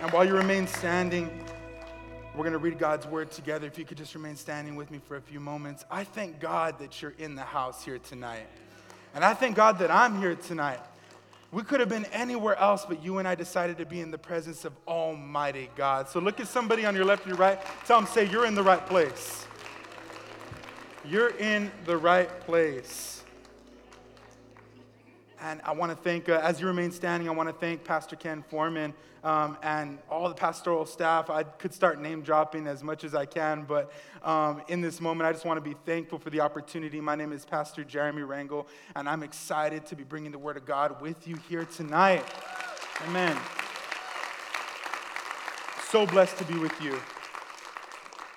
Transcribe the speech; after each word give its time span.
And 0.00 0.10
while 0.12 0.24
you 0.24 0.34
remain 0.34 0.66
standing, 0.66 1.30
we're 2.34 2.44
going 2.44 2.52
to 2.52 2.58
read 2.58 2.78
God's 2.78 3.06
word 3.06 3.30
together. 3.30 3.66
If 3.66 3.78
you 3.78 3.84
could 3.84 3.98
just 3.98 4.14
remain 4.14 4.34
standing 4.34 4.74
with 4.74 4.90
me 4.90 4.98
for 4.98 5.16
a 5.16 5.20
few 5.20 5.40
moments. 5.40 5.84
I 5.90 6.04
thank 6.04 6.40
God 6.40 6.78
that 6.78 7.02
you're 7.02 7.14
in 7.18 7.34
the 7.34 7.42
house 7.42 7.84
here 7.84 7.98
tonight. 7.98 8.46
And 9.14 9.22
I 9.22 9.34
thank 9.34 9.56
God 9.56 9.78
that 9.80 9.90
I'm 9.90 10.18
here 10.18 10.36
tonight. 10.36 10.80
We 11.52 11.62
could 11.64 11.80
have 11.80 11.90
been 11.90 12.06
anywhere 12.06 12.56
else, 12.56 12.86
but 12.86 13.04
you 13.04 13.18
and 13.18 13.28
I 13.28 13.34
decided 13.34 13.76
to 13.76 13.84
be 13.84 14.00
in 14.00 14.10
the 14.10 14.16
presence 14.16 14.64
of 14.64 14.72
Almighty 14.88 15.68
God. 15.76 16.08
So 16.08 16.18
look 16.18 16.40
at 16.40 16.48
somebody 16.48 16.86
on 16.86 16.94
your 16.94 17.04
left 17.04 17.26
or 17.26 17.30
your 17.30 17.38
right. 17.38 17.60
Tell 17.84 18.00
them, 18.00 18.08
say, 18.08 18.26
You're 18.26 18.46
in 18.46 18.54
the 18.54 18.62
right 18.62 18.84
place. 18.86 19.44
You're 21.04 21.36
in 21.36 21.70
the 21.84 21.98
right 21.98 22.40
place. 22.40 23.19
And 25.42 25.60
I 25.64 25.72
want 25.72 25.90
to 25.90 25.96
thank, 25.96 26.28
uh, 26.28 26.40
as 26.42 26.60
you 26.60 26.66
remain 26.66 26.90
standing, 26.90 27.28
I 27.28 27.32
want 27.32 27.48
to 27.48 27.54
thank 27.54 27.82
Pastor 27.82 28.14
Ken 28.14 28.44
Foreman 28.50 28.92
um, 29.24 29.56
and 29.62 29.98
all 30.10 30.28
the 30.28 30.34
pastoral 30.34 30.84
staff. 30.84 31.30
I 31.30 31.44
could 31.44 31.72
start 31.72 31.98
name 31.98 32.20
dropping 32.20 32.66
as 32.66 32.82
much 32.82 33.04
as 33.04 33.14
I 33.14 33.24
can, 33.24 33.64
but 33.64 33.90
um, 34.22 34.62
in 34.68 34.82
this 34.82 35.00
moment, 35.00 35.26
I 35.26 35.32
just 35.32 35.46
want 35.46 35.56
to 35.56 35.66
be 35.66 35.76
thankful 35.86 36.18
for 36.18 36.28
the 36.28 36.40
opportunity. 36.40 37.00
My 37.00 37.14
name 37.14 37.32
is 37.32 37.46
Pastor 37.46 37.84
Jeremy 37.84 38.22
Rangel, 38.22 38.66
and 38.94 39.08
I'm 39.08 39.22
excited 39.22 39.86
to 39.86 39.96
be 39.96 40.04
bringing 40.04 40.30
the 40.30 40.38
Word 40.38 40.58
of 40.58 40.66
God 40.66 41.00
with 41.00 41.26
you 41.26 41.36
here 41.48 41.64
tonight. 41.64 42.24
Amen. 43.08 43.36
So 45.88 46.06
blessed 46.06 46.36
to 46.38 46.44
be 46.44 46.58
with 46.58 46.78
you. 46.82 47.00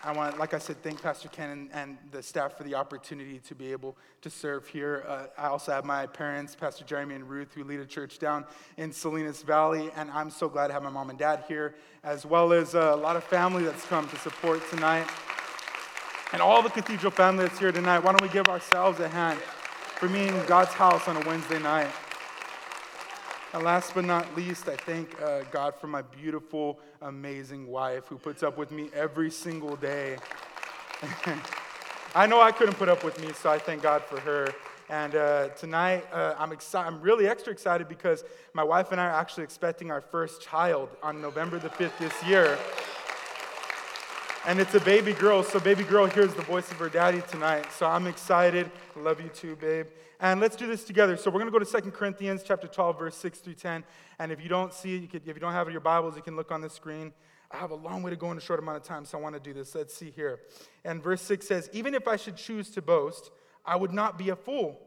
I 0.05 0.12
want, 0.12 0.38
like 0.38 0.53
I 0.53 0.57
said, 0.57 0.84
thank 0.84 1.02
Pastor 1.02 1.30
Ken 1.30 1.49
and, 1.49 1.70
and, 1.73 1.98
the 2.11 2.21
staff 2.21 2.57
for 2.57 2.66
the 2.66 2.75
opportunity 2.75 3.39
to 3.39 3.55
be 3.55 3.71
able 3.71 3.95
to 4.21 4.30
serve 4.30 4.67
here. 4.67 5.05
Uh, 5.07 5.27
I 5.38 5.48
also 5.48 5.71
have 5.71 5.85
my 5.85 6.07
parents, 6.07 6.55
Pastor 6.55 6.84
Jeremy 6.84 7.16
and 7.16 7.30
Ruth, 7.30 7.53
who 7.53 7.63
lead 7.63 7.80
a 7.80 7.85
church 7.85 8.20
down 8.20 8.45
in 8.75 8.91
Salinas 8.91 9.44
Valley, 9.44 9.91
and 9.95 10.11
I'm 10.11 10.30
so 10.30 10.49
glad 10.49 10.67
to 10.67 10.73
have 10.73 10.84
my 10.84 10.89
mom 10.89 11.09
and 11.09 11.17
dad 11.17 11.45
here, 11.47 11.75
as 12.03 12.25
well 12.25 12.52
as 12.52 12.73
a 12.73 12.95
lot 12.97 13.16
of 13.16 13.23
family 13.23 13.63
that's 13.63 13.85
come 13.85 14.09
to 14.09 14.17
support 14.17 14.61
tonight. 14.69 15.08
And 16.33 16.42
all 16.42 16.61
the 16.61 16.70
cathedral 16.70 17.11
family 17.11 17.45
that's 17.45 17.59
here 17.59 17.72
tonight, 17.72 17.99
why 17.99 18.11
don't 18.11 18.22
we 18.22 18.27
give 18.27 18.49
ourselves 18.49 18.99
a 18.99 19.08
hand 19.08 19.39
for 19.39 20.09
me 20.09 20.27
in 20.27 20.45
God's 20.47 20.73
house 20.73 21.08
on 21.08 21.16
a 21.16 21.25
Wednesday 21.25 21.59
night? 21.59 21.89
And 23.53 23.63
last 23.63 23.93
but 23.93 24.03
not 24.03 24.35
least, 24.35 24.67
I 24.67 24.75
thank 24.75 25.21
uh, 25.21 25.43
God 25.51 25.75
for 25.75 25.85
my 25.85 26.01
beautiful, 26.01 26.79
amazing 27.03 27.67
wife 27.67 28.07
who 28.07 28.17
puts 28.17 28.41
up 28.41 28.57
with 28.57 28.71
me 28.71 28.89
every 28.95 29.29
single 29.29 29.75
day. 29.75 30.17
I 32.15 32.25
know 32.25 32.41
I 32.41 32.51
couldn't 32.51 32.73
put 32.75 32.89
up 32.89 33.03
with 33.03 33.21
me, 33.21 33.31
so 33.33 33.51
I 33.51 33.59
thank 33.59 33.83
God 33.83 34.01
for 34.01 34.19
her. 34.21 34.51
And 34.89 35.13
uh, 35.13 35.49
tonight, 35.49 36.03
uh, 36.11 36.33
I'm, 36.39 36.49
exci- 36.49 36.83
I'm 36.83 36.99
really 36.99 37.27
extra 37.27 37.53
excited 37.53 37.87
because 37.87 38.23
my 38.55 38.63
wife 38.63 38.91
and 38.91 38.99
I 38.99 39.05
are 39.05 39.11
actually 39.11 39.43
expecting 39.43 39.91
our 39.91 40.01
first 40.01 40.41
child 40.41 40.89
on 41.03 41.21
November 41.21 41.59
the 41.59 41.69
5th 41.69 41.99
this 41.99 42.23
year. 42.23 42.57
And 44.45 44.59
it's 44.59 44.75
a 44.75 44.81
baby 44.81 45.13
girl, 45.13 45.41
so 45.41 45.58
baby 45.58 45.86
girl 45.86 46.05
hears 46.05 46.33
the 46.33 46.41
voice 46.41 46.69
of 46.69 46.75
her 46.77 46.89
daddy 46.89 47.23
tonight. 47.30 47.72
So 47.72 47.86
I'm 47.86 48.08
excited. 48.08 48.69
Love 48.97 49.22
you 49.22 49.30
too, 49.30 49.55
babe. 49.55 49.88
And 50.19 50.41
let's 50.41 50.58
do 50.58 50.67
this 50.67 50.83
together. 50.83 51.16
So 51.16 51.31
we're 51.31 51.39
going 51.39 51.52
to 51.52 51.58
go 51.58 51.63
to 51.63 51.81
2 51.81 51.91
Corinthians 51.91 52.44
chapter 52.45 52.67
12, 52.67 52.99
verse 52.99 53.16
6 53.16 53.39
through 53.39 53.53
10. 53.53 53.86
And 54.19 54.33
if 54.33 54.44
you 54.44 54.49
don't 54.49 54.73
see 54.73 54.95
it, 54.95 55.14
you 55.14 55.21
if 55.25 55.27
you 55.27 55.39
don't 55.39 55.53
have 55.53 55.67
it 55.67 55.69
in 55.69 55.71
your 55.71 55.80
Bibles, 55.80 56.17
you 56.17 56.21
can 56.21 56.36
look 56.36 56.52
on 56.52 56.59
the 56.59 56.69
screen. 56.69 57.14
I 57.52 57.58
have 57.58 57.71
a 57.71 57.75
long 57.75 58.03
way 58.03 58.09
to 58.09 58.17
go 58.17 58.31
in 58.31 58.38
a 58.38 58.41
short 58.41 58.59
amount 58.59 58.75
of 58.75 58.83
time, 58.83 59.05
so 59.05 59.17
I 59.17 59.21
want 59.21 59.36
to 59.36 59.39
do 59.39 59.53
this. 59.53 59.73
Let's 59.75 59.94
see 59.94 60.11
here. 60.11 60.41
And 60.83 61.02
verse 61.02 61.21
6 61.21 61.47
says, 61.47 61.69
Even 61.71 61.95
if 61.95 62.05
I 62.05 62.17
should 62.17 62.36
choose 62.36 62.69
to 62.71 62.81
boast, 62.81 63.31
I 63.66 63.77
would 63.77 63.94
not 63.94 64.17
be 64.17 64.27
a 64.27 64.36
fool, 64.36 64.77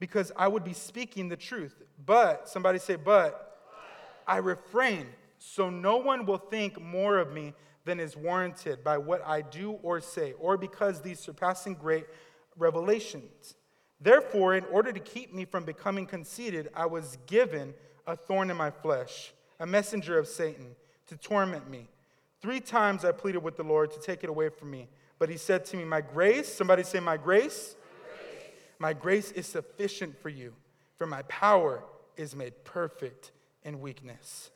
because 0.00 0.32
I 0.34 0.48
would 0.48 0.64
be 0.64 0.72
speaking 0.72 1.28
the 1.28 1.36
truth. 1.36 1.80
But, 2.04 2.48
somebody 2.48 2.80
say, 2.80 2.96
but, 2.96 3.56
I 4.26 4.38
refrain, 4.38 5.06
so 5.38 5.70
no 5.70 5.98
one 5.98 6.26
will 6.26 6.38
think 6.38 6.80
more 6.80 7.18
of 7.18 7.32
me 7.32 7.54
than 7.86 8.00
is 8.00 8.16
warranted 8.16 8.84
by 8.84 8.98
what 8.98 9.26
I 9.26 9.40
do 9.40 9.78
or 9.82 10.00
say, 10.00 10.34
or 10.38 10.58
because 10.58 11.00
these 11.00 11.18
surpassing 11.18 11.74
great 11.74 12.04
revelations. 12.58 13.54
Therefore, 14.00 14.54
in 14.54 14.64
order 14.66 14.92
to 14.92 15.00
keep 15.00 15.32
me 15.32 15.46
from 15.46 15.64
becoming 15.64 16.04
conceited, 16.04 16.68
I 16.74 16.84
was 16.86 17.16
given 17.26 17.72
a 18.06 18.16
thorn 18.16 18.50
in 18.50 18.56
my 18.56 18.70
flesh, 18.70 19.32
a 19.58 19.66
messenger 19.66 20.18
of 20.18 20.26
Satan, 20.26 20.76
to 21.06 21.16
torment 21.16 21.70
me. 21.70 21.88
Three 22.42 22.60
times 22.60 23.04
I 23.04 23.12
pleaded 23.12 23.42
with 23.42 23.56
the 23.56 23.62
Lord 23.62 23.92
to 23.92 24.00
take 24.00 24.22
it 24.22 24.28
away 24.28 24.50
from 24.50 24.70
me. 24.70 24.88
But 25.18 25.30
he 25.30 25.38
said 25.38 25.64
to 25.66 25.76
me, 25.76 25.84
My 25.84 26.02
grace, 26.02 26.52
somebody 26.52 26.82
say, 26.82 27.00
My 27.00 27.16
grace, 27.16 27.76
my 28.78 28.92
grace 28.92 29.32
is 29.32 29.46
sufficient 29.46 30.20
for 30.20 30.28
you, 30.28 30.52
for 30.96 31.06
my 31.06 31.22
power 31.22 31.82
is 32.16 32.36
made 32.36 32.64
perfect 32.64 33.32
in 33.62 33.80
weakness. 33.80 34.50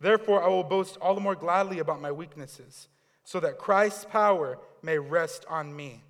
Therefore, 0.00 0.42
I 0.42 0.48
will 0.48 0.64
boast 0.64 0.98
all 1.00 1.14
the 1.14 1.20
more 1.20 1.34
gladly 1.34 1.78
about 1.78 2.00
my 2.00 2.12
weaknesses, 2.12 2.88
so 3.24 3.40
that 3.40 3.58
Christ's 3.58 4.04
power 4.04 4.58
may 4.82 4.98
rest 4.98 5.44
on 5.48 5.74
me. 5.74 6.04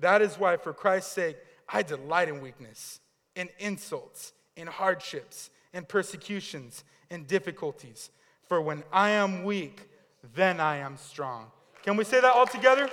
That 0.00 0.22
is 0.22 0.38
why, 0.38 0.56
for 0.56 0.72
Christ's 0.72 1.12
sake, 1.12 1.36
I 1.68 1.82
delight 1.82 2.28
in 2.28 2.40
weakness, 2.40 3.00
in 3.34 3.48
insults, 3.58 4.32
in 4.56 4.66
hardships, 4.66 5.50
in 5.72 5.84
persecutions, 5.84 6.84
in 7.10 7.24
difficulties. 7.24 8.10
For 8.48 8.60
when 8.60 8.82
I 8.92 9.10
am 9.10 9.44
weak, 9.44 9.88
then 10.34 10.60
I 10.60 10.76
am 10.78 10.96
strong. 10.96 11.50
Can 11.82 11.96
we 11.96 12.04
say 12.04 12.20
that 12.20 12.32
all 12.32 12.46
together? 12.46 12.90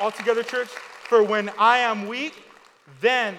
All 0.00 0.10
together, 0.10 0.42
church? 0.42 0.68
For 0.68 1.22
when 1.22 1.50
I 1.58 1.78
am 1.78 2.08
weak, 2.08 2.34
then, 3.00 3.36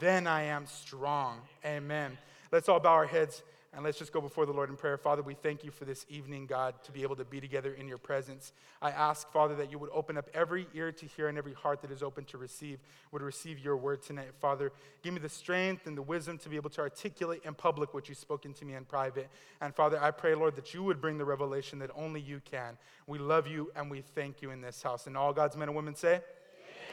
then 0.00 0.26
I 0.26 0.42
am 0.44 0.66
strong. 0.66 1.40
Amen. 1.64 2.16
Let's 2.50 2.68
all 2.68 2.80
bow 2.80 2.92
our 2.92 3.06
heads. 3.06 3.42
And 3.74 3.82
let's 3.82 3.98
just 3.98 4.12
go 4.12 4.20
before 4.20 4.44
the 4.44 4.52
Lord 4.52 4.68
in 4.68 4.76
prayer. 4.76 4.98
Father, 4.98 5.22
we 5.22 5.32
thank 5.32 5.64
you 5.64 5.70
for 5.70 5.86
this 5.86 6.04
evening, 6.10 6.44
God, 6.44 6.74
to 6.84 6.92
be 6.92 7.02
able 7.02 7.16
to 7.16 7.24
be 7.24 7.40
together 7.40 7.72
in 7.72 7.88
your 7.88 7.96
presence. 7.96 8.52
I 8.82 8.90
ask, 8.90 9.32
Father, 9.32 9.54
that 9.56 9.70
you 9.70 9.78
would 9.78 9.88
open 9.94 10.18
up 10.18 10.28
every 10.34 10.66
ear 10.74 10.92
to 10.92 11.06
hear 11.06 11.28
and 11.28 11.38
every 11.38 11.54
heart 11.54 11.80
that 11.80 11.90
is 11.90 12.02
open 12.02 12.24
to 12.26 12.36
receive, 12.36 12.80
would 13.12 13.22
receive 13.22 13.58
your 13.58 13.78
word 13.78 14.02
tonight, 14.02 14.28
Father. 14.40 14.72
Give 15.02 15.14
me 15.14 15.20
the 15.20 15.28
strength 15.30 15.86
and 15.86 15.96
the 15.96 16.02
wisdom 16.02 16.36
to 16.38 16.50
be 16.50 16.56
able 16.56 16.68
to 16.68 16.82
articulate 16.82 17.42
in 17.46 17.54
public 17.54 17.94
what 17.94 18.10
you've 18.10 18.18
spoken 18.18 18.52
to 18.54 18.66
me 18.66 18.74
in 18.74 18.84
private. 18.84 19.30
And 19.62 19.74
Father, 19.74 19.98
I 20.02 20.10
pray, 20.10 20.34
Lord, 20.34 20.54
that 20.56 20.74
you 20.74 20.82
would 20.82 21.00
bring 21.00 21.16
the 21.16 21.24
revelation 21.24 21.78
that 21.78 21.90
only 21.94 22.20
you 22.20 22.42
can. 22.44 22.76
We 23.06 23.18
love 23.18 23.46
you 23.46 23.72
and 23.74 23.90
we 23.90 24.02
thank 24.02 24.42
you 24.42 24.50
in 24.50 24.60
this 24.60 24.82
house. 24.82 25.06
And 25.06 25.16
all 25.16 25.32
God's 25.32 25.56
men 25.56 25.68
and 25.68 25.76
women 25.76 25.94
say, 25.94 26.20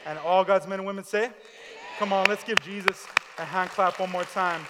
and 0.06 0.18
all 0.20 0.46
God's 0.46 0.66
men 0.66 0.78
and 0.78 0.86
women 0.86 1.04
say. 1.04 1.30
Come 1.98 2.14
on, 2.14 2.26
let's 2.26 2.42
give 2.42 2.58
Jesus 2.62 3.06
a 3.36 3.44
hand 3.44 3.68
clap 3.68 4.00
one 4.00 4.10
more 4.10 4.24
time. 4.24 4.62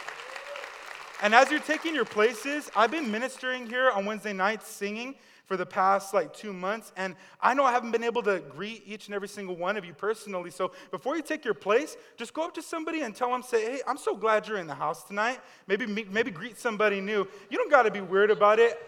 And 1.23 1.35
as 1.35 1.51
you're 1.51 1.61
taking 1.61 1.95
your 1.95 2.07
places, 2.07 2.71
I've 2.75 2.91
been 2.91 3.11
ministering 3.11 3.67
here 3.67 3.91
on 3.91 4.07
Wednesday 4.07 4.33
nights 4.33 4.67
singing 4.69 5.17
for 5.45 5.59
the 5.59 5.67
past 5.67 6.15
like 6.15 6.33
two 6.33 6.55
months. 6.55 6.93
And 6.97 7.15
I 7.43 7.53
know 7.53 7.65
I 7.65 7.73
haven't 7.73 7.91
been 7.91 8.05
able 8.05 8.23
to 8.23 8.41
greet 8.41 8.85
each 8.87 9.07
and 9.07 9.15
every 9.15 9.29
single 9.29 9.55
one 9.55 9.77
of 9.77 9.85
you 9.85 9.93
personally. 9.93 10.51
So 10.51 10.73
before 10.91 11.17
you 11.17 11.23
take 11.23 11.45
your 11.45 11.53
place, 11.53 11.99
just 12.17 12.33
go 12.33 12.45
up 12.45 12.55
to 12.55 12.63
somebody 12.63 13.03
and 13.03 13.15
tell 13.15 13.31
them, 13.31 13.43
say, 13.43 13.65
hey, 13.65 13.81
I'm 13.87 13.99
so 13.99 14.17
glad 14.17 14.49
you're 14.49 14.57
in 14.57 14.67
the 14.67 14.75
house 14.75 15.05
tonight. 15.05 15.41
Maybe, 15.67 15.87
maybe 15.87 16.31
greet 16.31 16.59
somebody 16.59 17.03
new. 17.03 17.29
You 17.51 17.59
don't 17.59 17.71
got 17.71 17.83
to 17.83 17.91
be 17.91 18.01
weird 18.01 18.31
about 18.31 18.59
it. 18.59 18.81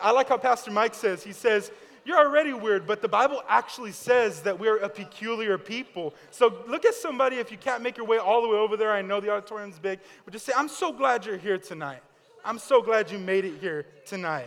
I 0.00 0.12
like 0.12 0.30
how 0.30 0.38
Pastor 0.38 0.70
Mike 0.70 0.94
says, 0.94 1.22
he 1.22 1.32
says, 1.32 1.70
you're 2.06 2.18
already 2.18 2.52
weird, 2.52 2.86
but 2.86 3.02
the 3.02 3.08
Bible 3.08 3.42
actually 3.48 3.90
says 3.90 4.42
that 4.42 4.60
we're 4.60 4.78
a 4.78 4.88
peculiar 4.88 5.58
people. 5.58 6.14
So 6.30 6.54
look 6.68 6.84
at 6.84 6.94
somebody, 6.94 7.36
if 7.36 7.50
you 7.50 7.58
can't 7.58 7.82
make 7.82 7.96
your 7.96 8.06
way 8.06 8.18
all 8.18 8.42
the 8.42 8.48
way 8.48 8.56
over 8.56 8.76
there, 8.76 8.92
I 8.92 9.02
know 9.02 9.20
the 9.20 9.30
auditorium's 9.30 9.80
big, 9.80 9.98
but 10.24 10.32
just 10.32 10.46
say, 10.46 10.52
I'm 10.56 10.68
so 10.68 10.92
glad 10.92 11.26
you're 11.26 11.36
here 11.36 11.58
tonight. 11.58 12.02
I'm 12.44 12.60
so 12.60 12.80
glad 12.80 13.10
you 13.10 13.18
made 13.18 13.44
it 13.44 13.58
here 13.60 13.86
tonight. 14.04 14.46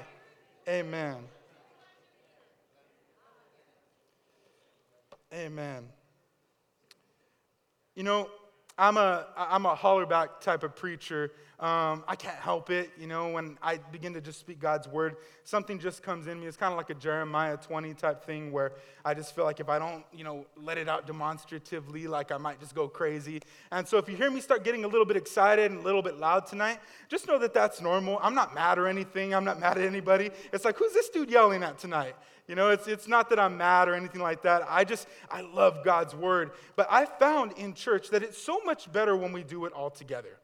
Amen. 0.70 1.18
Amen. 5.34 5.84
You 7.94 8.04
know, 8.04 8.30
I'm 8.80 8.96
a, 8.96 9.28
I'm 9.36 9.66
a 9.66 9.76
hollerback 9.76 10.40
type 10.40 10.64
of 10.64 10.74
preacher. 10.74 11.34
Um, 11.60 12.06
I 12.08 12.16
can't 12.16 12.38
help 12.38 12.70
it. 12.70 12.90
You 12.98 13.08
know, 13.08 13.34
when 13.34 13.58
I 13.62 13.80
begin 13.92 14.14
to 14.14 14.22
just 14.22 14.40
speak 14.40 14.62
God's 14.62 14.88
word, 14.88 15.18
something 15.44 15.78
just 15.78 16.02
comes 16.02 16.28
in 16.28 16.40
me. 16.40 16.48
It's 16.48 16.56
kind 16.56 16.72
of 16.72 16.78
like 16.78 16.90
a 16.90 16.94
Jeremiah 16.94 17.58
20 17.58 17.94
type 17.96 18.24
thing 18.24 18.54
where 18.54 18.72
I 19.04 19.14
just 19.14 19.36
feel 19.36 19.44
like 19.44 19.60
if 19.60 19.68
I 19.68 19.80
don't, 19.80 20.06
you 20.14 20.24
know, 20.24 20.46
let 20.56 20.78
it 20.78 20.88
out 20.88 21.06
demonstratively, 21.06 22.08
like 22.08 22.32
I 22.32 22.38
might 22.38 22.62
just 22.62 22.74
go 22.74 22.88
crazy. 22.88 23.42
And 23.74 23.86
so 23.86 23.98
if 23.98 24.08
you 24.08 24.16
hear 24.16 24.32
me 24.32 24.40
start 24.40 24.64
getting 24.64 24.86
a 24.86 24.88
little 24.88 25.06
bit 25.06 25.18
excited 25.18 25.70
and 25.70 25.82
a 25.82 25.84
little 25.84 26.02
bit 26.02 26.18
loud 26.18 26.46
tonight, 26.46 26.80
just 27.10 27.28
know 27.28 27.38
that 27.40 27.54
that's 27.54 27.82
normal. 27.82 28.18
I'm 28.22 28.36
not 28.36 28.56
mad 28.56 28.80
or 28.80 28.88
anything. 28.88 29.36
I'm 29.36 29.44
not 29.44 29.60
mad 29.60 29.78
at 29.78 29.84
anybody. 29.84 30.32
It's 30.54 30.64
like, 30.64 30.78
who's 30.78 30.94
this 30.94 31.10
dude 31.10 31.30
yelling 31.30 31.64
at 31.64 31.80
tonight? 31.80 32.16
You 32.50 32.56
know, 32.56 32.72
it's, 32.72 32.88
it's 32.88 33.08
not 33.08 33.30
that 33.30 33.40
I'm 33.40 33.58
mad 33.58 33.88
or 33.88 33.94
anything 33.94 34.22
like 34.22 34.42
that. 34.42 34.64
I 34.68 34.84
just, 34.84 35.08
I 35.30 35.42
love 35.42 35.86
God's 35.86 36.16
word. 36.16 36.50
But 36.76 36.88
I 36.90 37.06
found 37.06 37.52
in 37.52 37.76
church 37.76 38.10
that 38.10 38.24
it's 38.24 38.42
so 38.42 38.60
much 38.66 38.92
better 38.92 39.16
when 39.16 39.32
we 39.32 39.44
do 39.44 39.66
it 39.66 39.74
all 39.74 39.92
together. 39.92 40.40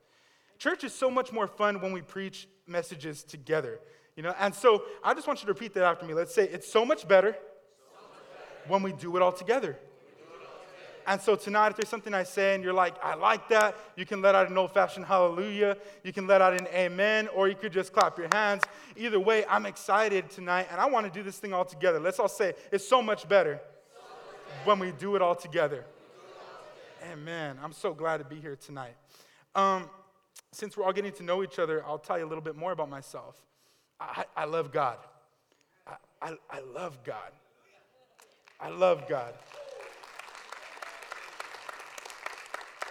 Church 0.59 0.83
is 0.83 0.93
so 0.93 1.09
much 1.09 1.33
more 1.33 1.47
fun 1.47 1.81
when 1.81 1.91
we 1.91 2.03
preach 2.03 2.47
messages 2.67 3.23
together. 3.23 3.79
You 4.15 4.21
know, 4.21 4.35
and 4.39 4.53
so 4.53 4.83
I 5.03 5.15
just 5.15 5.25
want 5.25 5.41
you 5.41 5.47
to 5.47 5.53
repeat 5.53 5.73
that 5.73 5.83
after 5.83 6.05
me. 6.05 6.13
Let's 6.13 6.33
say 6.33 6.47
it's 6.47 6.71
so 6.71 6.85
much 6.85 7.07
better, 7.07 7.31
so 7.31 8.07
much 8.07 8.23
better. 8.37 8.69
when 8.69 8.83
we 8.83 8.93
do 8.93 9.15
it 9.17 9.23
all 9.23 9.33
together. 9.33 9.79
And 11.07 11.21
so 11.21 11.35
tonight, 11.35 11.69
if 11.69 11.77
there's 11.77 11.89
something 11.89 12.13
I 12.13 12.23
say 12.23 12.55
and 12.55 12.63
you're 12.63 12.73
like, 12.73 12.95
I 13.03 13.15
like 13.15 13.47
that, 13.49 13.75
you 13.95 14.05
can 14.05 14.21
let 14.21 14.33
out 14.35 14.49
an 14.49 14.57
old 14.57 14.73
fashioned 14.73 15.05
hallelujah, 15.05 15.77
you 16.03 16.11
can 16.11 16.25
let 16.25 16.41
out 16.41 16.59
an 16.59 16.67
amen, 16.73 17.27
or 17.29 17.47
you 17.47 17.55
could 17.55 17.71
just 17.71 17.93
clap 17.93 18.17
your 18.17 18.29
hands. 18.33 18.63
Either 18.95 19.19
way, 19.19 19.45
I'm 19.47 19.65
excited 19.65 20.29
tonight 20.29 20.67
and 20.71 20.81
I 20.81 20.87
want 20.87 21.05
to 21.05 21.11
do 21.11 21.23
this 21.23 21.37
thing 21.37 21.53
all 21.53 21.65
together. 21.65 21.99
Let's 21.99 22.19
all 22.19 22.27
say, 22.27 22.53
it's 22.71 22.87
so 22.87 23.01
much 23.01 23.27
better, 23.29 23.59
when 24.63 24.79
we 24.79 24.91
do 24.91 25.15
it 25.15 25.21
all 25.21 25.35
together. 25.35 25.85
Amen. 27.11 27.59
I'm 27.63 27.73
so 27.73 27.93
glad 27.93 28.17
to 28.17 28.23
be 28.23 28.37
here 28.37 28.55
tonight. 28.55 28.95
Um, 29.53 29.89
since 30.51 30.75
we're 30.75 30.85
all 30.85 30.93
getting 30.93 31.11
to 31.13 31.23
know 31.23 31.43
each 31.43 31.59
other, 31.59 31.85
I'll 31.85 31.99
tell 31.99 32.17
you 32.17 32.25
a 32.25 32.29
little 32.29 32.43
bit 32.43 32.55
more 32.55 32.71
about 32.71 32.89
myself. 32.89 33.35
I, 33.99 34.25
I 34.35 34.45
love 34.45 34.71
God. 34.71 34.97
I, 35.85 35.95
I, 36.21 36.37
I 36.49 36.59
love 36.73 36.97
God. 37.03 37.31
I 38.59 38.69
love 38.69 39.07
God. 39.07 39.33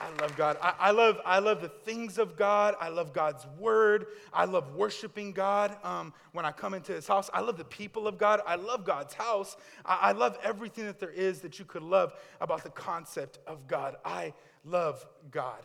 I 0.05 0.21
love 0.21 0.37
God. 0.37 0.59
I, 0.61 0.75
I, 0.79 0.91
love, 0.91 1.19
I 1.25 1.39
love 1.39 1.63
the 1.63 1.69
things 1.69 2.19
of 2.19 2.37
God. 2.37 2.75
I 2.79 2.89
love 2.91 3.15
God's 3.15 3.47
word. 3.59 4.07
I 4.35 4.45
love 4.45 4.75
worshiping 4.75 5.33
God 5.33 5.77
um, 5.83 6.13
when 6.33 6.45
I 6.45 6.53
come 6.53 6.75
into 6.75 6.93
his 6.93 7.07
house. 7.07 7.31
I 7.33 7.41
love 7.41 7.57
the 7.57 7.65
people 7.65 8.07
of 8.07 8.19
God. 8.19 8.41
I 8.47 8.57
love 8.57 8.85
God's 8.85 9.15
house. 9.15 9.57
I, 9.85 9.99
I 10.03 10.13
love 10.13 10.39
everything 10.43 10.85
that 10.85 11.01
there 11.01 11.11
is 11.11 11.41
that 11.41 11.59
you 11.59 11.65
could 11.65 11.83
love 11.83 12.13
about 12.43 12.65
the 12.65 12.71
concept 12.71 13.39
of 13.47 13.67
God. 13.67 13.97
I 14.05 14.35
love 14.65 15.07
God. 15.31 15.65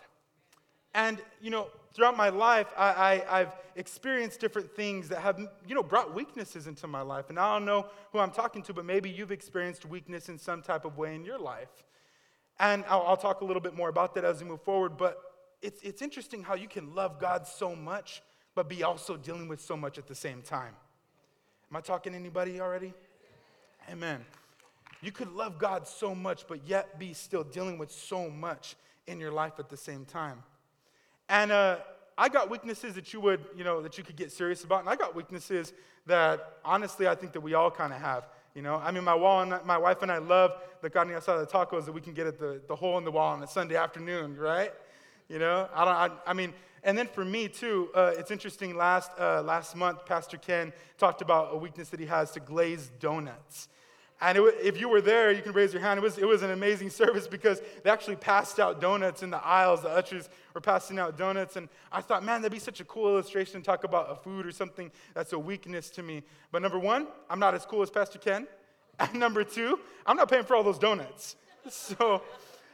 And, 0.94 1.22
you 1.42 1.50
know, 1.50 1.68
throughout 1.94 2.16
my 2.16 2.30
life, 2.30 2.68
I, 2.78 3.22
have 3.30 3.58
experienced 3.76 4.40
different 4.40 4.74
things 4.74 5.10
that 5.10 5.20
have, 5.20 5.38
you 5.68 5.76
know, 5.76 5.84
brought 5.84 6.16
weaknesses 6.16 6.66
into 6.66 6.88
my 6.88 7.02
life. 7.02 7.30
And 7.30 7.38
I 7.38 7.54
don't 7.54 7.66
know 7.66 7.88
who 8.14 8.20
I'm 8.20 8.32
talking 8.32 8.62
to, 8.64 8.74
but 8.74 8.86
maybe 8.86 9.10
you've 9.10 9.34
experienced 9.34 9.86
weakness 9.86 10.30
in 10.30 10.40
some 10.40 10.62
type 10.62 10.86
of 10.86 10.98
way 10.98 11.14
in 11.14 11.26
your 11.26 11.38
life. 11.38 11.70
And 12.60 12.84
I'll, 12.90 13.04
I'll 13.08 13.18
talk 13.18 13.42
a 13.42 13.46
little 13.46 13.62
bit 13.62 13.76
more 13.76 13.90
about 13.90 14.16
that 14.16 14.26
as 14.26 14.42
we 14.42 14.50
move 14.50 14.62
forward. 14.62 14.98
But 14.98 15.22
it's, 15.62 15.82
it's 15.82 16.02
interesting 16.02 16.44
how 16.44 16.56
you 16.56 16.68
can 16.68 16.94
love 16.94 17.20
God 17.20 17.48
so 17.48 17.76
much, 17.76 18.22
but 18.56 18.68
be 18.68 18.84
also 18.84 19.18
dealing 19.18 19.48
with 19.48 19.62
so 19.62 19.78
much 19.78 19.98
at 19.98 20.08
the 20.08 20.16
same 20.16 20.42
time. 20.42 20.76
Am 21.72 21.78
I 21.78 21.82
talking 21.82 22.14
to 22.14 22.20
anybody 22.20 22.60
already? 22.60 22.94
Amen. 23.90 24.26
You 25.02 25.12
could 25.12 25.32
love 25.32 25.58
God 25.58 25.88
so 25.88 26.14
much, 26.14 26.46
but 26.48 26.68
yet 26.68 27.00
be 27.00 27.14
still 27.14 27.44
dealing 27.44 27.78
with 27.78 27.92
so 27.92 28.30
much 28.30 28.76
in 29.08 29.20
your 29.20 29.32
life 29.32 29.54
at 29.60 29.70
the 29.70 29.78
same 29.78 30.04
time. 30.06 30.44
And 31.30 31.52
uh, 31.52 31.78
I 32.18 32.28
got 32.28 32.50
weaknesses 32.50 32.96
that 32.96 33.14
you 33.14 33.22
would, 33.22 33.46
you 33.56 33.64
know, 33.64 33.82
that 33.82 33.98
you 33.98 34.04
could 34.04 34.18
get 34.18 34.32
serious 34.32 34.64
about, 34.64 34.82
and 34.82 34.90
I 34.90 34.96
got 34.96 35.16
weaknesses 35.16 35.74
that 36.06 36.58
honestly 36.66 37.08
I 37.08 37.16
think 37.16 37.34
that 37.34 37.42
we 37.42 37.54
all 37.54 37.72
kind 37.72 37.94
of 37.94 38.02
have. 38.02 38.28
You 38.56 38.62
know, 38.62 38.76
I 38.76 38.92
mean, 38.92 39.04
my 39.04 39.16
wall 39.16 39.42
and 39.42 39.54
my 39.66 39.78
wife 39.78 40.02
and 40.02 40.12
I 40.12 40.18
love 40.18 40.54
the 40.82 40.90
carne 40.90 41.10
asada 41.10 41.50
tacos 41.50 41.86
that 41.86 41.92
we 41.92 42.02
can 42.02 42.14
get 42.14 42.28
at 42.28 42.40
the, 42.40 42.62
the 42.68 42.76
hole 42.76 42.98
in 42.98 43.04
the 43.04 43.12
wall 43.12 43.34
on 43.34 43.44
a 43.44 43.48
Sunday 43.48 43.76
afternoon, 43.76 44.36
right? 44.38 44.72
You 45.28 45.40
know, 45.40 45.70
I 45.74 45.86
don't. 45.86 45.96
I, 45.96 46.32
I 46.32 46.34
mean, 46.34 46.54
and 46.84 46.98
then 46.98 47.08
for 47.08 47.24
me 47.24 47.48
too, 47.48 47.90
uh, 47.94 48.14
it's 48.18 48.32
interesting. 48.32 48.76
Last 48.76 49.12
uh, 49.20 49.44
last 49.44 49.76
month, 49.76 50.06
Pastor 50.06 50.38
Ken 50.38 50.74
talked 50.98 51.22
about 51.22 51.54
a 51.54 51.58
weakness 51.58 51.90
that 51.90 52.00
he 52.00 52.08
has 52.08 52.32
to 52.32 52.40
glazed 52.40 52.98
donuts. 53.00 53.68
And 54.22 54.38
it, 54.38 54.56
if 54.62 54.80
you 54.80 54.90
were 54.90 55.02
there, 55.02 55.32
you 55.32 55.42
can 55.42 55.54
raise 55.54 55.72
your 55.72 55.82
hand. 55.82 55.98
It 55.98 56.04
was, 56.04 56.18
it 56.18 56.28
was 56.28 56.42
an 56.42 56.52
amazing 56.52 56.90
service 57.02 57.28
because 57.28 57.62
they 57.84 57.90
actually 57.90 58.18
passed 58.18 58.60
out 58.60 58.82
donuts 58.82 59.24
in 59.24 59.30
the 59.30 59.44
aisles. 59.46 59.82
The 59.82 59.90
ushers 59.90 60.30
were 60.54 60.62
passing 60.62 61.00
out 61.00 61.18
donuts. 61.18 61.56
And 61.56 61.70
I 61.92 62.02
thought, 62.02 62.24
man, 62.24 62.42
that'd 62.42 62.52
be 62.52 62.60
such 62.60 62.80
a 62.80 62.86
cool 62.86 63.10
illustration 63.10 63.62
to 63.62 63.66
talk 63.66 63.84
about 63.84 64.12
a 64.12 64.16
food 64.16 64.46
or 64.46 64.52
something 64.52 64.92
that's 65.14 65.34
a 65.34 65.40
weakness 65.40 65.90
to 65.92 66.04
me. 66.04 66.24
But 66.52 66.62
number 66.62 66.80
one, 66.80 67.08
I'm 67.30 67.40
not 67.40 67.56
as 67.56 67.66
cool 67.66 67.82
as 67.82 67.90
Pastor 67.90 68.20
Ken. 68.20 68.48
And 69.02 69.14
number 69.14 69.46
two, 69.46 69.80
I'm 70.06 70.18
not 70.18 70.30
paying 70.30 70.44
for 70.44 70.58
all 70.58 70.64
those 70.64 70.80
donuts. 70.80 71.36
So, 71.70 72.24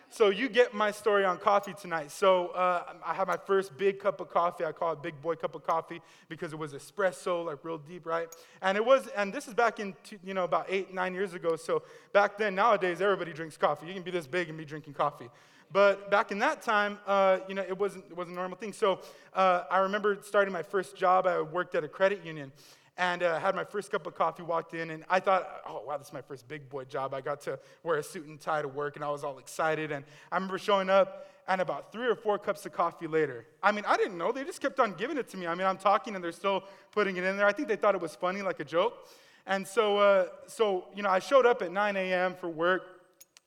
so 0.09 0.29
you 0.29 0.49
get 0.49 0.73
my 0.73 0.91
story 0.91 1.25
on 1.25 1.37
coffee 1.37 1.73
tonight. 1.73 2.11
So 2.11 2.47
uh, 2.49 2.93
I 3.05 3.13
had 3.13 3.27
my 3.27 3.37
first 3.37 3.77
big 3.77 3.99
cup 3.99 4.21
of 4.21 4.29
coffee. 4.29 4.63
I 4.63 4.71
call 4.71 4.93
it 4.93 5.01
big 5.01 5.21
boy 5.21 5.35
cup 5.35 5.55
of 5.55 5.65
coffee 5.65 6.01
because 6.29 6.53
it 6.53 6.59
was 6.59 6.73
espresso, 6.73 7.45
like 7.45 7.63
real 7.63 7.77
deep, 7.77 8.05
right? 8.05 8.27
And 8.61 8.77
it 8.77 8.85
was, 8.85 9.07
and 9.15 9.33
this 9.33 9.47
is 9.47 9.53
back 9.53 9.79
in, 9.79 9.95
you 10.23 10.33
know, 10.33 10.43
about 10.43 10.67
eight, 10.69 10.93
nine 10.93 11.13
years 11.13 11.33
ago. 11.33 11.55
So 11.55 11.83
back 12.13 12.37
then, 12.37 12.55
nowadays, 12.55 13.01
everybody 13.01 13.33
drinks 13.33 13.57
coffee. 13.57 13.87
You 13.87 13.93
can 13.93 14.03
be 14.03 14.11
this 14.11 14.27
big 14.27 14.49
and 14.49 14.57
be 14.57 14.65
drinking 14.65 14.93
coffee. 14.93 15.29
But 15.71 16.09
back 16.09 16.31
in 16.31 16.39
that 16.39 16.61
time, 16.61 16.99
uh, 17.05 17.39
you 17.49 17.55
know, 17.55 17.63
it 17.63 17.77
wasn't, 17.77 18.05
it 18.09 18.15
wasn't 18.15 18.37
a 18.37 18.39
normal 18.39 18.57
thing. 18.57 18.71
So 18.71 19.01
uh, 19.33 19.63
I 19.69 19.79
remember 19.79 20.17
starting 20.21 20.53
my 20.53 20.63
first 20.63 20.95
job. 20.95 21.27
I 21.27 21.41
worked 21.41 21.75
at 21.75 21.83
a 21.83 21.87
credit 21.87 22.23
union 22.23 22.51
and 22.97 23.23
uh, 23.23 23.39
had 23.39 23.55
my 23.55 23.63
first 23.63 23.91
cup 23.91 24.07
of 24.07 24.15
coffee, 24.15 24.43
walked 24.43 24.73
in, 24.73 24.89
and 24.89 25.03
I 25.09 25.19
thought, 25.19 25.61
oh, 25.67 25.83
wow, 25.85 25.97
this 25.97 26.07
is 26.07 26.13
my 26.13 26.21
first 26.21 26.47
big 26.47 26.69
boy 26.69 26.85
job. 26.85 27.13
I 27.13 27.21
got 27.21 27.41
to 27.41 27.59
wear 27.83 27.97
a 27.97 28.03
suit 28.03 28.25
and 28.25 28.39
tie 28.39 28.61
to 28.61 28.67
work, 28.67 28.95
and 28.95 29.03
I 29.03 29.09
was 29.09 29.23
all 29.23 29.37
excited. 29.37 29.91
And 29.91 30.05
I 30.31 30.35
remember 30.35 30.57
showing 30.57 30.89
up, 30.89 31.27
and 31.47 31.61
about 31.61 31.91
three 31.91 32.07
or 32.07 32.15
four 32.15 32.39
cups 32.39 32.65
of 32.65 32.71
coffee 32.71 33.07
later, 33.07 33.45
I 33.61 33.71
mean, 33.71 33.83
I 33.85 33.97
didn't 33.97 34.17
know. 34.17 34.31
They 34.31 34.43
just 34.43 34.61
kept 34.61 34.79
on 34.79 34.93
giving 34.93 35.17
it 35.17 35.29
to 35.29 35.37
me. 35.37 35.45
I 35.45 35.55
mean, 35.55 35.67
I'm 35.67 35.77
talking, 35.77 36.15
and 36.15 36.23
they're 36.23 36.31
still 36.31 36.63
putting 36.91 37.17
it 37.17 37.23
in 37.23 37.37
there. 37.37 37.45
I 37.45 37.51
think 37.51 37.67
they 37.67 37.75
thought 37.75 37.95
it 37.95 38.01
was 38.01 38.15
funny, 38.15 38.41
like 38.41 38.59
a 38.61 38.65
joke. 38.65 39.07
And 39.45 39.67
so, 39.67 39.97
uh, 39.97 40.27
so 40.47 40.85
you 40.95 41.03
know, 41.03 41.09
I 41.09 41.19
showed 41.19 41.45
up 41.45 41.61
at 41.61 41.71
9 41.71 41.97
a.m. 41.97 42.33
for 42.33 42.49
work, 42.49 42.83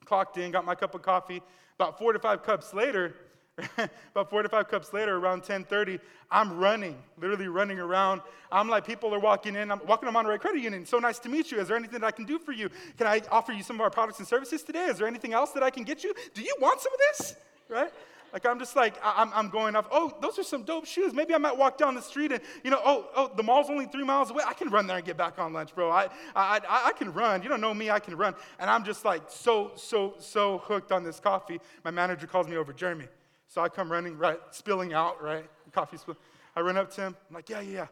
clocked 0.04 0.36
in, 0.36 0.50
got 0.50 0.64
my 0.64 0.74
cup 0.74 0.94
of 0.94 1.02
coffee. 1.02 1.42
About 1.76 1.98
four 1.98 2.12
to 2.12 2.18
five 2.18 2.42
cups 2.42 2.74
later, 2.74 3.14
About 4.12 4.30
four 4.30 4.42
to 4.42 4.48
five 4.48 4.68
cups 4.68 4.92
later, 4.92 5.16
around 5.16 5.42
10:30, 5.42 6.00
I'm 6.30 6.58
running, 6.58 6.96
literally 7.20 7.48
running 7.48 7.78
around. 7.78 8.20
I'm 8.50 8.68
like, 8.68 8.86
people 8.86 9.14
are 9.14 9.18
walking 9.18 9.56
in. 9.56 9.70
I'm 9.70 9.80
walking 9.86 10.06
to 10.06 10.12
Monterey 10.12 10.38
Credit 10.38 10.62
Union. 10.62 10.86
So 10.86 10.98
nice 10.98 11.18
to 11.20 11.28
meet 11.28 11.50
you. 11.50 11.58
Is 11.58 11.68
there 11.68 11.76
anything 11.76 12.00
that 12.00 12.06
I 12.06 12.10
can 12.10 12.24
do 12.24 12.38
for 12.38 12.52
you? 12.52 12.70
Can 12.96 13.06
I 13.06 13.20
offer 13.30 13.52
you 13.52 13.62
some 13.62 13.76
of 13.76 13.80
our 13.80 13.90
products 13.90 14.18
and 14.18 14.28
services 14.28 14.62
today? 14.62 14.86
Is 14.86 14.98
there 14.98 15.06
anything 15.06 15.32
else 15.32 15.52
that 15.52 15.62
I 15.62 15.70
can 15.70 15.84
get 15.84 16.04
you? 16.04 16.14
Do 16.34 16.42
you 16.42 16.54
want 16.60 16.80
some 16.80 16.92
of 16.92 16.98
this? 16.98 17.36
Right? 17.68 17.92
Like 18.32 18.44
I'm 18.44 18.58
just 18.58 18.76
like 18.76 18.94
I'm, 19.02 19.32
I'm 19.34 19.48
going 19.48 19.74
off. 19.74 19.86
Oh, 19.90 20.14
those 20.20 20.38
are 20.38 20.42
some 20.42 20.62
dope 20.62 20.86
shoes. 20.86 21.14
Maybe 21.14 21.34
I 21.34 21.38
might 21.38 21.56
walk 21.56 21.78
down 21.78 21.94
the 21.94 22.02
street 22.02 22.30
and 22.30 22.42
you 22.62 22.70
know, 22.70 22.80
oh, 22.84 23.08
oh, 23.16 23.30
the 23.34 23.42
mall's 23.42 23.70
only 23.70 23.86
three 23.86 24.04
miles 24.04 24.30
away. 24.30 24.44
I 24.46 24.52
can 24.52 24.68
run 24.68 24.86
there 24.86 24.98
and 24.98 25.06
get 25.06 25.16
back 25.16 25.38
on 25.38 25.52
lunch, 25.52 25.74
bro. 25.74 25.90
I, 25.90 26.08
I, 26.36 26.60
I, 26.68 26.88
I 26.88 26.92
can 26.92 27.12
run. 27.12 27.42
You 27.42 27.48
don't 27.48 27.60
know 27.60 27.72
me. 27.72 27.90
I 27.90 28.00
can 28.00 28.16
run. 28.16 28.34
And 28.58 28.70
I'm 28.70 28.84
just 28.84 29.04
like 29.04 29.22
so, 29.28 29.72
so, 29.76 30.14
so 30.18 30.58
hooked 30.58 30.92
on 30.92 31.04
this 31.04 31.20
coffee. 31.20 31.60
My 31.84 31.90
manager 31.90 32.26
calls 32.26 32.48
me 32.48 32.56
over, 32.56 32.72
Jeremy. 32.72 33.06
So 33.48 33.62
I 33.62 33.68
come 33.68 33.90
running, 33.90 34.16
right, 34.18 34.38
spilling 34.50 34.92
out, 34.92 35.22
right? 35.22 35.48
Coffee 35.72 35.96
spill. 35.96 36.16
I 36.54 36.60
run 36.60 36.76
up 36.76 36.92
to 36.94 37.00
him. 37.00 37.16
I'm 37.28 37.34
like, 37.34 37.48
yeah, 37.48 37.60
yeah, 37.60 37.72
yeah. 37.72 37.86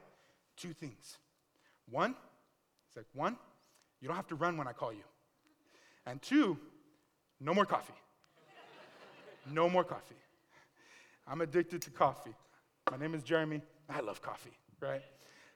Two 0.56 0.72
things. 0.72 1.18
One, 1.90 2.14
he's 2.88 2.96
like, 2.96 3.06
one, 3.14 3.36
you 4.00 4.08
don't 4.08 4.16
have 4.16 4.26
to 4.28 4.34
run 4.34 4.56
when 4.56 4.68
I 4.68 4.72
call 4.72 4.92
you. 4.92 5.04
And 6.06 6.20
two, 6.20 6.58
no 7.40 7.54
more 7.54 7.64
coffee. 7.64 7.94
no 9.50 9.68
more 9.68 9.84
coffee. 9.84 10.14
I'm 11.26 11.40
addicted 11.40 11.82
to 11.82 11.90
coffee. 11.90 12.34
My 12.90 12.96
name 12.96 13.14
is 13.14 13.22
Jeremy. 13.22 13.62
I 13.88 14.00
love 14.00 14.20
coffee, 14.20 14.52
right? 14.80 15.02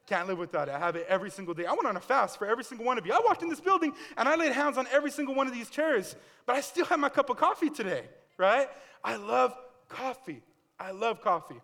Can't 0.06 0.26
live 0.26 0.38
without 0.38 0.68
it. 0.68 0.74
I 0.74 0.78
have 0.78 0.96
it 0.96 1.06
every 1.08 1.30
single 1.30 1.54
day. 1.54 1.66
I 1.66 1.72
went 1.72 1.86
on 1.86 1.96
a 1.96 2.00
fast 2.00 2.38
for 2.38 2.46
every 2.46 2.64
single 2.64 2.86
one 2.86 2.98
of 2.98 3.06
you. 3.06 3.12
I 3.12 3.20
walked 3.24 3.42
in 3.42 3.48
this 3.48 3.60
building 3.60 3.92
and 4.16 4.28
I 4.28 4.34
laid 4.34 4.52
hands 4.52 4.78
on 4.78 4.86
every 4.90 5.10
single 5.10 5.34
one 5.34 5.46
of 5.46 5.52
these 5.52 5.70
chairs, 5.70 6.16
but 6.46 6.56
I 6.56 6.62
still 6.62 6.86
have 6.86 6.98
my 6.98 7.08
cup 7.08 7.30
of 7.30 7.36
coffee 7.36 7.70
today, 7.70 8.04
right? 8.36 8.68
I 9.04 9.16
love 9.16 9.54
coffee. 9.90 10.42
I 10.78 10.92
love 10.92 11.20
coffee. 11.20 11.60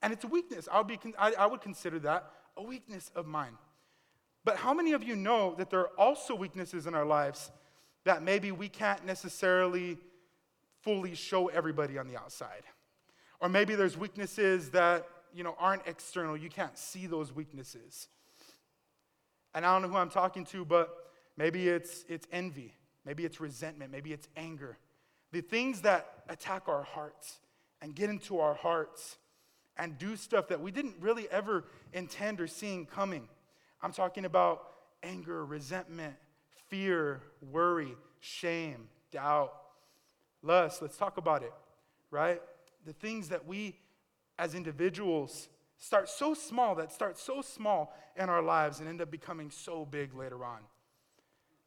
And 0.00 0.12
it's 0.12 0.24
a 0.24 0.28
weakness. 0.28 0.68
I 0.72 0.78
would, 0.78 0.86
be, 0.86 0.98
I, 1.18 1.32
I 1.38 1.46
would 1.46 1.60
consider 1.60 1.98
that 2.00 2.30
a 2.56 2.62
weakness 2.62 3.10
of 3.14 3.26
mine. 3.26 3.58
But 4.44 4.56
how 4.56 4.72
many 4.72 4.92
of 4.92 5.02
you 5.02 5.16
know 5.16 5.54
that 5.56 5.70
there 5.70 5.80
are 5.80 5.90
also 5.98 6.34
weaknesses 6.34 6.86
in 6.86 6.94
our 6.94 7.04
lives 7.04 7.50
that 8.04 8.22
maybe 8.22 8.52
we 8.52 8.68
can't 8.68 9.04
necessarily 9.04 9.98
fully 10.82 11.14
show 11.14 11.48
everybody 11.48 11.98
on 11.98 12.08
the 12.08 12.16
outside? 12.16 12.62
Or 13.40 13.48
maybe 13.48 13.74
there's 13.74 13.96
weaknesses 13.96 14.70
that 14.70 15.06
you 15.34 15.42
know 15.42 15.56
aren't 15.58 15.86
external. 15.86 16.36
You 16.36 16.50
can't 16.50 16.78
see 16.78 17.06
those 17.06 17.34
weaknesses. 17.34 18.08
And 19.54 19.64
I 19.64 19.72
don't 19.72 19.82
know 19.82 19.88
who 19.88 19.96
I'm 19.96 20.10
talking 20.10 20.44
to, 20.46 20.64
but 20.64 20.94
maybe 21.36 21.68
it's, 21.68 22.04
it's 22.08 22.26
envy, 22.32 22.74
maybe 23.04 23.24
it's 23.24 23.40
resentment, 23.40 23.92
maybe 23.92 24.12
it's 24.12 24.28
anger, 24.36 24.78
the 25.34 25.40
things 25.40 25.80
that 25.80 26.06
attack 26.28 26.68
our 26.68 26.84
hearts 26.84 27.40
and 27.82 27.92
get 27.92 28.08
into 28.08 28.38
our 28.38 28.54
hearts 28.54 29.18
and 29.76 29.98
do 29.98 30.14
stuff 30.14 30.46
that 30.46 30.60
we 30.60 30.70
didn't 30.70 30.94
really 31.00 31.28
ever 31.28 31.64
intend 31.92 32.40
or 32.40 32.46
seeing 32.46 32.86
coming. 32.86 33.28
I'm 33.82 33.92
talking 33.92 34.26
about 34.26 34.62
anger, 35.02 35.44
resentment, 35.44 36.14
fear, 36.68 37.20
worry, 37.50 37.96
shame, 38.20 38.86
doubt, 39.10 39.52
lust. 40.40 40.80
Let's 40.80 40.96
talk 40.96 41.16
about 41.16 41.42
it, 41.42 41.52
right? 42.12 42.40
The 42.86 42.92
things 42.92 43.30
that 43.30 43.44
we 43.44 43.76
as 44.38 44.54
individuals 44.54 45.48
start 45.78 46.08
so 46.08 46.34
small, 46.34 46.76
that 46.76 46.92
start 46.92 47.18
so 47.18 47.42
small 47.42 47.92
in 48.16 48.28
our 48.28 48.40
lives 48.40 48.78
and 48.78 48.88
end 48.88 49.02
up 49.02 49.10
becoming 49.10 49.50
so 49.50 49.84
big 49.84 50.14
later 50.14 50.44
on. 50.44 50.60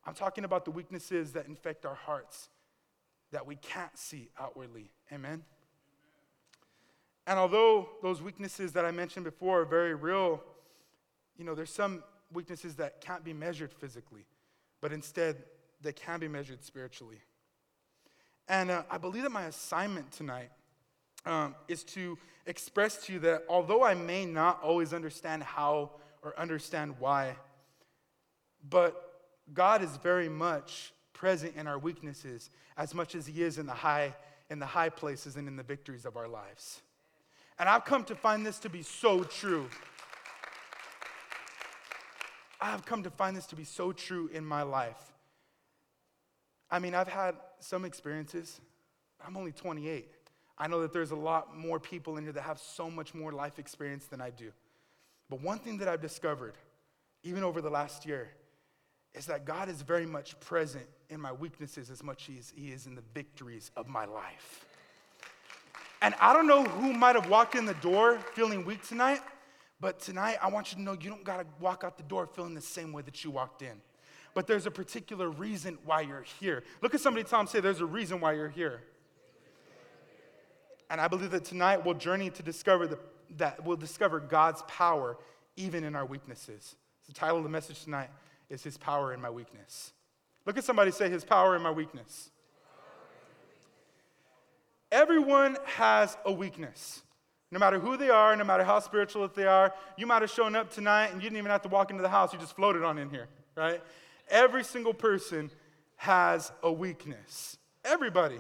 I'm 0.06 0.14
talking 0.14 0.46
about 0.46 0.64
the 0.64 0.72
weaknesses 0.72 1.34
that 1.34 1.48
infect 1.48 1.86
our 1.86 1.96
hearts 1.96 2.48
that 3.32 3.46
we 3.46 3.56
can't 3.56 3.98
see 3.98 4.30
outwardly. 4.40 4.92
Amen? 5.12 5.44
And 7.26 7.38
although 7.38 7.90
those 8.02 8.22
weaknesses 8.22 8.72
that 8.74 8.86
I 8.86 8.92
mentioned 8.92 9.26
before 9.26 9.62
are 9.62 9.66
very 9.66 9.96
real, 9.96 10.42
you 11.38 11.44
know, 11.44 11.56
there's 11.56 11.74
some 11.74 12.04
weaknesses 12.32 12.76
that 12.76 13.02
can't 13.02 13.24
be 13.24 13.34
measured 13.34 13.74
physically, 13.74 14.26
but 14.82 14.94
instead 14.94 15.44
they 15.82 15.92
can 15.92 16.20
be 16.20 16.28
measured 16.28 16.64
spiritually. 16.64 17.20
And 18.48 18.72
uh, 18.72 18.84
I 18.90 18.98
believe 18.98 19.24
that 19.24 19.32
my 19.32 19.46
assignment 19.46 20.12
tonight 20.12 20.50
um, 21.26 21.56
is 21.68 21.84
to 21.84 22.18
express 22.46 23.06
to 23.06 23.14
you 23.14 23.20
that 23.20 23.44
although 23.50 23.84
I 23.84 23.94
may 23.94 24.26
not 24.26 24.64
always 24.64 24.94
understand 24.94 25.44
how 25.44 25.92
or 26.24 26.38
understand 26.40 26.96
why, 26.98 27.36
but 28.70 29.22
God 29.54 29.82
is 29.82 29.98
very 29.98 30.30
much 30.30 30.94
present 31.18 31.56
in 31.56 31.66
our 31.66 31.80
weaknesses 31.80 32.52
as 32.78 32.94
much 32.94 33.16
as 33.16 33.26
He 33.26 33.42
is 33.42 33.58
in 33.58 33.66
the 33.66 33.74
high, 33.74 34.16
in 34.50 34.60
the 34.60 34.66
high 34.66 34.90
places 34.90 35.36
and 35.36 35.48
in 35.48 35.56
the 35.56 35.64
victories 35.64 36.06
of 36.06 36.16
our 36.16 36.28
lives. 36.28 36.82
And 37.60 37.68
I've 37.68 37.86
come 37.86 38.04
to 38.06 38.16
find 38.16 38.46
this 38.46 38.60
to 38.60 38.70
be 38.70 38.84
so 38.84 39.24
true. 39.24 39.68
I've 42.62 42.86
come 42.86 43.04
to 43.04 43.10
find 43.10 43.36
this 43.36 43.48
to 43.48 43.56
be 43.56 43.64
so 43.64 43.92
true 43.92 44.30
in 44.32 44.46
my 44.46 44.62
life. 44.62 45.14
I 46.70 46.80
mean, 46.80 46.94
I've 46.94 47.08
had 47.08 47.36
some 47.60 47.84
experiences. 47.84 48.62
I'm 49.26 49.38
only 49.38 49.52
28. 49.52 50.12
I 50.60 50.68
know 50.68 50.82
that 50.82 50.94
there's 50.94 51.12
a 51.12 51.16
lot 51.16 51.56
more 51.56 51.80
people 51.80 52.18
in 52.18 52.24
here 52.24 52.34
that 52.34 52.42
have 52.44 52.60
so 52.60 52.90
much 52.92 53.14
more 53.14 53.32
life 53.32 53.58
experience 53.58 54.06
than 54.06 54.22
I 54.22 54.30
do. 54.30 54.52
But 55.30 55.42
one 55.42 55.60
thing 55.60 55.80
that 55.80 55.88
I've 55.88 56.02
discovered, 56.02 56.56
even 57.24 57.44
over 57.44 57.62
the 57.62 57.70
last 57.70 58.06
year, 58.06 58.30
is 59.14 59.26
that 59.28 59.46
God 59.46 59.70
is 59.70 59.82
very 59.82 60.06
much 60.06 60.40
present 60.40 60.86
in 61.10 61.22
my 61.22 61.32
weaknesses 61.32 61.90
as 61.90 62.04
much 62.04 62.30
as 62.38 62.54
He 62.56 62.72
is 62.72 62.86
in 62.86 62.96
the 62.96 63.04
victories 63.14 63.72
of 63.76 63.88
my 63.88 64.06
life. 64.06 64.66
And 66.02 66.14
I 66.22 66.34
don't 66.34 66.48
know 66.48 66.64
who 66.64 66.94
might 66.94 67.16
have 67.16 67.30
walked 67.30 67.56
in 67.56 67.66
the 67.66 67.74
door 67.76 68.20
feeling 68.34 68.66
weak 68.66 68.86
tonight, 68.88 69.22
but 69.80 70.00
tonight 70.00 70.38
I 70.42 70.50
want 70.50 70.72
you 70.72 70.78
to 70.78 70.82
know 70.82 70.94
you 70.94 71.10
don't 71.10 71.24
got 71.24 71.38
to 71.38 71.46
walk 71.60 71.84
out 71.84 71.98
the 71.98 72.04
door 72.04 72.28
feeling 72.28 72.54
the 72.54 72.62
same 72.62 72.94
way 72.94 73.02
that 73.04 73.24
you 73.24 73.32
walked 73.32 73.62
in. 73.62 73.82
But 74.34 74.46
there's 74.46 74.68
a 74.68 74.72
particular 74.72 75.30
reason 75.30 75.80
why 75.86 76.02
you're 76.02 76.26
here. 76.40 76.64
Look 76.82 76.94
at 76.94 77.02
somebody 77.02 77.28
them, 77.28 77.48
say, 77.48 77.60
there's 77.60 77.82
a 77.82 77.86
reason 77.86 78.20
why 78.20 78.34
you're 78.34 78.50
here. 78.50 78.82
And 80.90 81.02
I 81.02 81.08
believe 81.08 81.32
that 81.32 81.44
tonight 81.44 81.84
we'll 81.84 81.96
journey 81.96 82.30
to 82.30 82.44
discover 82.44 82.88
the, 82.88 83.00
that 83.38 83.66
we'll 83.66 83.78
discover 83.78 84.20
God's 84.20 84.62
power 84.68 85.18
even 85.56 85.84
in 85.84 85.96
our 85.96 86.06
weaknesses. 86.06 86.76
The 87.08 87.14
title 87.14 87.38
of 87.38 87.44
the 87.44 87.50
message 87.50 87.84
tonight 87.84 88.10
is 88.50 88.64
His 88.64 88.78
Power 88.78 89.14
in 89.14 89.20
My 89.20 89.30
Weakness. 89.30 89.92
Look 90.48 90.58
at 90.58 90.64
somebody 90.64 90.92
say, 90.92 91.10
His 91.10 91.26
power 91.26 91.56
in 91.56 91.62
my 91.62 91.70
weakness. 91.70 92.32
Everyone 94.92 95.58
has 95.66 96.18
a 96.26 96.32
weakness. 96.32 97.04
No 97.52 97.60
matter 97.60 97.80
who 97.80 97.98
they 97.98 98.10
are, 98.10 98.36
no 98.36 98.46
matter 98.46 98.64
how 98.64 98.80
spiritual 98.80 99.22
that 99.24 99.36
they 99.36 99.46
are, 99.46 99.74
you 99.98 100.08
might 100.08 100.22
have 100.22 100.32
shown 100.32 100.56
up 100.56 100.72
tonight 100.72 101.08
and 101.08 101.16
you 101.22 101.30
didn't 101.30 101.38
even 101.38 101.52
have 101.52 101.62
to 101.64 101.70
walk 101.70 101.92
into 101.92 102.02
the 102.02 102.10
house, 102.10 102.34
you 102.34 102.40
just 102.40 102.56
floated 102.56 102.84
on 102.84 102.98
in 102.98 103.10
here, 103.10 103.28
right? 103.56 103.82
Every 104.30 104.64
single 104.64 104.94
person 104.94 105.52
has 105.98 106.52
a 106.64 106.72
weakness. 106.72 107.58
Everybody. 107.84 108.40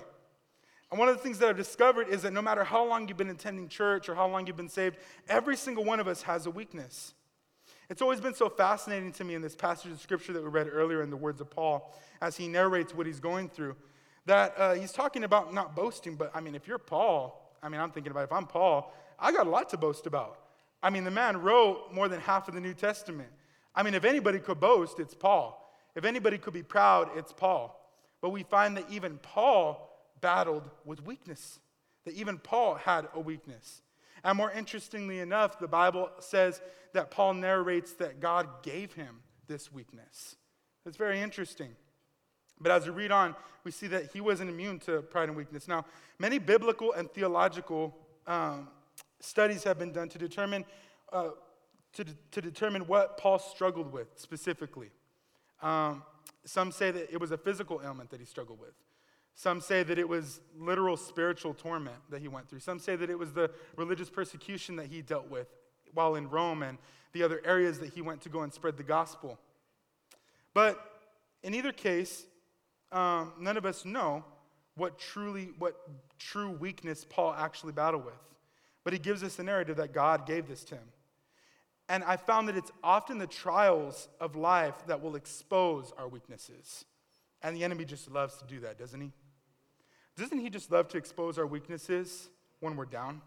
And 0.89 0.99
one 0.99 1.09
of 1.09 1.17
the 1.17 1.21
things 1.21 1.39
that 1.39 1.49
I've 1.49 1.57
discovered 1.57 2.07
is 2.07 2.21
that 2.21 2.31
no 2.31 2.41
matter 2.41 2.63
how 2.63 2.85
long 2.85 3.07
you've 3.07 3.17
been 3.17 3.29
attending 3.29 3.67
church 3.67 4.07
or 4.07 4.15
how 4.15 4.27
long 4.27 4.47
you've 4.47 4.55
been 4.55 4.69
saved, 4.69 4.97
every 5.27 5.57
single 5.57 5.83
one 5.83 5.99
of 5.99 6.07
us 6.07 6.21
has 6.21 6.45
a 6.45 6.51
weakness. 6.51 7.13
It's 7.89 8.01
always 8.01 8.19
been 8.19 8.33
so 8.33 8.49
fascinating 8.49 9.11
to 9.13 9.23
me 9.23 9.35
in 9.35 9.41
this 9.41 9.55
passage 9.55 9.91
of 9.91 10.01
scripture 10.01 10.33
that 10.33 10.43
we 10.43 10.49
read 10.49 10.67
earlier 10.71 11.01
in 11.01 11.09
the 11.09 11.17
words 11.17 11.39
of 11.39 11.49
Paul 11.49 11.93
as 12.21 12.35
he 12.35 12.47
narrates 12.47 12.93
what 12.93 13.05
he's 13.05 13.19
going 13.19 13.49
through 13.49 13.75
that 14.27 14.53
uh, 14.57 14.73
he's 14.73 14.91
talking 14.91 15.23
about 15.23 15.53
not 15.53 15.75
boasting, 15.75 16.15
but 16.15 16.31
I 16.35 16.41
mean, 16.41 16.53
if 16.53 16.67
you're 16.67 16.77
Paul, 16.77 17.55
I 17.63 17.69
mean, 17.69 17.81
I'm 17.81 17.91
thinking 17.91 18.11
about 18.11 18.25
if 18.25 18.31
I'm 18.31 18.45
Paul, 18.45 18.93
I 19.17 19.31
got 19.31 19.47
a 19.47 19.49
lot 19.49 19.69
to 19.69 19.77
boast 19.77 20.05
about. 20.05 20.37
I 20.83 20.89
mean, 20.89 21.05
the 21.05 21.11
man 21.11 21.37
wrote 21.37 21.93
more 21.93 22.07
than 22.07 22.19
half 22.19 22.47
of 22.47 22.53
the 22.53 22.59
New 22.59 22.73
Testament. 22.73 23.29
I 23.73 23.83
mean, 23.83 23.93
if 23.93 24.03
anybody 24.03 24.39
could 24.39 24.59
boast, 24.59 24.99
it's 24.99 25.15
Paul. 25.15 25.73
If 25.95 26.05
anybody 26.05 26.37
could 26.37 26.53
be 26.53 26.61
proud, 26.61 27.09
it's 27.15 27.33
Paul. 27.33 27.73
But 28.21 28.29
we 28.29 28.43
find 28.43 28.77
that 28.77 28.85
even 28.91 29.17
Paul 29.19 29.89
battled 30.21 30.69
with 30.85 31.03
weakness, 31.05 31.59
that 32.05 32.13
even 32.13 32.37
Paul 32.37 32.75
had 32.75 33.07
a 33.15 33.19
weakness. 33.19 33.81
And 34.27 34.35
more 34.35 34.51
interestingly 34.51 35.19
enough, 35.19 35.57
the 35.57 35.69
Bible 35.69 36.09
says 36.19 36.61
that 36.91 37.11
Paul 37.11 37.35
narrates 37.35 37.93
that 37.93 38.19
God 38.19 38.61
gave 38.61 38.91
him 38.91 39.21
this 39.47 39.71
weakness. 39.71 40.35
It's 40.85 40.97
very 40.97 41.21
interesting. 41.21 41.69
But 42.59 42.73
as 42.73 42.85
we 42.85 42.91
read 42.91 43.13
on, 43.13 43.37
we 43.63 43.71
see 43.71 43.87
that 43.87 44.11
he 44.11 44.19
wasn't 44.19 44.49
immune 44.49 44.79
to 44.79 45.01
pride 45.01 45.29
and 45.29 45.37
weakness. 45.37 45.69
Now, 45.69 45.85
many 46.19 46.39
biblical 46.39 46.91
and 46.91 47.09
theological 47.09 47.95
um, 48.27 48.67
studies 49.21 49.63
have 49.63 49.79
been 49.79 49.93
done 49.93 50.09
to 50.09 50.17
determine, 50.17 50.65
uh, 51.13 51.29
to, 51.93 52.03
to 52.31 52.41
determine 52.41 52.81
what 52.81 53.17
Paul 53.17 53.39
struggled 53.39 53.93
with 53.93 54.09
specifically. 54.17 54.89
Um, 55.61 56.03
some 56.43 56.73
say 56.73 56.91
that 56.91 57.13
it 57.13 57.21
was 57.21 57.31
a 57.31 57.37
physical 57.37 57.79
ailment 57.81 58.09
that 58.09 58.19
he 58.19 58.25
struggled 58.25 58.59
with. 58.59 58.73
Some 59.37 59.61
say 59.61 59.83
that 59.83 59.99
it 59.99 60.09
was 60.09 60.41
literal 60.57 60.97
spiritual 60.97 61.53
torment 61.53 61.97
that 62.09 62.23
he 62.23 62.27
went 62.27 62.49
through. 62.49 62.61
Some 62.61 62.79
say 62.79 62.95
that 62.95 63.07
it 63.07 63.19
was 63.19 63.33
the 63.33 63.51
religious 63.75 64.09
persecution 64.09 64.77
that 64.77 64.87
he 64.87 65.03
dealt 65.03 65.29
with 65.29 65.47
while 65.93 66.15
in 66.15 66.27
Rome 66.27 66.63
and 66.63 66.79
the 67.13 67.21
other 67.21 67.39
areas 67.45 67.77
that 67.79 67.93
he 67.93 68.01
went 68.01 68.21
to 68.21 68.29
go 68.29 68.41
and 68.41 68.51
spread 68.51 68.77
the 68.77 68.83
gospel. 68.83 69.37
But 70.55 70.83
in 71.43 71.53
either 71.53 71.71
case, 71.71 72.25
um, 72.91 73.31
none 73.39 73.57
of 73.57 73.65
us 73.67 73.85
know 73.85 74.25
what 74.75 74.97
truly, 74.97 75.51
what 75.59 75.87
true 76.17 76.49
weakness 76.49 77.05
Paul 77.07 77.35
actually 77.37 77.73
battled 77.73 78.05
with. 78.05 78.15
But 78.83 78.93
he 78.93 78.97
gives 78.97 79.21
us 79.21 79.37
a 79.37 79.43
narrative 79.43 79.77
that 79.77 79.93
God 79.93 80.25
gave 80.25 80.47
this 80.47 80.63
to 80.63 80.75
him. 80.75 80.89
And 81.87 82.03
I 82.05 82.17
found 82.17 82.47
that 82.47 82.57
it's 82.57 82.71
often 82.83 83.19
the 83.19 83.27
trials 83.27 84.09
of 84.19 84.35
life 84.35 84.87
that 84.87 84.99
will 84.99 85.15
expose 85.15 85.93
our 85.95 86.07
weaknesses. 86.07 86.85
And 87.43 87.55
the 87.55 87.63
enemy 87.63 87.85
just 87.85 88.09
loves 88.09 88.35
to 88.37 88.45
do 88.45 88.61
that, 88.61 88.79
doesn't 88.79 88.99
he? 88.99 89.11
Doesn't 90.17 90.39
he 90.39 90.49
just 90.49 90.71
love 90.71 90.87
to 90.89 90.97
expose 90.97 91.37
our 91.37 91.45
weaknesses 91.45 92.29
when 92.59 92.75
we're 92.75 92.85
down? 92.85 93.21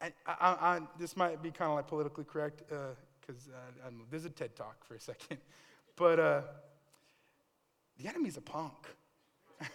And 0.00 0.12
I, 0.26 0.32
I, 0.40 0.48
I, 0.50 0.80
this 0.98 1.16
might 1.16 1.40
be 1.42 1.52
kind 1.52 1.70
of 1.70 1.76
like 1.76 1.86
politically 1.86 2.24
correct 2.24 2.64
because 2.68 3.48
uh, 3.48 3.86
uh, 3.86 3.90
this 4.10 4.22
is 4.22 4.26
a 4.26 4.30
TED 4.30 4.56
talk 4.56 4.84
for 4.84 4.94
a 4.94 5.00
second. 5.00 5.38
But 5.96 6.18
uh, 6.18 6.40
the 8.02 8.08
enemy's 8.08 8.36
a 8.36 8.40
punk. 8.40 8.72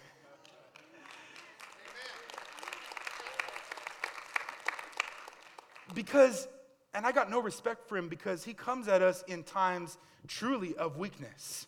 because, 5.94 6.46
and 6.92 7.06
I 7.06 7.12
got 7.12 7.30
no 7.30 7.40
respect 7.40 7.88
for 7.88 7.96
him 7.96 8.10
because 8.10 8.44
he 8.44 8.52
comes 8.52 8.86
at 8.86 9.00
us 9.00 9.24
in 9.26 9.44
times 9.44 9.96
truly 10.28 10.76
of 10.76 10.98
weakness. 10.98 11.66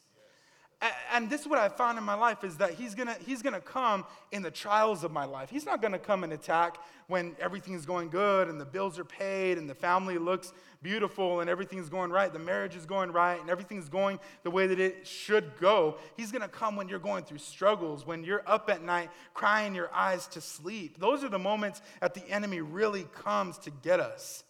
And 1.13 1.31
this 1.31 1.43
is 1.43 1.47
what 1.47 1.61
I 1.61 1.69
found 1.69 1.97
in 1.97 2.03
my 2.03 2.15
life 2.15 2.43
is 2.43 2.57
that 2.57 2.73
he's 2.73 2.95
gonna, 2.95 3.17
he's 3.25 3.41
gonna 3.41 3.61
come 3.61 4.05
in 4.33 4.43
the 4.43 4.51
trials 4.51 5.05
of 5.05 5.13
my 5.13 5.25
life. 5.25 5.49
He's 5.49 5.65
not 5.65 5.81
gonna 5.81 5.99
come 5.99 6.25
and 6.25 6.33
attack 6.33 6.79
when 7.07 7.37
everything's 7.39 7.87
going 7.87 8.09
good 8.09 8.49
and 8.49 8.61
the 8.61 8.65
bills 8.65 8.99
are 8.99 9.05
paid 9.05 9.59
and 9.59 9.71
the 9.71 9.75
family 9.75 10.19
looks 10.19 10.53
beautiful 10.83 11.41
and 11.41 11.49
everything's 11.49 11.89
going 11.89 12.11
right, 12.11 12.33
the 12.33 12.39
marriage 12.39 12.75
is 12.75 12.85
going 12.85 13.13
right 13.13 13.41
and 13.41 13.49
everything's 13.49 13.89
going 13.89 14.19
the 14.43 14.51
way 14.51 14.67
that 14.67 14.81
it 14.81 15.07
should 15.07 15.57
go. 15.61 15.99
He's 16.17 16.33
gonna 16.33 16.49
come 16.49 16.75
when 16.75 16.89
you're 16.89 16.99
going 16.99 17.25
through 17.25 17.39
struggles, 17.39 18.05
when 18.05 18.25
you're 18.25 18.43
up 18.47 18.69
at 18.69 18.83
night 18.83 19.11
crying 19.35 19.77
your 19.77 19.93
eyes 19.95 20.27
to 20.29 20.41
sleep. 20.41 20.99
Those 20.99 21.23
are 21.23 21.29
the 21.29 21.39
moments 21.39 21.81
that 22.01 22.15
the 22.15 22.29
enemy 22.29 22.61
really 22.61 23.07
comes 23.15 23.59
to 23.59 23.71
get 23.71 24.01
us. 24.01 24.43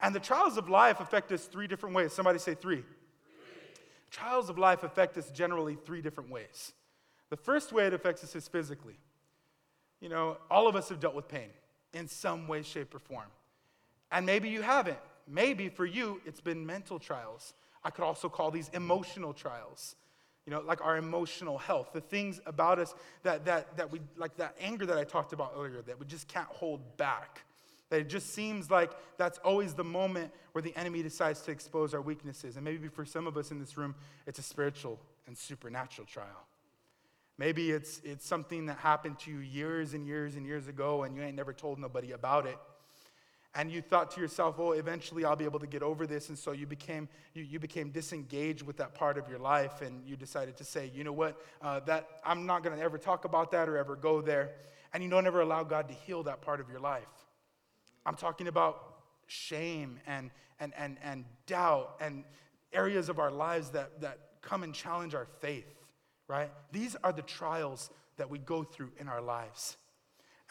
And 0.00 0.14
the 0.14 0.20
trials 0.20 0.56
of 0.56 0.70
life 0.70 1.00
affect 1.00 1.30
us 1.30 1.44
three 1.44 1.66
different 1.66 1.94
ways. 1.94 2.14
Somebody 2.14 2.38
say 2.38 2.54
three. 2.54 2.84
Trials 4.12 4.50
of 4.50 4.58
life 4.58 4.82
affect 4.82 5.16
us 5.16 5.30
generally 5.30 5.74
three 5.74 6.02
different 6.02 6.30
ways. 6.30 6.72
The 7.30 7.36
first 7.36 7.72
way 7.72 7.86
it 7.86 7.94
affects 7.94 8.22
us 8.22 8.36
is 8.36 8.46
physically. 8.46 8.98
You 10.00 10.10
know, 10.10 10.36
all 10.50 10.68
of 10.68 10.76
us 10.76 10.90
have 10.90 11.00
dealt 11.00 11.14
with 11.14 11.28
pain 11.28 11.48
in 11.94 12.06
some 12.06 12.46
way, 12.46 12.62
shape, 12.62 12.94
or 12.94 12.98
form. 12.98 13.28
And 14.10 14.26
maybe 14.26 14.50
you 14.50 14.60
haven't. 14.60 14.98
Maybe 15.26 15.70
for 15.70 15.86
you, 15.86 16.20
it's 16.26 16.42
been 16.42 16.66
mental 16.66 16.98
trials. 16.98 17.54
I 17.82 17.90
could 17.90 18.04
also 18.04 18.28
call 18.28 18.50
these 18.50 18.68
emotional 18.74 19.32
trials. 19.32 19.96
You 20.44 20.52
know, 20.52 20.60
like 20.60 20.84
our 20.84 20.98
emotional 20.98 21.56
health, 21.56 21.90
the 21.94 22.00
things 22.02 22.38
about 22.44 22.78
us 22.78 22.94
that, 23.22 23.46
that, 23.46 23.76
that 23.78 23.90
we, 23.90 24.00
like 24.16 24.36
that 24.36 24.56
anger 24.60 24.84
that 24.84 24.98
I 24.98 25.04
talked 25.04 25.32
about 25.32 25.54
earlier, 25.56 25.80
that 25.82 25.98
we 25.98 26.04
just 26.04 26.28
can't 26.28 26.48
hold 26.48 26.98
back. 26.98 27.44
That 27.92 28.00
it 28.00 28.08
just 28.08 28.32
seems 28.32 28.70
like 28.70 28.90
that's 29.18 29.36
always 29.44 29.74
the 29.74 29.84
moment 29.84 30.32
where 30.52 30.62
the 30.62 30.74
enemy 30.78 31.02
decides 31.02 31.42
to 31.42 31.50
expose 31.50 31.92
our 31.92 32.00
weaknesses. 32.00 32.56
And 32.56 32.64
maybe 32.64 32.88
for 32.88 33.04
some 33.04 33.26
of 33.26 33.36
us 33.36 33.50
in 33.50 33.60
this 33.60 33.76
room, 33.76 33.94
it's 34.26 34.38
a 34.38 34.42
spiritual 34.42 34.98
and 35.26 35.36
supernatural 35.36 36.06
trial. 36.06 36.46
Maybe 37.36 37.70
it's, 37.70 38.00
it's 38.02 38.26
something 38.26 38.64
that 38.64 38.78
happened 38.78 39.18
to 39.20 39.30
you 39.30 39.40
years 39.40 39.92
and 39.92 40.06
years 40.06 40.36
and 40.36 40.46
years 40.46 40.68
ago, 40.68 41.02
and 41.02 41.14
you 41.14 41.20
ain't 41.22 41.36
never 41.36 41.52
told 41.52 41.78
nobody 41.78 42.12
about 42.12 42.46
it. 42.46 42.56
And 43.54 43.70
you 43.70 43.82
thought 43.82 44.10
to 44.12 44.22
yourself, 44.22 44.54
oh, 44.58 44.72
eventually 44.72 45.26
I'll 45.26 45.36
be 45.36 45.44
able 45.44 45.60
to 45.60 45.66
get 45.66 45.82
over 45.82 46.06
this. 46.06 46.30
And 46.30 46.38
so 46.38 46.52
you 46.52 46.66
became, 46.66 47.10
you, 47.34 47.42
you 47.42 47.58
became 47.58 47.90
disengaged 47.90 48.62
with 48.62 48.78
that 48.78 48.94
part 48.94 49.18
of 49.18 49.28
your 49.28 49.38
life, 49.38 49.82
and 49.82 50.02
you 50.06 50.16
decided 50.16 50.56
to 50.56 50.64
say, 50.64 50.90
you 50.94 51.04
know 51.04 51.12
what, 51.12 51.38
uh, 51.60 51.80
that, 51.80 52.08
I'm 52.24 52.46
not 52.46 52.62
going 52.62 52.74
to 52.74 52.82
ever 52.82 52.96
talk 52.96 53.26
about 53.26 53.50
that 53.50 53.68
or 53.68 53.76
ever 53.76 53.96
go 53.96 54.22
there. 54.22 54.52
And 54.94 55.04
you 55.04 55.10
don't 55.10 55.26
ever 55.26 55.42
allow 55.42 55.62
God 55.62 55.88
to 55.88 55.94
heal 55.94 56.22
that 56.22 56.40
part 56.40 56.58
of 56.58 56.70
your 56.70 56.80
life. 56.80 57.02
I'm 58.04 58.16
talking 58.16 58.48
about 58.48 58.94
shame 59.26 59.98
and, 60.06 60.30
and, 60.60 60.72
and, 60.76 60.96
and 61.02 61.24
doubt 61.46 61.96
and 62.00 62.24
areas 62.72 63.08
of 63.08 63.18
our 63.18 63.30
lives 63.30 63.70
that, 63.70 64.00
that 64.00 64.18
come 64.40 64.62
and 64.62 64.74
challenge 64.74 65.14
our 65.14 65.26
faith, 65.40 65.72
right? 66.28 66.50
These 66.72 66.96
are 67.04 67.12
the 67.12 67.22
trials 67.22 67.90
that 68.16 68.28
we 68.28 68.38
go 68.38 68.64
through 68.64 68.90
in 68.98 69.08
our 69.08 69.22
lives. 69.22 69.76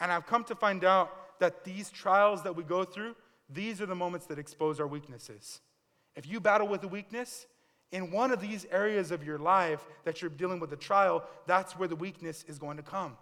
And 0.00 0.10
I've 0.10 0.26
come 0.26 0.44
to 0.44 0.54
find 0.54 0.84
out 0.84 1.38
that 1.40 1.64
these 1.64 1.90
trials 1.90 2.42
that 2.42 2.56
we 2.56 2.64
go 2.64 2.84
through, 2.84 3.14
these 3.48 3.80
are 3.80 3.86
the 3.86 3.94
moments 3.94 4.26
that 4.26 4.38
expose 4.38 4.80
our 4.80 4.86
weaknesses. 4.86 5.60
If 6.16 6.26
you 6.26 6.40
battle 6.40 6.68
with 6.68 6.84
a 6.84 6.88
weakness, 6.88 7.46
in 7.92 8.10
one 8.10 8.32
of 8.32 8.40
these 8.40 8.66
areas 8.70 9.10
of 9.10 9.22
your 9.22 9.38
life 9.38 9.84
that 10.04 10.22
you're 10.22 10.30
dealing 10.30 10.58
with 10.58 10.72
a 10.72 10.76
trial, 10.76 11.24
that's 11.46 11.78
where 11.78 11.86
the 11.86 11.96
weakness 11.96 12.44
is 12.48 12.58
going 12.58 12.78
to 12.78 12.82
come. 12.82 13.16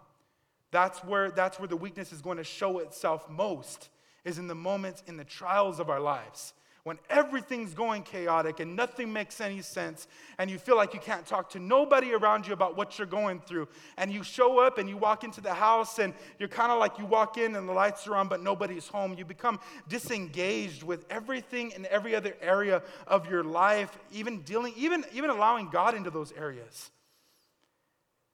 That's 0.71 1.03
where, 1.03 1.29
that's 1.29 1.59
where 1.59 1.67
the 1.67 1.75
weakness 1.75 2.13
is 2.13 2.21
going 2.21 2.37
to 2.37 2.43
show 2.45 2.79
itself 2.79 3.29
most, 3.29 3.89
is 4.23 4.37
in 4.37 4.47
the 4.47 4.55
moments, 4.55 5.03
in 5.07 5.17
the 5.17 5.23
trials 5.23 5.79
of 5.79 5.89
our 5.89 5.99
lives 5.99 6.53
when 6.83 6.97
everything's 7.09 7.73
going 7.73 8.03
chaotic 8.03 8.59
and 8.59 8.75
nothing 8.75 9.13
makes 9.13 9.39
any 9.39 9.61
sense, 9.61 10.07
and 10.37 10.49
you 10.49 10.57
feel 10.57 10.75
like 10.75 10.93
you 10.93 10.99
can't 10.99 11.25
talk 11.25 11.49
to 11.51 11.59
nobody 11.59 12.13
around 12.13 12.47
you 12.47 12.53
about 12.53 12.75
what 12.75 12.97
you're 12.97 13.07
going 13.07 13.39
through, 13.39 13.67
and 13.97 14.11
you 14.11 14.23
show 14.23 14.59
up 14.59 14.77
and 14.77 14.89
you 14.89 14.97
walk 14.97 15.23
into 15.23 15.41
the 15.41 15.53
house 15.53 15.99
and 15.99 16.13
you're 16.39 16.49
kind 16.49 16.71
of 16.71 16.79
like 16.79 16.97
you 16.97 17.05
walk 17.05 17.37
in 17.37 17.55
and 17.55 17.69
the 17.69 17.73
lights 17.73 18.07
are 18.07 18.15
on, 18.15 18.27
but 18.27 18.41
nobody's 18.41 18.87
home. 18.87 19.13
You 19.17 19.25
become 19.25 19.59
disengaged 19.87 20.83
with 20.83 21.05
everything 21.09 21.71
in 21.71 21.85
every 21.87 22.15
other 22.15 22.35
area 22.41 22.81
of 23.07 23.29
your 23.29 23.43
life, 23.43 23.97
even 24.11 24.41
dealing, 24.41 24.73
even, 24.75 25.05
even 25.13 25.29
allowing 25.29 25.69
God 25.69 25.95
into 25.95 26.09
those 26.09 26.31
areas. 26.31 26.89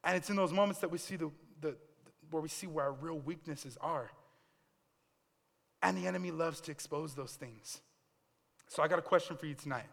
And 0.03 0.15
it's 0.15 0.29
in 0.29 0.37
those 0.37 0.53
moments 0.53 0.79
that 0.81 0.89
we 0.89 0.97
see 0.99 1.17
the, 1.17 1.31
the 1.59 1.75
where 2.31 2.41
we 2.41 2.49
see 2.49 2.67
where 2.67 2.85
our 2.85 2.93
real 2.93 3.19
weaknesses 3.19 3.77
are. 3.81 4.09
And 5.81 5.97
the 5.97 6.07
enemy 6.07 6.31
loves 6.31 6.59
to 6.61 6.71
expose 6.71 7.13
those 7.13 7.33
things. 7.33 7.81
So 8.67 8.83
I 8.83 8.87
got 8.87 8.99
a 8.99 9.03
question 9.03 9.37
for 9.37 9.45
you 9.45 9.53
tonight. 9.53 9.85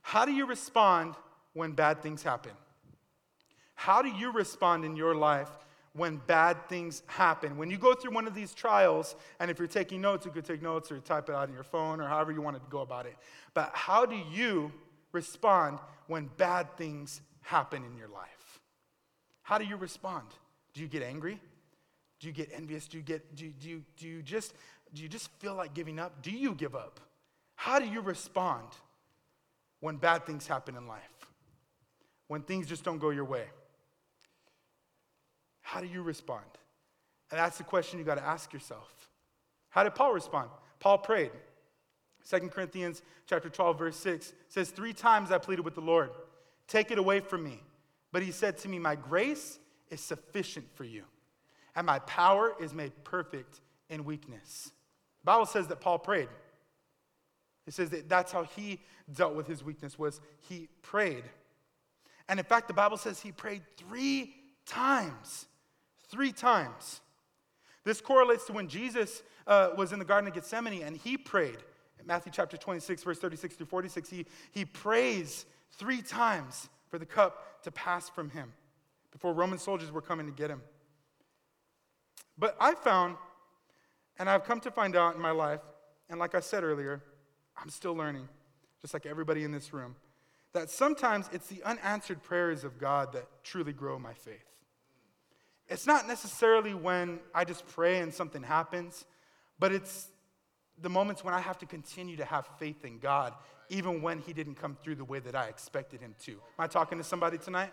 How 0.00 0.24
do 0.24 0.32
you 0.32 0.46
respond 0.46 1.14
when 1.52 1.72
bad 1.72 2.02
things 2.02 2.22
happen? 2.22 2.52
How 3.74 4.02
do 4.02 4.08
you 4.08 4.32
respond 4.32 4.84
in 4.84 4.96
your 4.96 5.14
life 5.14 5.50
when 5.92 6.20
bad 6.26 6.68
things 6.68 7.02
happen? 7.06 7.56
When 7.56 7.70
you 7.70 7.78
go 7.78 7.94
through 7.94 8.12
one 8.12 8.26
of 8.26 8.34
these 8.34 8.54
trials, 8.54 9.16
and 9.40 9.50
if 9.50 9.58
you're 9.58 9.68
taking 9.68 10.00
notes, 10.00 10.24
you 10.24 10.32
could 10.32 10.44
take 10.44 10.62
notes 10.62 10.90
or 10.90 10.98
type 11.00 11.28
it 11.28 11.34
out 11.34 11.48
on 11.48 11.54
your 11.54 11.64
phone 11.64 12.00
or 12.00 12.08
however 12.08 12.32
you 12.32 12.40
want 12.40 12.56
to 12.56 12.62
go 12.70 12.80
about 12.80 13.06
it. 13.06 13.16
But 13.54 13.70
how 13.74 14.06
do 14.06 14.16
you 14.16 14.72
respond 15.12 15.78
when 16.06 16.30
bad 16.36 16.76
things 16.76 17.20
happen 17.42 17.84
in 17.84 17.96
your 17.96 18.08
life? 18.08 18.60
How 19.42 19.58
do 19.58 19.64
you 19.64 19.76
respond? 19.76 20.26
Do 20.74 20.80
you 20.80 20.88
get 20.88 21.02
angry? 21.02 21.40
Do 22.20 22.28
you 22.28 22.32
get 22.32 22.50
envious? 22.54 22.86
Do 22.86 22.96
you 22.96 23.02
get 23.02 23.34
do, 23.34 23.48
do 23.48 23.68
you 23.68 23.82
do 23.96 24.06
you 24.06 24.22
just 24.22 24.54
do 24.94 25.02
you 25.02 25.08
just 25.08 25.30
feel 25.38 25.54
like 25.54 25.74
giving 25.74 25.98
up? 25.98 26.22
Do 26.22 26.30
you 26.30 26.54
give 26.54 26.74
up? 26.74 27.00
How 27.54 27.78
do 27.78 27.86
you 27.86 28.00
respond 28.00 28.66
when 29.80 29.96
bad 29.96 30.26
things 30.26 30.46
happen 30.46 30.76
in 30.76 30.86
life? 30.86 31.00
When 32.28 32.42
things 32.42 32.66
just 32.66 32.84
don't 32.84 32.98
go 32.98 33.10
your 33.10 33.24
way? 33.24 33.44
How 35.60 35.80
do 35.80 35.86
you 35.86 36.02
respond? 36.02 36.44
And 37.30 37.38
that's 37.38 37.58
the 37.58 37.64
question 37.64 37.98
you 37.98 38.04
got 38.04 38.16
to 38.16 38.24
ask 38.24 38.52
yourself. 38.52 39.08
How 39.70 39.84
did 39.84 39.94
Paul 39.94 40.12
respond? 40.12 40.50
Paul 40.80 40.98
prayed. 40.98 41.30
2 42.28 42.48
Corinthians 42.48 43.02
chapter 43.26 43.48
12 43.48 43.78
verse 43.78 43.96
6 43.96 44.32
says 44.48 44.70
3 44.70 44.92
times 44.92 45.30
I 45.30 45.38
pleaded 45.38 45.64
with 45.64 45.74
the 45.74 45.80
Lord, 45.80 46.10
take 46.68 46.90
it 46.90 46.98
away 46.98 47.20
from 47.20 47.42
me. 47.42 47.60
But 48.12 48.22
he 48.22 48.30
said 48.30 48.58
to 48.58 48.68
me, 48.68 48.78
my 48.78 48.94
grace 48.94 49.58
is 49.90 50.00
sufficient 50.00 50.66
for 50.74 50.84
you, 50.84 51.04
and 51.74 51.86
my 51.86 51.98
power 52.00 52.52
is 52.60 52.74
made 52.74 52.92
perfect 53.04 53.60
in 53.88 54.04
weakness. 54.04 54.70
The 55.22 55.26
Bible 55.26 55.46
says 55.46 55.68
that 55.68 55.80
Paul 55.80 55.98
prayed. 55.98 56.28
It 57.66 57.74
says 57.74 57.90
that 57.90 58.08
that's 58.08 58.32
how 58.32 58.44
he 58.44 58.80
dealt 59.12 59.34
with 59.34 59.46
his 59.46 59.62
weakness 59.62 59.98
was 59.98 60.20
he 60.48 60.68
prayed. 60.82 61.24
And 62.28 62.40
in 62.40 62.44
fact, 62.44 62.68
the 62.68 62.74
Bible 62.74 62.96
says 62.96 63.20
he 63.20 63.32
prayed 63.32 63.62
three 63.76 64.34
times. 64.66 65.46
Three 66.08 66.32
times. 66.32 67.00
This 67.84 68.00
correlates 68.00 68.46
to 68.46 68.52
when 68.52 68.68
Jesus 68.68 69.22
uh, 69.46 69.70
was 69.76 69.92
in 69.92 69.98
the 69.98 70.04
Garden 70.04 70.28
of 70.28 70.34
Gethsemane 70.34 70.82
and 70.82 70.96
he 70.96 71.16
prayed. 71.16 71.58
In 72.00 72.06
Matthew 72.06 72.32
chapter 72.34 72.56
26, 72.56 73.02
verse 73.04 73.18
36 73.18 73.56
through 73.56 73.66
46, 73.66 74.10
he, 74.10 74.26
he 74.50 74.64
prays 74.64 75.46
three 75.72 76.02
times 76.02 76.68
for 76.88 76.98
the 76.98 77.06
cup 77.06 77.62
to 77.62 77.70
pass 77.70 78.08
from 78.08 78.30
him 78.30 78.52
before 79.12 79.32
Roman 79.32 79.58
soldiers 79.58 79.92
were 79.92 80.00
coming 80.00 80.26
to 80.26 80.32
get 80.32 80.50
him. 80.50 80.62
But 82.38 82.56
I 82.60 82.74
found, 82.74 83.16
and 84.18 84.28
I've 84.28 84.44
come 84.44 84.60
to 84.60 84.70
find 84.70 84.96
out 84.96 85.14
in 85.14 85.20
my 85.20 85.30
life, 85.30 85.60
and 86.08 86.18
like 86.18 86.34
I 86.34 86.40
said 86.40 86.64
earlier, 86.64 87.02
I'm 87.56 87.70
still 87.70 87.94
learning, 87.94 88.28
just 88.80 88.94
like 88.94 89.06
everybody 89.06 89.44
in 89.44 89.52
this 89.52 89.72
room, 89.72 89.96
that 90.52 90.70
sometimes 90.70 91.28
it's 91.32 91.46
the 91.46 91.62
unanswered 91.62 92.22
prayers 92.22 92.64
of 92.64 92.78
God 92.78 93.12
that 93.12 93.26
truly 93.42 93.72
grow 93.72 93.98
my 93.98 94.12
faith. 94.12 94.44
It's 95.68 95.86
not 95.86 96.06
necessarily 96.06 96.74
when 96.74 97.20
I 97.34 97.44
just 97.44 97.66
pray 97.66 98.00
and 98.00 98.12
something 98.12 98.42
happens, 98.42 99.06
but 99.58 99.72
it's 99.72 100.08
the 100.80 100.90
moments 100.90 101.24
when 101.24 101.34
I 101.34 101.40
have 101.40 101.58
to 101.58 101.66
continue 101.66 102.16
to 102.16 102.24
have 102.24 102.46
faith 102.58 102.84
in 102.84 102.98
God, 102.98 103.32
even 103.68 104.02
when 104.02 104.18
He 104.18 104.32
didn't 104.32 104.56
come 104.56 104.76
through 104.82 104.96
the 104.96 105.04
way 105.04 105.20
that 105.20 105.34
I 105.34 105.46
expected 105.46 106.00
Him 106.00 106.14
to. 106.24 106.32
Am 106.32 106.38
I 106.58 106.66
talking 106.66 106.98
to 106.98 107.04
somebody 107.04 107.38
tonight? 107.38 107.72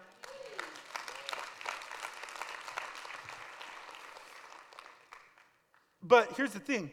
But 6.09 6.33
here's 6.35 6.51
the 6.51 6.59
thing 6.59 6.91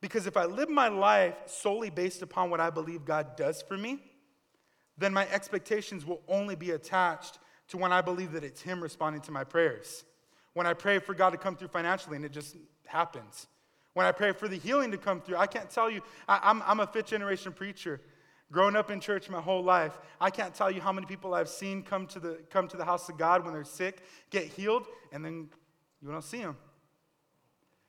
because 0.00 0.26
if 0.26 0.36
I 0.36 0.46
live 0.46 0.70
my 0.70 0.88
life 0.88 1.34
solely 1.46 1.90
based 1.90 2.22
upon 2.22 2.50
what 2.50 2.60
I 2.60 2.70
believe 2.70 3.04
God 3.04 3.36
does 3.36 3.62
for 3.62 3.76
me, 3.76 4.00
then 4.96 5.12
my 5.12 5.28
expectations 5.28 6.04
will 6.04 6.22
only 6.28 6.56
be 6.56 6.70
attached 6.70 7.38
to 7.68 7.76
when 7.76 7.92
I 7.92 8.00
believe 8.00 8.32
that 8.32 8.42
it's 8.42 8.62
Him 8.62 8.82
responding 8.82 9.20
to 9.22 9.32
my 9.32 9.44
prayers. 9.44 10.04
When 10.54 10.66
I 10.66 10.72
pray 10.72 10.98
for 10.98 11.14
God 11.14 11.30
to 11.30 11.36
come 11.36 11.56
through 11.56 11.68
financially 11.68 12.16
and 12.16 12.24
it 12.24 12.32
just 12.32 12.56
happens. 12.86 13.46
When 13.92 14.06
I 14.06 14.12
pray 14.12 14.32
for 14.32 14.48
the 14.48 14.56
healing 14.56 14.90
to 14.92 14.98
come 14.98 15.20
through, 15.20 15.36
I 15.36 15.46
can't 15.46 15.68
tell 15.70 15.90
you, 15.90 16.00
I, 16.26 16.50
am 16.50 16.62
I'm 16.66 16.80
a 16.80 16.86
fifth 16.86 17.06
generation 17.06 17.52
preacher. 17.52 18.00
Growing 18.50 18.76
up 18.76 18.90
in 18.90 18.98
church 18.98 19.28
my 19.28 19.40
whole 19.40 19.62
life, 19.62 19.98
I 20.20 20.30
can't 20.30 20.54
tell 20.54 20.70
you 20.70 20.80
how 20.80 20.92
many 20.92 21.06
people 21.06 21.34
I've 21.34 21.48
seen 21.48 21.82
come 21.82 22.06
to 22.08 22.18
the, 22.18 22.38
come 22.50 22.68
to 22.68 22.76
the 22.76 22.84
house 22.84 23.08
of 23.08 23.18
God 23.18 23.44
when 23.44 23.52
they're 23.52 23.64
sick, 23.64 24.02
get 24.30 24.44
healed, 24.44 24.86
and 25.12 25.24
then 25.24 25.48
you 26.00 26.10
don't 26.10 26.24
see 26.24 26.38
them. 26.38 26.56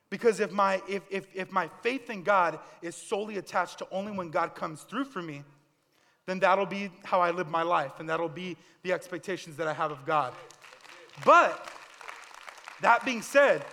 Because 0.10 0.40
if 0.40 0.52
my, 0.52 0.82
if, 0.88 1.04
if, 1.10 1.28
if 1.34 1.52
my 1.52 1.70
faith 1.82 2.10
in 2.10 2.24
God 2.24 2.60
is 2.82 2.96
solely 2.96 3.38
attached 3.38 3.80
to 3.80 3.88
only 3.92 4.12
when 4.12 4.30
God 4.30 4.56
comes 4.56 4.84
through 4.84 5.06
for 5.06 5.22
me, 5.22 5.44
then 6.26 6.40
that'll 6.40 6.66
be 6.66 6.92
how 7.04 7.22
I 7.22 7.32
live 7.32 7.48
my 7.48 7.62
life, 7.62 7.94
and 8.00 8.10
that'll 8.10 8.30
be 8.30 8.58
the 8.84 8.94
expectations 8.94 9.58
that 9.58 9.68
I 9.68 9.74
have 9.74 9.92
of 9.92 10.06
God. 10.06 10.34
But 11.24 11.72
that 12.82 13.06
being 13.06 13.22
said, 13.22 13.64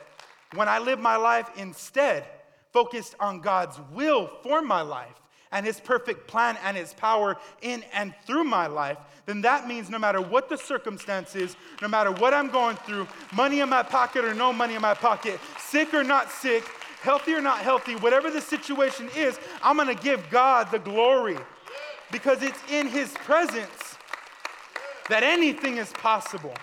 when 0.55 0.69
I 0.69 0.79
live 0.79 0.99
my 0.99 1.17
life 1.17 1.51
instead 1.57 2.25
focused 2.73 3.15
on 3.21 3.41
God's 3.41 3.79
will 3.93 4.31
for 4.43 4.63
my 4.63 4.83
life, 4.83 5.22
and 5.53 5.65
His 5.65 5.81
perfect 5.81 6.27
plan 6.27 6.59
and 6.65 6.77
His 6.77 6.95
power 6.95 7.37
in 7.61 7.85
and 7.95 8.15
through 8.27 8.45
my 8.45 8.67
life, 8.67 8.99
then 9.27 9.43
that 9.43 9.69
means 9.69 9.89
no 9.89 9.99
matter 9.99 10.21
what 10.21 10.49
the 10.49 10.57
circumstance 10.57 11.37
is, 11.37 11.57
no 11.81 11.89
matter 11.89 12.11
what 12.11 12.35
I'm 12.35 12.49
going 12.49 12.77
through, 12.77 13.07
money 13.35 13.61
in 13.61 13.69
my 13.69 13.83
pocket 13.83 14.25
or 14.25 14.35
no 14.35 14.53
money 14.53 14.75
in 14.75 14.83
my 14.83 14.95
pocket, 14.95 15.39
sick 15.59 15.95
or 15.95 16.03
not 16.03 16.31
sick, 16.31 16.65
healthy 17.03 17.35
or 17.35 17.41
not 17.41 17.59
healthy, 17.59 17.95
whatever 17.97 18.31
the 18.31 18.41
situation 18.41 19.09
is, 19.17 19.39
I'm 19.63 19.77
gonna 19.77 19.95
give 19.95 20.29
God 20.31 20.71
the 20.71 20.79
glory 20.79 21.39
because 22.11 22.43
it's 22.43 22.59
in 22.71 22.89
His 22.89 23.13
presence 23.13 23.97
that 25.09 25.23
anything 25.23 25.77
is 25.77 25.93
possible. 25.93 26.55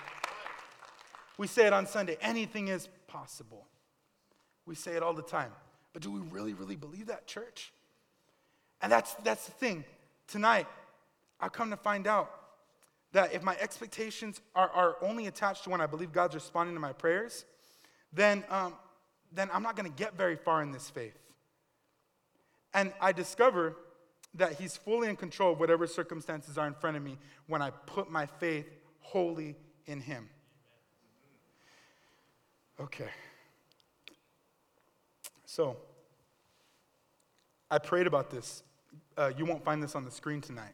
We 1.38 1.46
say 1.46 1.66
it 1.66 1.72
on 1.72 1.86
Sunday 1.86 2.16
anything 2.20 2.68
is 2.68 2.88
possible. 3.06 3.66
We 4.66 4.74
say 4.74 4.92
it 4.92 5.02
all 5.02 5.14
the 5.14 5.22
time. 5.22 5.52
But 5.92 6.02
do 6.02 6.10
we 6.10 6.20
really, 6.20 6.54
really 6.54 6.76
believe 6.76 7.06
that, 7.06 7.26
church? 7.26 7.72
And 8.82 8.90
that's, 8.90 9.14
that's 9.14 9.46
the 9.46 9.52
thing. 9.52 9.84
Tonight, 10.26 10.66
I've 11.40 11.52
come 11.52 11.70
to 11.70 11.76
find 11.76 12.06
out 12.06 12.30
that 13.12 13.34
if 13.34 13.42
my 13.42 13.56
expectations 13.60 14.40
are, 14.54 14.70
are 14.70 14.96
only 15.02 15.26
attached 15.26 15.64
to 15.64 15.70
when 15.70 15.80
I 15.80 15.86
believe 15.86 16.12
God's 16.12 16.34
responding 16.34 16.74
to 16.76 16.80
my 16.80 16.92
prayers, 16.92 17.44
then, 18.12 18.44
um, 18.48 18.74
then 19.32 19.48
I'm 19.52 19.62
not 19.62 19.76
going 19.76 19.90
to 19.90 19.96
get 19.96 20.16
very 20.16 20.36
far 20.36 20.62
in 20.62 20.70
this 20.70 20.88
faith. 20.88 21.18
And 22.72 22.92
I 23.00 23.12
discover 23.12 23.76
that 24.34 24.54
He's 24.60 24.76
fully 24.76 25.08
in 25.08 25.16
control 25.16 25.52
of 25.52 25.60
whatever 25.60 25.86
circumstances 25.86 26.56
are 26.56 26.66
in 26.66 26.74
front 26.74 26.96
of 26.96 27.02
me 27.02 27.18
when 27.48 27.62
I 27.62 27.70
put 27.70 28.10
my 28.10 28.26
faith 28.26 28.66
wholly 29.00 29.56
in 29.86 30.00
Him. 30.00 30.28
Okay. 32.80 33.08
So, 35.44 35.76
I 37.70 37.78
prayed 37.78 38.06
about 38.06 38.30
this 38.30 38.62
uh, 39.20 39.30
you 39.36 39.44
won't 39.44 39.62
find 39.62 39.82
this 39.82 39.94
on 39.94 40.04
the 40.04 40.10
screen 40.10 40.40
tonight. 40.40 40.72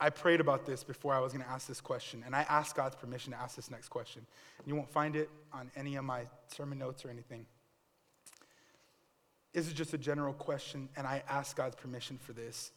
I 0.00 0.10
prayed 0.10 0.40
about 0.40 0.64
this 0.64 0.84
before 0.84 1.12
I 1.12 1.18
was 1.18 1.32
going 1.32 1.44
to 1.44 1.50
ask 1.50 1.66
this 1.66 1.80
question, 1.80 2.22
and 2.24 2.36
I 2.36 2.42
asked 2.48 2.76
God's 2.76 2.94
permission 2.94 3.32
to 3.32 3.38
ask 3.38 3.56
this 3.56 3.68
next 3.68 3.88
question. 3.88 4.24
You 4.64 4.76
won't 4.76 4.90
find 4.92 5.16
it 5.16 5.28
on 5.52 5.72
any 5.74 5.96
of 5.96 6.04
my 6.04 6.22
sermon 6.46 6.78
notes 6.78 7.04
or 7.04 7.10
anything. 7.10 7.46
This 9.52 9.66
is 9.66 9.72
just 9.72 9.92
a 9.92 9.98
general 9.98 10.32
question, 10.32 10.88
and 10.96 11.04
I 11.04 11.24
asked 11.28 11.56
God's 11.56 11.74
permission 11.74 12.16
for 12.22 12.32
this. 12.32 12.70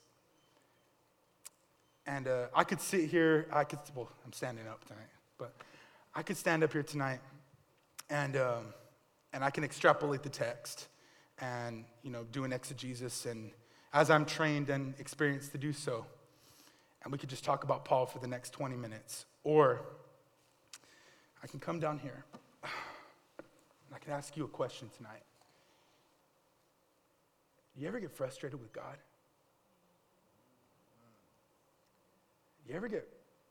And 2.07 2.27
uh, 2.27 2.47
I 2.55 2.63
could 2.63 2.81
sit 2.81 3.07
here, 3.07 3.45
I 3.53 3.65
could, 3.65 3.79
well, 3.93 4.09
I'm 4.25 4.33
standing 4.33 4.67
up 4.67 4.83
tonight, 4.85 5.09
but 5.37 5.53
I 6.15 6.23
could 6.23 6.37
stand 6.37 6.63
up 6.63 6.73
here 6.73 6.81
tonight 6.81 7.19
and, 8.09 8.35
um, 8.35 8.73
and 9.31 9.43
I 9.43 9.51
can 9.51 9.63
extrapolate 9.63 10.23
the 10.23 10.29
text 10.29 10.87
and, 11.37 11.85
you 12.01 12.09
know, 12.09 12.25
do 12.31 12.43
an 12.43 12.51
exegesis 12.51 13.27
and 13.27 13.51
as 13.93 14.09
I'm 14.09 14.25
trained 14.25 14.69
and 14.69 14.93
experienced 14.99 15.51
to 15.51 15.57
do 15.57 15.73
so. 15.73 16.05
And 17.03 17.11
we 17.11 17.17
could 17.17 17.29
just 17.29 17.43
talk 17.43 17.63
about 17.63 17.83
Paul 17.85 18.05
for 18.05 18.19
the 18.19 18.27
next 18.27 18.51
20 18.51 18.75
minutes. 18.75 19.25
Or 19.43 19.81
I 21.43 21.47
can 21.47 21.59
come 21.59 21.79
down 21.79 21.99
here 21.99 22.23
and 22.63 22.71
I 23.95 23.99
can 23.99 24.13
ask 24.13 24.37
you 24.37 24.45
a 24.45 24.47
question 24.47 24.89
tonight. 24.95 25.23
Do 27.75 27.81
you 27.81 27.87
ever 27.87 27.99
get 27.99 28.11
frustrated 28.11 28.59
with 28.59 28.71
God? 28.73 28.97
Do 32.65 32.71
you 32.71 32.77
ever 32.77 32.87
get 32.87 33.07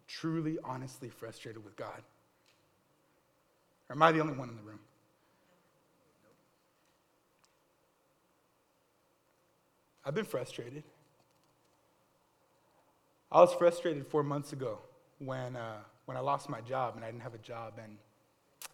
truly, 0.06 0.58
honestly 0.64 1.08
frustrated 1.08 1.64
with 1.64 1.76
God? 1.76 2.02
Or 3.88 3.96
am 3.96 4.02
I 4.02 4.12
the 4.12 4.20
only 4.20 4.34
one 4.34 4.48
in 4.48 4.56
the 4.56 4.62
room? 4.62 4.78
I've 10.04 10.14
been 10.14 10.24
frustrated. 10.24 10.82
I 13.30 13.40
was 13.40 13.54
frustrated 13.54 14.06
four 14.06 14.22
months 14.22 14.52
ago 14.52 14.78
when, 15.18 15.54
uh, 15.56 15.78
when 16.06 16.16
I 16.16 16.20
lost 16.20 16.48
my 16.48 16.60
job 16.62 16.96
and 16.96 17.04
I 17.04 17.08
didn't 17.08 17.22
have 17.22 17.34
a 17.34 17.38
job. 17.38 17.74
And 17.82 17.96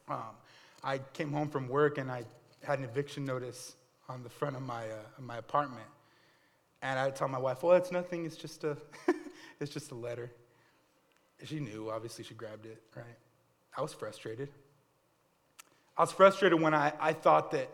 um, 0.09 0.37
I 0.83 0.99
came 1.13 1.33
home 1.33 1.49
from 1.49 1.69
work 1.69 1.99
and 1.99 2.11
I 2.11 2.25
had 2.63 2.79
an 2.79 2.85
eviction 2.85 3.25
notice 3.25 3.75
on 4.09 4.23
the 4.23 4.31
front 4.31 4.57
of 4.57 4.63
my, 4.63 4.85
uh, 4.89 4.95
my 5.21 5.39
apartment. 5.39 5.87
And 6.81 6.99
I 6.99 7.11
told 7.11 7.31
my 7.31 7.39
wife, 7.39 7.63
well, 7.63 7.77
it's 7.77 7.91
nothing, 7.91 8.25
it's 8.25 8.37
just 8.37 8.65
a, 8.65 8.77
it's 9.61 9.73
just 9.73 9.91
a 9.91 9.95
letter. 9.95 10.31
She 11.45 11.61
knew, 11.61 11.91
obviously, 11.91 12.25
she 12.25 12.35
grabbed 12.35 12.67
it, 12.67 12.81
right? 12.95 13.05
I 13.77 13.83
was 13.83 13.93
frustrated. 13.93 14.49
I 15.99 16.03
was 16.03 16.13
frustrated 16.13 16.61
when 16.61 16.73
I, 16.73 16.93
I 17.01 17.13
thought 17.13 17.51
that 17.51 17.69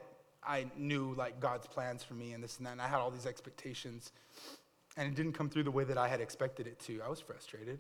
I 0.44 0.66
knew 0.76 1.14
like 1.16 1.40
God's 1.40 1.66
plans 1.66 2.02
for 2.02 2.14
me 2.14 2.32
and 2.32 2.42
this 2.42 2.58
and 2.58 2.66
that, 2.66 2.72
and 2.72 2.80
I 2.80 2.88
had 2.88 2.98
all 2.98 3.10
these 3.10 3.26
expectations, 3.26 4.12
and 4.96 5.08
it 5.08 5.14
didn't 5.14 5.32
come 5.32 5.48
through 5.48 5.62
the 5.64 5.70
way 5.70 5.84
that 5.84 5.96
I 5.96 6.08
had 6.08 6.20
expected 6.20 6.66
it 6.66 6.78
to. 6.80 7.00
I 7.02 7.08
was 7.08 7.20
frustrated. 7.20 7.78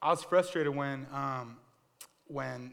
I 0.00 0.10
was 0.10 0.22
frustrated 0.22 0.74
when, 0.74 1.06
um, 1.12 1.56
when 2.28 2.72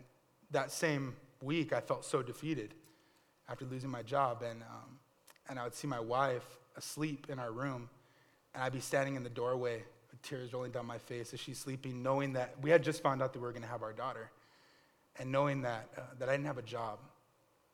that 0.52 0.72
same 0.72 1.16
week 1.42 1.74
I 1.74 1.80
felt 1.80 2.06
so 2.06 2.22
defeated 2.22 2.76
after 3.50 3.66
losing 3.66 3.90
my 3.90 4.04
job, 4.04 4.44
and, 4.44 4.62
um, 4.62 5.00
and 5.50 5.58
I 5.58 5.64
would 5.64 5.74
see 5.74 5.88
my 5.88 6.00
wife 6.00 6.46
asleep 6.76 7.28
in 7.30 7.40
our 7.40 7.52
room, 7.52 7.90
and 8.54 8.64
I'd 8.64 8.74
be 8.74 8.80
standing 8.80 9.16
in 9.16 9.24
the 9.24 9.30
doorway 9.30 9.84
with 10.12 10.22
tears 10.22 10.54
rolling 10.54 10.72
down 10.72 10.86
my 10.86 11.00
face 11.00 11.34
as 11.34 11.40
she's 11.40 11.58
sleeping, 11.58 12.04
knowing 12.04 12.34
that 12.34 12.56
we 12.62 12.70
had 12.70 12.84
just 12.84 13.02
found 13.02 13.22
out 13.22 13.34
that 13.34 13.40
we 13.40 13.46
were 13.46 13.52
going 13.52 13.64
to 13.64 13.68
have 13.68 13.84
our 13.84 13.94
daughter, 13.94 14.30
and 15.18 15.32
knowing 15.32 15.64
that, 15.64 15.90
uh, 15.98 16.02
that 16.20 16.30
I 16.30 16.34
didn't 16.34 16.48
have 16.48 16.58
a 16.58 16.64
job 16.64 17.00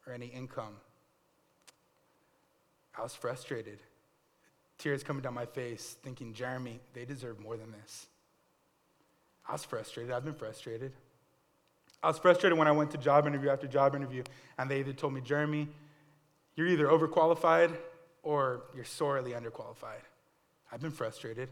or 0.09 0.13
any 0.13 0.27
income. 0.27 0.73
I 2.97 3.03
was 3.03 3.13
frustrated. 3.13 3.79
Tears 4.77 5.03
coming 5.03 5.21
down 5.21 5.33
my 5.33 5.45
face, 5.45 5.97
thinking, 6.03 6.33
Jeremy, 6.33 6.79
they 6.93 7.05
deserve 7.05 7.39
more 7.39 7.55
than 7.57 7.71
this. 7.71 8.07
I 9.47 9.53
was 9.53 9.63
frustrated. 9.63 10.11
I've 10.11 10.25
been 10.25 10.33
frustrated. 10.33 10.91
I 12.01 12.07
was 12.07 12.17
frustrated 12.17 12.57
when 12.57 12.67
I 12.67 12.71
went 12.71 12.91
to 12.91 12.97
job 12.97 13.27
interview 13.27 13.49
after 13.49 13.67
job 13.67 13.95
interview, 13.95 14.23
and 14.57 14.69
they 14.69 14.79
either 14.79 14.93
told 14.93 15.13
me, 15.13 15.21
Jeremy, 15.21 15.67
you're 16.55 16.67
either 16.67 16.87
overqualified 16.87 17.75
or 18.23 18.63
you're 18.75 18.85
sorely 18.85 19.31
underqualified. 19.31 20.03
I've 20.71 20.81
been 20.81 20.91
frustrated. 20.91 21.49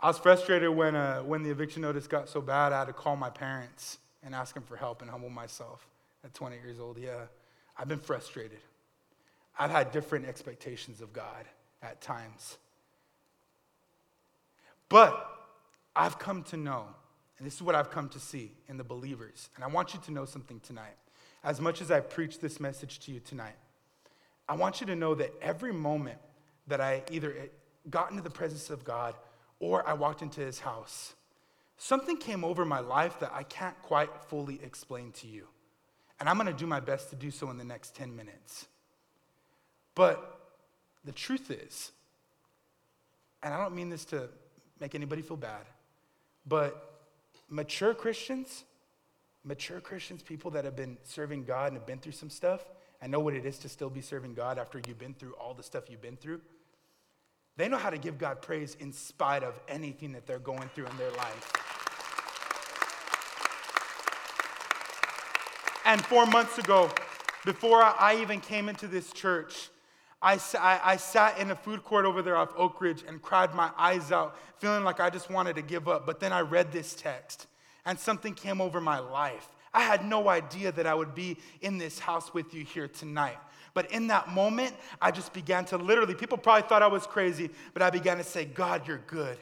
I 0.00 0.08
was 0.08 0.18
frustrated 0.18 0.70
when, 0.70 0.94
uh, 0.94 1.20
when 1.20 1.42
the 1.42 1.50
eviction 1.50 1.82
notice 1.82 2.06
got 2.06 2.28
so 2.28 2.40
bad, 2.40 2.72
I 2.72 2.80
had 2.80 2.86
to 2.86 2.92
call 2.92 3.16
my 3.16 3.30
parents 3.30 3.98
and 4.22 4.34
ask 4.34 4.54
them 4.54 4.62
for 4.64 4.76
help 4.76 5.02
and 5.02 5.10
humble 5.10 5.30
myself 5.30 5.86
at 6.24 6.34
20 6.34 6.56
years 6.56 6.80
old, 6.80 6.98
yeah, 6.98 7.26
I've 7.76 7.88
been 7.88 8.00
frustrated. 8.00 8.58
I've 9.58 9.70
had 9.70 9.92
different 9.92 10.26
expectations 10.26 11.00
of 11.00 11.12
God 11.12 11.44
at 11.82 12.00
times. 12.00 12.58
But 14.88 15.30
I've 15.94 16.18
come 16.18 16.42
to 16.44 16.56
know, 16.56 16.86
and 17.38 17.46
this 17.46 17.54
is 17.54 17.62
what 17.62 17.74
I've 17.74 17.90
come 17.90 18.08
to 18.10 18.20
see 18.20 18.52
in 18.68 18.76
the 18.76 18.84
believers, 18.84 19.50
and 19.54 19.64
I 19.64 19.68
want 19.68 19.94
you 19.94 20.00
to 20.06 20.12
know 20.12 20.24
something 20.24 20.60
tonight. 20.60 20.96
As 21.44 21.60
much 21.60 21.82
as 21.82 21.90
I 21.90 22.00
preach 22.00 22.40
this 22.40 22.58
message 22.58 23.00
to 23.00 23.12
you 23.12 23.20
tonight, 23.20 23.56
I 24.48 24.56
want 24.56 24.80
you 24.80 24.86
to 24.88 24.96
know 24.96 25.14
that 25.14 25.32
every 25.40 25.72
moment 25.72 26.18
that 26.66 26.80
I 26.80 27.02
either 27.10 27.34
got 27.90 28.10
into 28.10 28.22
the 28.22 28.30
presence 28.30 28.70
of 28.70 28.84
God 28.84 29.14
or 29.60 29.86
I 29.86 29.92
walked 29.92 30.22
into 30.22 30.40
his 30.40 30.60
house, 30.60 31.14
something 31.76 32.16
came 32.16 32.44
over 32.44 32.64
my 32.64 32.80
life 32.80 33.20
that 33.20 33.32
I 33.32 33.42
can't 33.42 33.80
quite 33.82 34.10
fully 34.28 34.60
explain 34.62 35.12
to 35.12 35.26
you. 35.26 35.46
And 36.20 36.28
I'm 36.28 36.36
going 36.36 36.46
to 36.46 36.52
do 36.52 36.66
my 36.66 36.80
best 36.80 37.10
to 37.10 37.16
do 37.16 37.30
so 37.30 37.50
in 37.50 37.58
the 37.58 37.64
next 37.64 37.94
10 37.96 38.14
minutes. 38.14 38.66
But 39.94 40.40
the 41.04 41.12
truth 41.12 41.50
is, 41.50 41.92
and 43.42 43.52
I 43.52 43.58
don't 43.58 43.74
mean 43.74 43.90
this 43.90 44.04
to 44.06 44.28
make 44.80 44.94
anybody 44.94 45.22
feel 45.22 45.36
bad, 45.36 45.66
but 46.46 47.02
mature 47.48 47.94
Christians, 47.94 48.64
mature 49.44 49.80
Christians, 49.80 50.22
people 50.22 50.50
that 50.52 50.64
have 50.64 50.76
been 50.76 50.96
serving 51.04 51.44
God 51.44 51.68
and 51.68 51.76
have 51.76 51.86
been 51.86 51.98
through 51.98 52.12
some 52.12 52.30
stuff 52.30 52.64
and 53.00 53.12
know 53.12 53.20
what 53.20 53.34
it 53.34 53.44
is 53.44 53.58
to 53.58 53.68
still 53.68 53.90
be 53.90 54.00
serving 54.00 54.34
God 54.34 54.58
after 54.58 54.80
you've 54.86 54.98
been 54.98 55.14
through 55.14 55.34
all 55.34 55.54
the 55.54 55.62
stuff 55.62 55.84
you've 55.90 56.02
been 56.02 56.16
through, 56.16 56.40
they 57.56 57.68
know 57.68 57.76
how 57.76 57.90
to 57.90 57.98
give 57.98 58.18
God 58.18 58.42
praise 58.42 58.76
in 58.80 58.92
spite 58.92 59.44
of 59.44 59.60
anything 59.68 60.12
that 60.12 60.26
they're 60.26 60.38
going 60.38 60.68
through 60.74 60.86
in 60.86 60.96
their 60.96 61.12
life. 61.12 61.73
And 65.84 66.04
four 66.04 66.26
months 66.26 66.58
ago, 66.58 66.90
before 67.44 67.82
I 67.82 68.18
even 68.22 68.40
came 68.40 68.68
into 68.68 68.86
this 68.86 69.12
church, 69.12 69.68
I, 70.22 70.38
I, 70.82 70.96
sat 70.96 71.38
in 71.38 71.50
a 71.50 71.54
food 71.54 71.84
court 71.84 72.06
over 72.06 72.22
there 72.22 72.36
off 72.36 72.54
Oakridge 72.54 73.06
and 73.06 73.20
cried 73.20 73.54
my 73.54 73.70
eyes 73.76 74.10
out, 74.10 74.38
feeling 74.58 74.82
like 74.82 74.98
I 74.98 75.10
just 75.10 75.30
wanted 75.30 75.56
to 75.56 75.62
give 75.62 75.86
up. 75.86 76.06
But 76.06 76.18
then 76.18 76.32
I 76.32 76.40
read 76.40 76.72
this 76.72 76.94
text, 76.94 77.46
and 77.84 77.98
something 77.98 78.32
came 78.32 78.62
over 78.62 78.80
my 78.80 78.98
life. 78.98 79.46
I 79.74 79.82
had 79.82 80.06
no 80.06 80.30
idea 80.30 80.72
that 80.72 80.86
I 80.86 80.94
would 80.94 81.14
be 81.14 81.36
in 81.60 81.76
this 81.76 81.98
house 81.98 82.32
with 82.32 82.54
you 82.54 82.64
here 82.64 82.88
tonight. 82.88 83.36
But 83.74 83.90
in 83.90 84.06
that 84.06 84.28
moment, 84.30 84.74
I 85.02 85.10
just 85.10 85.34
began 85.34 85.66
to 85.66 85.76
literally, 85.76 86.14
people 86.14 86.38
probably 86.38 86.66
thought 86.66 86.82
I 86.82 86.86
was 86.86 87.06
crazy, 87.06 87.50
but 87.74 87.82
I 87.82 87.90
began 87.90 88.16
to 88.16 88.24
say, 88.24 88.46
God, 88.46 88.88
you're 88.88 89.02
good. 89.06 89.36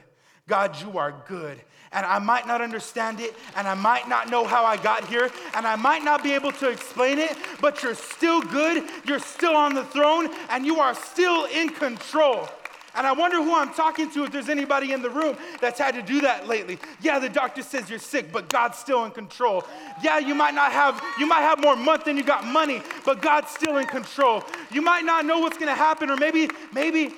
God, 0.49 0.81
you 0.81 0.99
are 0.99 1.15
good. 1.29 1.61
And 1.93 2.07
I 2.07 2.19
might 2.19 2.47
not 2.47 2.63
understand 2.63 3.21
it, 3.21 3.35
and 3.55 3.69
I 3.69 3.75
might 3.75 4.09
not 4.09 4.31
know 4.31 4.45
how 4.45 4.65
I 4.65 4.77
got 4.77 5.07
here, 5.09 5.31
and 5.55 5.67
I 5.67 5.77
might 5.77 6.03
not 6.03 6.23
be 6.23 6.33
able 6.33 6.53
to 6.53 6.71
explain 6.71 7.19
it, 7.19 7.37
but 7.61 7.83
you're 7.83 7.95
still 7.95 8.41
good, 8.41 8.89
you're 9.05 9.19
still 9.19 9.55
on 9.55 9.75
the 9.75 9.85
throne, 9.85 10.31
and 10.49 10.65
you 10.65 10.81
are 10.81 10.95
still 10.95 11.45
in 11.45 11.69
control. 11.69 12.49
And 12.95 13.07
I 13.07 13.13
wonder 13.13 13.43
who 13.43 13.55
I'm 13.55 13.73
talking 13.73 14.11
to 14.13 14.25
if 14.25 14.33
there's 14.33 14.49
anybody 14.49 14.93
in 14.93 15.01
the 15.01 15.09
room 15.09 15.37
that's 15.61 15.79
had 15.79 15.95
to 15.95 16.03
do 16.03 16.21
that 16.23 16.47
lately. 16.47 16.79
Yeah, 17.01 17.19
the 17.19 17.29
doctor 17.29 17.63
says 17.63 17.89
you're 17.89 17.99
sick, 17.99 18.31
but 18.31 18.49
God's 18.49 18.79
still 18.79 19.05
in 19.05 19.13
control. 19.13 19.65
Yeah, 20.03 20.19
you 20.19 20.35
might 20.35 20.55
not 20.55 20.73
have 20.73 21.03
you 21.19 21.27
might 21.27 21.41
have 21.41 21.59
more 21.59 21.75
month 21.75 22.05
than 22.05 22.19
you 22.19 22.23
got 22.23 22.45
money, 22.45 22.83
but 23.05 23.23
God's 23.23 23.51
still 23.51 23.79
in 23.79 23.87
control. 23.87 24.45
You 24.71 24.83
might 24.83 25.05
not 25.05 25.25
know 25.25 25.39
what's 25.39 25.57
going 25.57 25.71
to 25.71 25.75
happen 25.75 26.11
or 26.11 26.17
maybe 26.17 26.51
maybe 26.75 27.15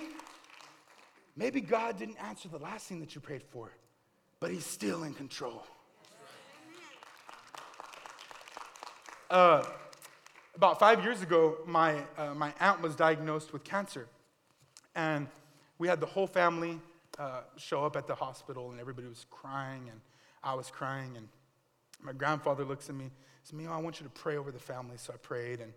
Maybe 1.37 1.61
God 1.61 1.99
didn't 1.99 2.16
answer 2.16 2.49
the 2.49 2.59
last 2.59 2.87
thing 2.87 3.01
that 3.01 3.14
you 3.14 3.20
prayed 3.20 3.42
for, 3.42 3.70
but 4.40 4.51
He's 4.51 4.66
still 4.66 5.03
in 5.03 5.14
control. 5.14 5.64
Uh, 9.31 9.64
about 10.55 10.79
five 10.79 11.03
years 11.03 11.23
ago, 11.23 11.57
my, 11.66 11.97
uh, 12.16 12.35
my 12.35 12.53
aunt 12.61 12.81
was 12.81 12.94
diagnosed 12.94 13.53
with 13.53 13.64
cancer. 13.64 14.07
And 14.94 15.27
we 15.79 15.88
had 15.88 15.99
the 15.99 16.07
whole 16.07 16.29
family 16.29 16.79
uh, 17.18 17.40
show 17.57 17.85
up 17.85 17.97
at 17.97 18.07
the 18.07 18.14
hospital, 18.14 18.70
and 18.70 18.79
everybody 18.79 19.09
was 19.09 19.27
crying, 19.31 19.88
and 19.90 20.01
I 20.42 20.55
was 20.55 20.70
crying. 20.70 21.16
And 21.16 21.29
my 22.01 22.12
grandfather 22.12 22.64
looks 22.64 22.88
at 22.88 22.94
me, 22.94 23.11
says, 23.42 23.53
Mio, 23.53 23.73
I 23.73 23.79
want 23.79 23.99
you 24.01 24.05
to 24.05 24.11
pray 24.11 24.37
over 24.37 24.53
the 24.53 24.61
family. 24.61 24.97
So 24.99 25.12
I 25.12 25.16
prayed. 25.16 25.61
And 25.61 25.73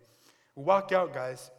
we 0.54 0.62
walk 0.62 0.92
out, 0.92 1.12
guys. 1.12 1.50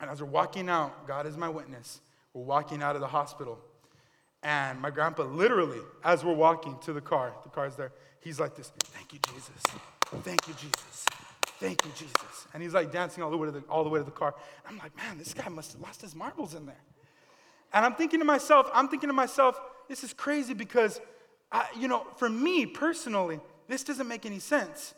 And 0.00 0.10
as 0.10 0.22
we're 0.22 0.28
walking 0.28 0.70
out, 0.70 1.06
God 1.06 1.26
is 1.26 1.36
my 1.36 1.48
witness. 1.48 2.00
We're 2.36 2.42
walking 2.42 2.82
out 2.82 2.96
of 2.96 3.00
the 3.00 3.06
hospital. 3.06 3.58
And 4.42 4.78
my 4.78 4.90
grandpa, 4.90 5.22
literally, 5.22 5.80
as 6.04 6.22
we're 6.22 6.34
walking 6.34 6.76
to 6.82 6.92
the 6.92 7.00
car, 7.00 7.32
the 7.42 7.48
car's 7.48 7.76
there, 7.76 7.92
he's 8.20 8.38
like 8.38 8.54
this 8.54 8.70
Thank 8.78 9.14
you, 9.14 9.18
Jesus. 9.32 9.62
Thank 10.22 10.46
you, 10.46 10.52
Jesus. 10.52 11.06
Thank 11.58 11.82
you, 11.86 11.90
Jesus. 11.96 12.46
And 12.52 12.62
he's 12.62 12.74
like 12.74 12.92
dancing 12.92 13.22
all 13.22 13.30
the 13.30 13.38
way 13.38 13.46
to 13.46 13.52
the, 13.52 13.60
all 13.70 13.84
the, 13.84 13.88
way 13.88 14.00
to 14.00 14.04
the 14.04 14.10
car. 14.10 14.34
I'm 14.68 14.76
like, 14.76 14.94
man, 14.98 15.16
this 15.16 15.32
guy 15.32 15.48
must 15.48 15.72
have 15.72 15.80
lost 15.80 16.02
his 16.02 16.14
marbles 16.14 16.54
in 16.54 16.66
there. 16.66 16.82
And 17.72 17.86
I'm 17.86 17.94
thinking 17.94 18.18
to 18.18 18.26
myself, 18.26 18.68
I'm 18.74 18.88
thinking 18.88 19.08
to 19.08 19.14
myself, 19.14 19.58
this 19.88 20.04
is 20.04 20.12
crazy 20.12 20.52
because, 20.52 21.00
I, 21.50 21.64
you 21.80 21.88
know, 21.88 22.06
for 22.18 22.28
me 22.28 22.66
personally, 22.66 23.40
this 23.66 23.82
doesn't 23.82 24.06
make 24.06 24.26
any 24.26 24.40
sense. 24.40 24.92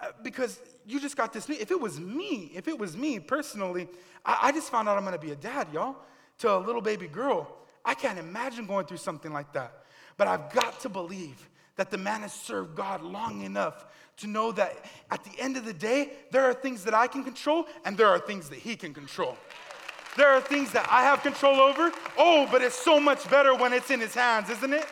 Uh, 0.00 0.06
because 0.22 0.58
you 0.86 0.98
just 0.98 1.14
got 1.18 1.34
this. 1.34 1.50
If 1.50 1.70
it 1.70 1.78
was 1.78 2.00
me, 2.00 2.52
if 2.54 2.68
it 2.68 2.78
was 2.78 2.96
me 2.96 3.20
personally, 3.20 3.86
I, 4.24 4.38
I 4.44 4.52
just 4.52 4.70
found 4.70 4.88
out 4.88 4.96
I'm 4.96 5.04
going 5.04 5.12
to 5.12 5.24
be 5.24 5.32
a 5.32 5.36
dad, 5.36 5.68
y'all 5.74 5.96
to 6.38 6.54
a 6.54 6.58
little 6.58 6.80
baby 6.80 7.08
girl. 7.08 7.48
I 7.84 7.94
can't 7.94 8.18
imagine 8.18 8.66
going 8.66 8.86
through 8.86 8.98
something 8.98 9.32
like 9.32 9.52
that. 9.52 9.84
But 10.16 10.28
I've 10.28 10.52
got 10.52 10.80
to 10.80 10.88
believe 10.88 11.48
that 11.76 11.90
the 11.90 11.98
man 11.98 12.22
has 12.22 12.32
served 12.32 12.76
God 12.76 13.02
long 13.02 13.42
enough 13.42 13.86
to 14.18 14.26
know 14.26 14.52
that 14.52 14.84
at 15.10 15.24
the 15.24 15.40
end 15.40 15.56
of 15.56 15.64
the 15.64 15.72
day, 15.72 16.10
there 16.30 16.44
are 16.44 16.54
things 16.54 16.84
that 16.84 16.94
I 16.94 17.06
can 17.06 17.24
control 17.24 17.66
and 17.84 17.96
there 17.96 18.08
are 18.08 18.18
things 18.18 18.48
that 18.50 18.58
he 18.58 18.76
can 18.76 18.92
control. 18.92 19.36
There 20.16 20.28
are 20.28 20.40
things 20.40 20.70
that 20.72 20.86
I 20.90 21.02
have 21.02 21.22
control 21.22 21.58
over. 21.58 21.90
Oh, 22.18 22.46
but 22.52 22.60
it's 22.60 22.76
so 22.76 23.00
much 23.00 23.28
better 23.30 23.54
when 23.54 23.72
it's 23.72 23.90
in 23.90 24.00
his 24.00 24.14
hands, 24.14 24.50
isn't 24.50 24.72
it? 24.72 24.86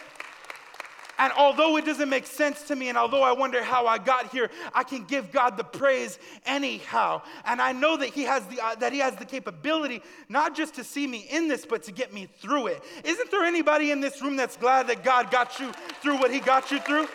And 1.21 1.35
although 1.37 1.77
it 1.77 1.85
doesn't 1.85 2.09
make 2.09 2.27
sense 2.27 2.63
to 2.63 2.75
me, 2.75 2.89
and 2.89 2.97
although 2.97 3.23
I 3.23 3.33
wonder 3.33 3.63
how 3.63 3.87
I 3.87 3.99
got 3.99 4.33
here, 4.33 4.51
I 4.73 4.85
can 4.85 5.05
give 5.05 5.31
God 5.31 5.59
the 5.59 5.65
praise 5.65 6.19
anyhow. 6.47 7.21
And 7.45 7.61
I 7.61 7.73
know 7.73 7.99
that 7.99 8.09
He 8.09 8.23
has 8.23 8.43
the 8.47 8.59
uh, 8.59 8.75
that 8.77 8.95
He 8.95 9.01
has 9.01 9.17
the 9.17 9.27
capability 9.27 10.03
not 10.31 10.57
just 10.57 10.77
to 10.77 10.85
see 10.85 11.07
me 11.07 11.27
in 11.31 11.47
this, 11.47 11.67
but 11.67 11.83
to 11.85 11.93
get 11.93 12.15
me 12.15 12.27
through 12.41 12.69
it. 12.69 12.83
Isn't 13.05 13.31
there 13.31 13.45
anybody 13.45 13.91
in 13.91 14.01
this 14.01 14.23
room 14.23 14.35
that's 14.37 14.57
glad 14.57 14.87
that 14.87 15.05
God 15.05 15.31
got 15.31 15.61
you 15.61 15.71
through 16.01 16.17
what 16.19 16.31
He 16.31 16.41
got 16.41 16.71
you 16.71 16.81
through? 16.81 17.07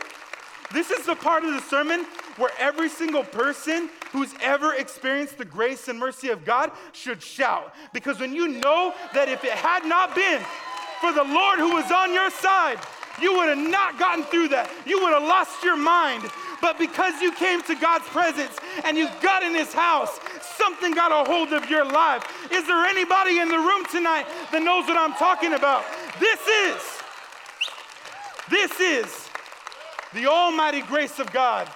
This 0.72 0.91
is 0.91 1.08
the 1.08 1.15
part 1.15 1.44
of 1.44 1.54
the 1.54 1.62
sermon 1.62 2.06
where 2.38 2.52
every 2.60 2.89
single 2.89 3.24
person 3.24 3.89
who's 4.12 4.36
ever 4.39 4.76
experienced 4.76 5.39
the 5.39 5.46
grace 5.46 5.88
and 5.88 5.98
mercy 5.98 6.30
of 6.30 6.46
God 6.46 6.72
should 6.91 7.24
shout. 7.24 7.74
Because 7.91 8.20
when 8.20 8.36
you 8.36 8.50
know 8.50 8.94
that 9.15 9.30
if 9.30 9.44
it 9.44 9.54
had 9.54 9.84
not 9.84 10.13
been 10.13 10.44
for 11.02 11.12
the 11.12 11.24
Lord 11.24 11.58
who 11.60 11.74
was 11.74 11.91
on 11.91 12.13
your 12.13 12.30
side, 12.30 12.80
you 13.21 13.34
would 13.36 13.49
have 13.49 13.58
not 13.58 13.97
gotten 13.97 14.23
through 14.25 14.49
that. 14.49 14.69
You 14.86 15.01
would 15.01 15.13
have 15.13 15.23
lost 15.23 15.63
your 15.63 15.78
mind. 15.78 16.23
But 16.62 16.78
because 16.80 17.21
you 17.21 17.32
came 17.32 17.62
to 17.63 17.75
God's 17.75 18.06
presence 18.08 18.58
and 18.84 18.97
you 18.97 19.08
got 19.21 19.43
in 19.43 19.54
His 19.54 19.73
house, 19.73 20.19
something 20.58 20.93
got 20.93 21.12
a 21.12 21.30
hold 21.30 21.54
of 21.54 21.69
your 21.69 21.86
life. 21.86 22.23
Is 22.51 22.65
there 22.65 22.86
anybody 22.86 23.39
in 23.39 23.49
the 23.49 23.58
room 23.58 23.86
tonight 23.91 24.25
that 24.51 24.63
knows 24.63 24.88
what 24.88 24.97
I'm 24.97 25.13
talking 25.13 25.54
about? 25.54 25.84
This 26.19 26.39
is, 26.47 26.82
this 28.49 28.80
is 28.80 29.30
the 30.13 30.28
almighty 30.28 30.82
grace 30.82 31.19
of 31.19 31.32
God. 31.32 31.69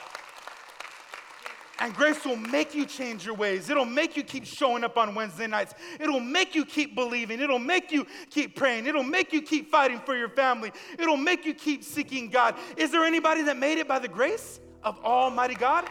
And 1.82 1.96
grace 1.96 2.26
will 2.26 2.36
make 2.36 2.76
you 2.76 2.86
change 2.86 3.26
your 3.26 3.36
ways. 3.36 3.70
It'll 3.70 3.86
make 3.86 4.18
you 4.18 4.24
keep 4.24 4.46
showing 4.46 4.84
up 4.84 4.98
on 4.98 5.16
Wednesday 5.16 5.48
nights. 5.48 5.74
It'll 6.00 6.20
make 6.20 6.54
you 6.54 6.66
keep 6.66 6.94
believing. 6.94 7.40
It'll 7.40 7.58
make 7.58 7.92
you 7.92 8.06
keep 8.30 8.56
praying. 8.56 8.86
It'll 8.86 9.02
make 9.02 9.32
you 9.32 9.42
keep 9.42 9.72
fighting 9.72 10.02
for 10.02 10.16
your 10.16 10.28
family. 10.28 10.74
It'll 10.98 11.16
make 11.16 11.46
you 11.46 11.54
keep 11.54 11.86
seeking 11.86 12.30
God. 12.30 12.56
Is 12.76 12.92
there 12.92 13.06
anybody 13.06 13.44
that 13.44 13.56
made 13.56 13.78
it 13.78 13.88
by 13.88 14.00
the 14.00 14.10
grace 14.10 14.60
of 14.84 15.00
Almighty 15.06 15.56
God? 15.56 15.86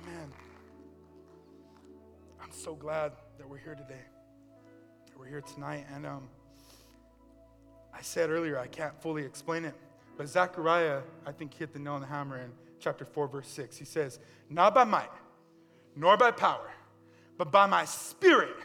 Amen. 0.00 0.32
I'm 2.40 2.52
so 2.52 2.76
glad 2.76 3.12
that 3.38 3.48
we're 3.48 3.58
here 3.58 3.74
today. 3.74 4.04
That 5.08 5.18
we're 5.18 5.28
here 5.28 5.42
tonight. 5.42 5.86
And, 5.92 6.06
um, 6.06 6.28
I 7.96 8.02
said 8.02 8.28
earlier, 8.28 8.58
I 8.58 8.66
can't 8.66 9.00
fully 9.00 9.24
explain 9.24 9.64
it, 9.64 9.74
but 10.18 10.28
Zechariah, 10.28 11.00
I 11.24 11.32
think, 11.32 11.54
hit 11.54 11.72
the 11.72 11.78
nail 11.78 11.94
on 11.94 12.02
the 12.02 12.06
hammer 12.06 12.38
in 12.38 12.50
chapter 12.78 13.04
4, 13.06 13.28
verse 13.28 13.48
6. 13.48 13.76
He 13.76 13.86
says, 13.86 14.18
Not 14.50 14.74
by 14.74 14.84
might, 14.84 15.10
nor 15.94 16.16
by 16.18 16.30
power, 16.30 16.70
but 17.38 17.50
by 17.50 17.64
my 17.64 17.86
spirit, 17.86 18.56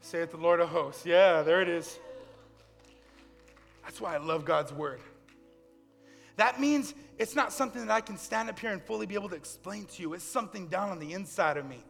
saith 0.00 0.30
the 0.30 0.36
Lord 0.36 0.60
of 0.60 0.68
hosts. 0.68 1.04
Yeah, 1.04 1.42
there 1.42 1.60
it 1.60 1.68
is. 1.68 1.98
That's 3.82 4.00
why 4.00 4.14
I 4.14 4.18
love 4.18 4.44
God's 4.44 4.72
word. 4.72 5.00
That 6.36 6.60
means 6.60 6.94
it's 7.18 7.34
not 7.34 7.52
something 7.52 7.84
that 7.84 7.92
I 7.92 8.00
can 8.00 8.16
stand 8.16 8.48
up 8.48 8.60
here 8.60 8.70
and 8.70 8.80
fully 8.80 9.06
be 9.06 9.16
able 9.16 9.30
to 9.30 9.34
explain 9.34 9.86
to 9.86 10.02
you. 10.02 10.14
It's 10.14 10.22
something 10.22 10.68
down 10.68 10.90
on 10.90 11.00
the 11.00 11.14
inside 11.14 11.56
of 11.56 11.68
me. 11.68 11.82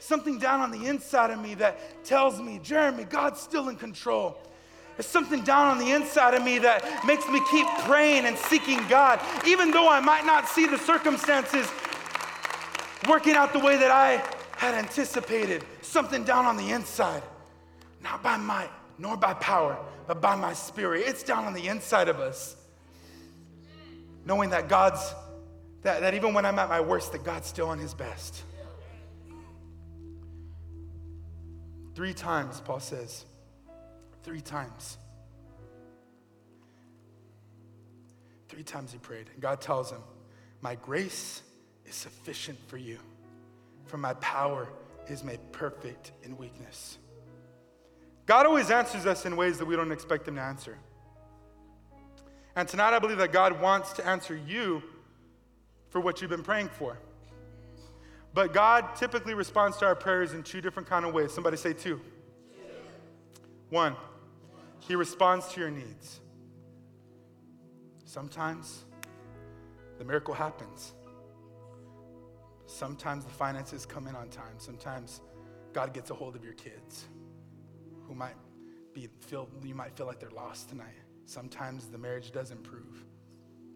Something 0.00 0.38
down 0.38 0.60
on 0.60 0.70
the 0.70 0.86
inside 0.86 1.30
of 1.30 1.40
me 1.40 1.54
that 1.54 2.04
tells 2.04 2.42
me, 2.42 2.60
Jeremy, 2.62 3.04
God's 3.04 3.40
still 3.40 3.70
in 3.70 3.76
control. 3.76 4.36
There's 4.96 5.06
something 5.06 5.42
down 5.42 5.68
on 5.68 5.78
the 5.78 5.92
inside 5.92 6.34
of 6.34 6.42
me 6.42 6.58
that 6.60 7.04
makes 7.06 7.28
me 7.28 7.40
keep 7.50 7.66
praying 7.84 8.24
and 8.24 8.36
seeking 8.36 8.86
God, 8.88 9.20
even 9.46 9.70
though 9.70 9.90
I 9.90 10.00
might 10.00 10.24
not 10.24 10.48
see 10.48 10.66
the 10.66 10.78
circumstances 10.78 11.70
working 13.06 13.34
out 13.34 13.52
the 13.52 13.58
way 13.58 13.76
that 13.76 13.90
I 13.90 14.22
had 14.56 14.74
anticipated. 14.74 15.64
Something 15.82 16.24
down 16.24 16.46
on 16.46 16.56
the 16.56 16.70
inside, 16.70 17.22
not 18.02 18.22
by 18.22 18.38
might 18.38 18.70
nor 18.98 19.16
by 19.16 19.34
power, 19.34 19.76
but 20.06 20.22
by 20.22 20.34
my 20.34 20.54
spirit. 20.54 21.04
It's 21.06 21.22
down 21.22 21.44
on 21.44 21.52
the 21.52 21.68
inside 21.68 22.08
of 22.08 22.18
us. 22.18 22.56
Knowing 24.24 24.50
that 24.50 24.68
God's, 24.68 25.14
that, 25.82 26.00
that 26.00 26.14
even 26.14 26.32
when 26.32 26.46
I'm 26.46 26.58
at 26.58 26.70
my 26.70 26.80
worst, 26.80 27.12
that 27.12 27.22
God's 27.22 27.46
still 27.46 27.68
on 27.68 27.78
his 27.78 27.92
best. 27.92 28.42
Three 31.94 32.14
times, 32.14 32.60
Paul 32.60 32.80
says, 32.80 33.24
Three 34.26 34.40
times. 34.40 34.98
Three 38.48 38.64
times 38.64 38.90
he 38.90 38.98
prayed. 38.98 39.28
And 39.32 39.40
God 39.40 39.60
tells 39.60 39.92
him, 39.92 40.00
My 40.60 40.74
grace 40.74 41.42
is 41.84 41.94
sufficient 41.94 42.58
for 42.66 42.76
you, 42.76 42.98
for 43.84 43.98
my 43.98 44.14
power 44.14 44.68
is 45.06 45.22
made 45.22 45.38
perfect 45.52 46.10
in 46.24 46.36
weakness. 46.36 46.98
God 48.26 48.46
always 48.46 48.68
answers 48.72 49.06
us 49.06 49.26
in 49.26 49.36
ways 49.36 49.58
that 49.58 49.64
we 49.64 49.76
don't 49.76 49.92
expect 49.92 50.26
him 50.26 50.34
to 50.34 50.42
answer. 50.42 50.76
And 52.56 52.66
tonight 52.66 52.94
I 52.94 52.98
believe 52.98 53.18
that 53.18 53.32
God 53.32 53.60
wants 53.60 53.92
to 53.92 54.04
answer 54.04 54.34
you 54.34 54.82
for 55.90 56.00
what 56.00 56.20
you've 56.20 56.30
been 56.30 56.42
praying 56.42 56.70
for. 56.70 56.98
But 58.34 58.52
God 58.52 58.96
typically 58.96 59.34
responds 59.34 59.76
to 59.76 59.86
our 59.86 59.94
prayers 59.94 60.32
in 60.32 60.42
two 60.42 60.60
different 60.60 60.88
kind 60.88 61.04
of 61.04 61.14
ways. 61.14 61.30
Somebody 61.30 61.56
say 61.56 61.74
two. 61.74 62.00
One, 63.70 63.94
he 64.86 64.94
responds 64.94 65.48
to 65.48 65.60
your 65.60 65.70
needs. 65.70 66.20
Sometimes 68.04 68.84
the 69.98 70.04
miracle 70.04 70.34
happens. 70.34 70.92
Sometimes 72.66 73.24
the 73.24 73.32
finances 73.32 73.84
come 73.84 74.06
in 74.06 74.14
on 74.14 74.28
time. 74.28 74.58
Sometimes 74.58 75.20
God 75.72 75.92
gets 75.92 76.10
a 76.10 76.14
hold 76.14 76.36
of 76.36 76.44
your 76.44 76.54
kids 76.54 77.06
who 78.06 78.14
might 78.14 78.36
be 78.94 79.08
feel 79.20 79.48
you 79.62 79.74
might 79.74 79.96
feel 79.96 80.06
like 80.06 80.20
they're 80.20 80.30
lost 80.30 80.68
tonight. 80.68 80.94
Sometimes 81.26 81.86
the 81.86 81.98
marriage 81.98 82.30
does 82.32 82.50
improve 82.50 83.04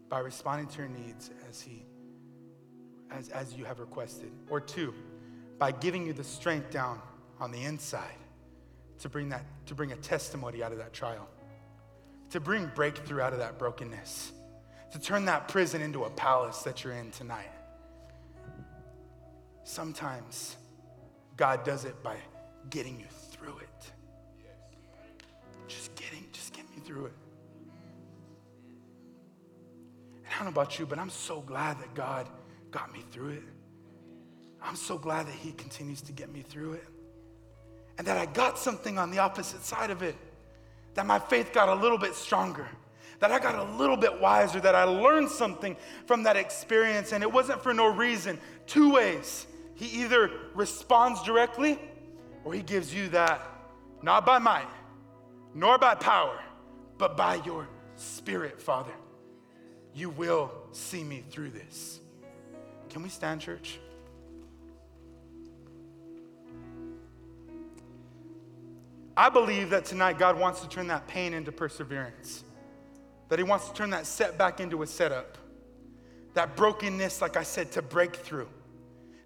by 0.08 0.20
responding 0.20 0.66
to 0.68 0.78
your 0.78 0.88
needs 0.88 1.30
as 1.48 1.60
he 1.60 1.84
as, 3.10 3.28
as 3.30 3.54
you 3.54 3.64
have 3.64 3.80
requested. 3.80 4.30
Or 4.48 4.60
two, 4.60 4.94
by 5.58 5.72
giving 5.72 6.06
you 6.06 6.12
the 6.12 6.24
strength 6.24 6.70
down 6.70 7.00
on 7.40 7.50
the 7.50 7.64
inside 7.64 8.18
to 9.00 9.08
bring 9.08 9.28
that 9.30 9.44
to 9.66 9.74
bring 9.74 9.92
a 9.92 9.96
testimony 9.96 10.62
out 10.62 10.72
of 10.72 10.78
that 10.78 10.92
trial 10.92 11.28
to 12.30 12.40
bring 12.40 12.70
breakthrough 12.74 13.20
out 13.20 13.32
of 13.32 13.40
that 13.40 13.58
brokenness 13.58 14.32
to 14.92 14.98
turn 14.98 15.24
that 15.24 15.48
prison 15.48 15.82
into 15.82 16.04
a 16.04 16.10
palace 16.10 16.62
that 16.62 16.82
you're 16.82 16.94
in 16.94 17.10
tonight. 17.10 17.50
Sometimes 19.64 20.56
god 21.36 21.64
does 21.64 21.84
it 21.84 22.02
by 22.02 22.16
getting 22.70 22.98
you 22.98 23.06
through 23.30 23.58
it. 23.58 23.92
Just 25.68 25.94
getting 25.94 26.26
just 26.32 26.52
get 26.52 26.68
me 26.74 26.82
through 26.84 27.06
it. 27.06 27.12
And 30.16 30.26
i 30.26 30.36
don't 30.36 30.44
know 30.44 30.50
about 30.50 30.78
you 30.78 30.86
but 30.86 30.98
i'm 30.98 31.10
so 31.10 31.40
glad 31.40 31.78
that 31.80 31.94
god 31.94 32.28
got 32.70 32.92
me 32.92 33.04
through 33.10 33.30
it. 33.30 33.42
I'm 34.62 34.76
so 34.76 34.98
glad 34.98 35.26
that 35.26 35.34
he 35.34 35.52
continues 35.52 36.02
to 36.02 36.12
get 36.12 36.30
me 36.30 36.42
through 36.42 36.74
it 36.74 36.86
and 38.00 38.06
that 38.06 38.16
I 38.16 38.24
got 38.24 38.58
something 38.58 38.98
on 38.98 39.10
the 39.10 39.18
opposite 39.18 39.62
side 39.62 39.90
of 39.90 40.02
it, 40.02 40.16
that 40.94 41.04
my 41.04 41.18
faith 41.18 41.52
got 41.52 41.68
a 41.68 41.74
little 41.74 41.98
bit 41.98 42.14
stronger, 42.14 42.66
that 43.18 43.30
I 43.30 43.38
got 43.38 43.56
a 43.56 43.76
little 43.76 43.98
bit 43.98 44.18
wiser, 44.18 44.58
that 44.58 44.74
I 44.74 44.84
learned 44.84 45.28
something 45.28 45.76
from 46.06 46.22
that 46.22 46.34
experience, 46.34 47.12
and 47.12 47.22
it 47.22 47.30
wasn't 47.30 47.62
for 47.62 47.74
no 47.74 47.88
reason. 47.88 48.40
Two 48.66 48.90
ways. 48.90 49.46
He 49.74 50.00
either 50.00 50.30
responds 50.54 51.22
directly 51.24 51.78
or 52.42 52.54
he 52.54 52.62
gives 52.62 52.94
you 52.94 53.10
that, 53.10 53.46
not 54.00 54.24
by 54.24 54.38
might, 54.38 54.70
nor 55.54 55.76
by 55.76 55.94
power, 55.94 56.40
but 56.96 57.18
by 57.18 57.34
your 57.44 57.68
spirit, 57.96 58.62
Father. 58.62 58.94
You 59.94 60.08
will 60.08 60.50
see 60.72 61.04
me 61.04 61.22
through 61.28 61.50
this. 61.50 62.00
Can 62.88 63.02
we 63.02 63.10
stand, 63.10 63.42
church? 63.42 63.78
I 69.20 69.28
believe 69.28 69.68
that 69.68 69.84
tonight 69.84 70.18
God 70.18 70.38
wants 70.38 70.62
to 70.62 70.68
turn 70.68 70.86
that 70.86 71.06
pain 71.06 71.34
into 71.34 71.52
perseverance, 71.52 72.42
that 73.28 73.38
He 73.38 73.42
wants 73.42 73.68
to 73.68 73.74
turn 73.74 73.90
that 73.90 74.06
setback 74.06 74.60
into 74.60 74.82
a 74.82 74.86
setup, 74.86 75.36
that 76.32 76.56
brokenness, 76.56 77.20
like 77.20 77.36
I 77.36 77.42
said, 77.42 77.70
to 77.72 77.82
breakthrough, 77.82 78.46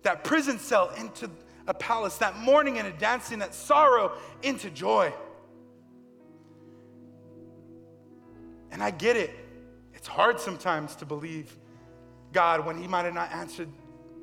that 0.03 0.25
prison 0.25 0.59
cell 0.59 0.91
into 0.99 1.31
a 1.69 1.75
palace, 1.75 2.17
that 2.17 2.37
mourning 2.37 2.79
and 2.79 2.89
a 2.89 2.91
dancing, 2.91 3.39
that 3.39 3.55
sorrow 3.55 4.19
into 4.43 4.69
joy. 4.69 5.13
And 8.73 8.83
I 8.83 8.91
get 8.91 9.17
it. 9.17 9.31
It's 9.95 10.09
hard 10.09 10.41
sometimes 10.41 10.97
to 10.97 11.07
believe 11.07 11.57
God 12.33 12.67
when 12.67 12.83
He 12.83 12.89
might 12.89 13.05
have 13.05 13.15
not 13.15 13.31
answered 13.31 13.69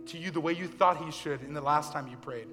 to 0.07 0.17
you 0.17 0.31
the 0.31 0.41
way 0.41 0.51
you 0.51 0.67
thought 0.67 0.97
He 0.97 1.11
should 1.11 1.41
in 1.43 1.53
the 1.53 1.61
last 1.61 1.93
time 1.93 2.09
you 2.09 2.17
prayed. 2.17 2.49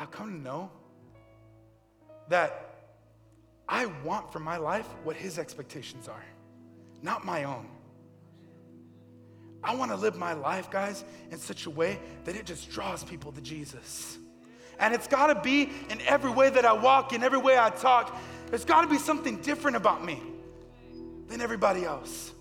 I've 0.00 0.10
come 0.10 0.30
to 0.30 0.42
know 0.42 0.70
that 2.30 2.88
I 3.68 3.84
want 4.02 4.32
for 4.32 4.38
my 4.38 4.56
life 4.56 4.86
what 5.04 5.14
his 5.14 5.38
expectations 5.38 6.08
are, 6.08 6.24
not 7.02 7.26
my 7.26 7.44
own. 7.44 7.68
I 9.62 9.74
want 9.74 9.90
to 9.90 9.96
live 9.98 10.16
my 10.16 10.32
life, 10.32 10.70
guys, 10.70 11.04
in 11.30 11.36
such 11.36 11.66
a 11.66 11.70
way 11.70 12.00
that 12.24 12.34
it 12.34 12.46
just 12.46 12.70
draws 12.70 13.04
people 13.04 13.30
to 13.32 13.42
Jesus. 13.42 14.16
And 14.78 14.94
it's 14.94 15.06
got 15.06 15.26
to 15.26 15.34
be 15.42 15.70
in 15.90 16.00
every 16.06 16.30
way 16.30 16.48
that 16.48 16.64
I 16.64 16.72
walk, 16.72 17.12
in 17.12 17.22
every 17.22 17.38
way 17.38 17.58
I 17.58 17.68
talk. 17.68 18.18
There's 18.46 18.64
got 18.64 18.80
to 18.80 18.88
be 18.88 18.96
something 18.96 19.42
different 19.42 19.76
about 19.76 20.02
me 20.02 20.22
than 21.28 21.42
everybody 21.42 21.84
else. 21.84 22.32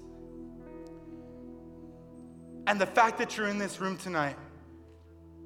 And 2.67 2.79
the 2.79 2.85
fact 2.85 3.17
that 3.17 3.35
you're 3.35 3.47
in 3.47 3.57
this 3.57 3.81
room 3.81 3.97
tonight 3.97 4.37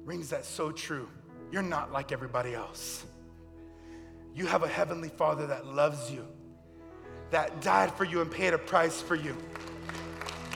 rings 0.04 0.30
that 0.30 0.44
so 0.44 0.70
true. 0.70 1.08
You're 1.54 1.62
not 1.62 1.92
like 1.92 2.10
everybody 2.10 2.52
else. 2.52 3.04
You 4.34 4.46
have 4.46 4.64
a 4.64 4.68
heavenly 4.68 5.08
Father 5.08 5.46
that 5.46 5.64
loves 5.64 6.10
you, 6.10 6.26
that 7.30 7.60
died 7.60 7.92
for 7.92 8.02
you 8.02 8.20
and 8.22 8.28
paid 8.28 8.54
a 8.54 8.58
price 8.58 9.00
for 9.00 9.14
you. 9.14 9.36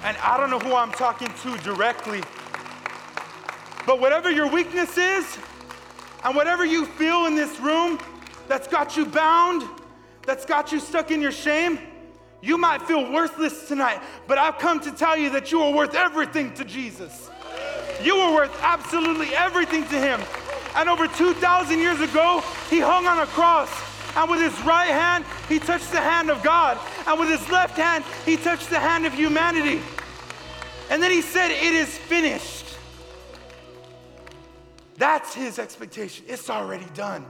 And 0.02 0.16
I 0.16 0.37
don't 0.37 0.50
know 0.50 0.58
who 0.58 0.74
I'm 0.74 0.90
talking 0.90 1.28
to 1.28 1.56
directly, 1.58 2.20
but 3.87 4.00
whatever 4.00 4.28
your 4.28 4.48
weakness 4.48 4.98
is, 4.98 5.38
and 6.24 6.34
whatever 6.34 6.64
you 6.64 6.84
feel 6.84 7.26
in 7.26 7.37
this 7.37 7.61
room 7.61 8.00
that's 8.48 8.66
got 8.66 8.96
you 8.96 9.06
bound, 9.06 9.62
that's 10.26 10.44
got 10.44 10.72
you 10.72 10.80
stuck 10.80 11.12
in 11.12 11.22
your 11.22 11.30
shame, 11.30 11.78
you 12.42 12.58
might 12.58 12.82
feel 12.82 13.12
worthless 13.12 13.68
tonight, 13.68 14.02
but 14.26 14.37
I've 14.37 14.58
come 14.58 14.80
to 14.80 14.90
tell 14.90 15.16
you 15.16 15.30
that 15.30 15.52
you 15.52 15.62
are 15.62 15.72
worth 15.72 15.94
everything 15.94 16.52
to 16.54 16.64
Jesus. 16.64 17.30
You 18.02 18.16
are 18.16 18.34
worth 18.34 18.58
absolutely 18.62 19.32
everything 19.37 19.84
to 19.90 20.00
Him. 20.00 20.20
And 20.79 20.88
over 20.88 21.09
2,000 21.09 21.81
years 21.81 22.01
ago, 22.01 22.41
He 22.71 22.79
hung 22.79 23.07
on 23.09 23.19
a 23.19 23.27
cross. 23.27 23.69
And 24.14 24.31
with 24.31 24.41
His 24.41 24.59
right 24.64 24.88
hand, 24.88 25.25
He 25.49 25.59
touched 25.59 25.91
the 25.91 26.01
hand 26.01 26.31
of 26.31 26.41
God. 26.45 26.79
And 27.05 27.19
with 27.19 27.29
His 27.29 27.51
left 27.51 27.77
hand, 27.77 28.05
He 28.25 28.37
touched 28.37 28.71
the 28.71 28.79
hand 28.79 29.05
of 29.05 29.12
humanity. 29.12 29.83
And 30.88 31.03
then 31.03 31.11
He 31.11 31.21
said, 31.21 31.51
It 31.51 31.75
is 31.75 31.99
finished. 31.99 32.64
That's 34.97 35.35
His 35.35 35.59
expectation. 35.59 36.25
It's 36.29 36.49
already 36.49 36.87
done. 36.95 37.27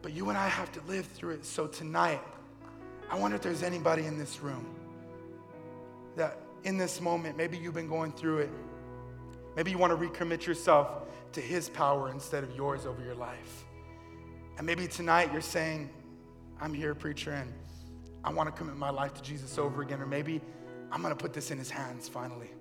But 0.00 0.14
you 0.14 0.30
and 0.30 0.38
I 0.38 0.48
have 0.48 0.72
to 0.72 0.80
live 0.88 1.04
through 1.04 1.34
it. 1.34 1.44
So 1.44 1.66
tonight, 1.66 2.22
I 3.10 3.18
wonder 3.18 3.36
if 3.36 3.42
there's 3.42 3.62
anybody 3.62 4.06
in 4.06 4.16
this 4.16 4.40
room 4.40 4.66
that 6.16 6.38
in 6.64 6.78
this 6.78 7.02
moment, 7.02 7.36
maybe 7.36 7.58
you've 7.58 7.74
been 7.74 7.88
going 7.88 8.12
through 8.12 8.38
it. 8.38 8.50
Maybe 9.58 9.72
you 9.72 9.78
want 9.78 9.90
to 9.90 10.06
recommit 10.06 10.46
yourself 10.46 10.88
to 11.32 11.40
His 11.40 11.68
power 11.68 12.12
instead 12.12 12.44
of 12.44 12.54
yours 12.54 12.86
over 12.86 13.02
your 13.02 13.16
life. 13.16 13.64
And 14.56 14.64
maybe 14.64 14.86
tonight 14.86 15.32
you're 15.32 15.40
saying, 15.40 15.90
I'm 16.60 16.72
here, 16.72 16.94
preacher, 16.94 17.32
and 17.32 17.52
I 18.22 18.32
want 18.32 18.48
to 18.48 18.52
commit 18.56 18.76
my 18.76 18.90
life 18.90 19.14
to 19.14 19.22
Jesus 19.22 19.58
over 19.58 19.82
again. 19.82 20.00
Or 20.00 20.06
maybe 20.06 20.40
I'm 20.92 21.02
going 21.02 21.12
to 21.12 21.20
put 21.20 21.32
this 21.32 21.50
in 21.50 21.58
His 21.58 21.70
hands 21.70 22.08
finally. 22.08 22.52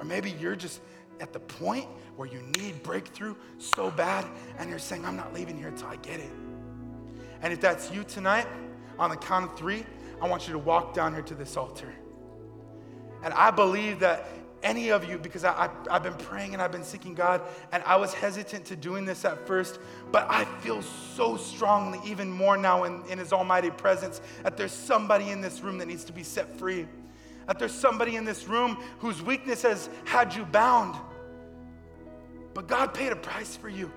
Or 0.00 0.04
maybe 0.04 0.32
you're 0.32 0.56
just 0.56 0.80
at 1.20 1.32
the 1.32 1.38
point 1.38 1.86
where 2.16 2.26
you 2.26 2.42
need 2.58 2.82
breakthrough 2.82 3.36
so 3.58 3.92
bad 3.92 4.26
and 4.58 4.68
you're 4.68 4.80
saying, 4.80 5.04
I'm 5.04 5.16
not 5.16 5.32
leaving 5.32 5.56
here 5.56 5.68
until 5.68 5.86
I 5.86 5.94
get 5.94 6.18
it. 6.18 6.32
And 7.40 7.52
if 7.52 7.60
that's 7.60 7.92
you 7.92 8.02
tonight, 8.02 8.48
on 8.98 9.10
the 9.10 9.16
count 9.16 9.52
of 9.52 9.56
three, 9.56 9.86
I 10.20 10.26
want 10.26 10.48
you 10.48 10.54
to 10.54 10.58
walk 10.58 10.92
down 10.92 11.14
here 11.14 11.22
to 11.22 11.36
this 11.36 11.56
altar. 11.56 11.94
And 13.22 13.32
I 13.32 13.52
believe 13.52 14.00
that 14.00 14.28
any 14.62 14.90
of 14.90 15.08
you, 15.08 15.18
because 15.18 15.44
I, 15.44 15.70
I, 15.88 15.94
have 15.94 16.02
been 16.02 16.14
praying 16.14 16.52
and 16.52 16.62
I've 16.62 16.72
been 16.72 16.84
seeking 16.84 17.14
God, 17.14 17.42
and 17.72 17.82
I 17.84 17.96
was 17.96 18.12
hesitant 18.14 18.64
to 18.66 18.76
doing 18.76 19.04
this 19.04 19.24
at 19.24 19.46
first, 19.46 19.78
but 20.10 20.26
I 20.30 20.44
feel 20.60 20.82
so 20.82 21.36
strongly, 21.36 22.00
even 22.04 22.30
more 22.30 22.56
now 22.56 22.84
in, 22.84 23.02
in 23.08 23.18
His 23.18 23.32
almighty 23.32 23.70
presence, 23.70 24.20
that 24.42 24.56
there's 24.56 24.72
somebody 24.72 25.30
in 25.30 25.40
this 25.40 25.60
room 25.60 25.78
that 25.78 25.86
needs 25.86 26.04
to 26.04 26.12
be 26.12 26.22
set 26.22 26.58
free. 26.58 26.86
That 27.46 27.58
there's 27.58 27.72
somebody 27.72 28.16
in 28.16 28.24
this 28.24 28.48
room 28.48 28.82
whose 28.98 29.22
weakness 29.22 29.62
has 29.62 29.88
had 30.04 30.34
you 30.34 30.44
bound. 30.44 30.96
But 32.54 32.66
God 32.66 32.92
paid 32.94 33.12
a 33.12 33.16
price 33.16 33.54
for 33.54 33.68
you. 33.68 33.92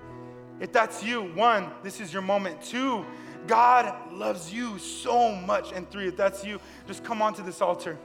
If 0.60 0.72
that's 0.72 1.04
you, 1.04 1.24
one, 1.34 1.72
this 1.84 2.02
is 2.02 2.12
your 2.12 2.22
moment. 2.22 2.62
Two, 2.62 3.06
God 3.48 4.12
loves 4.12 4.54
you 4.54 4.78
so 4.78 5.34
much. 5.34 5.72
And 5.72 5.90
three, 5.90 6.10
if 6.10 6.18
that's 6.18 6.44
you, 6.44 6.60
just 6.86 7.04
come 7.04 7.22
onto 7.22 7.42
this 7.44 7.62
altar. 7.62 7.98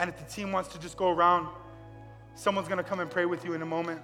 And 0.00 0.08
if 0.08 0.16
the 0.16 0.24
team 0.24 0.50
wants 0.50 0.70
to 0.70 0.80
just 0.80 0.96
go 0.96 1.10
around, 1.10 1.46
someone's 2.34 2.68
going 2.68 2.78
to 2.78 2.84
come 2.84 3.00
and 3.00 3.10
pray 3.10 3.26
with 3.26 3.44
you 3.44 3.52
in 3.52 3.60
a 3.60 3.66
moment. 3.66 4.00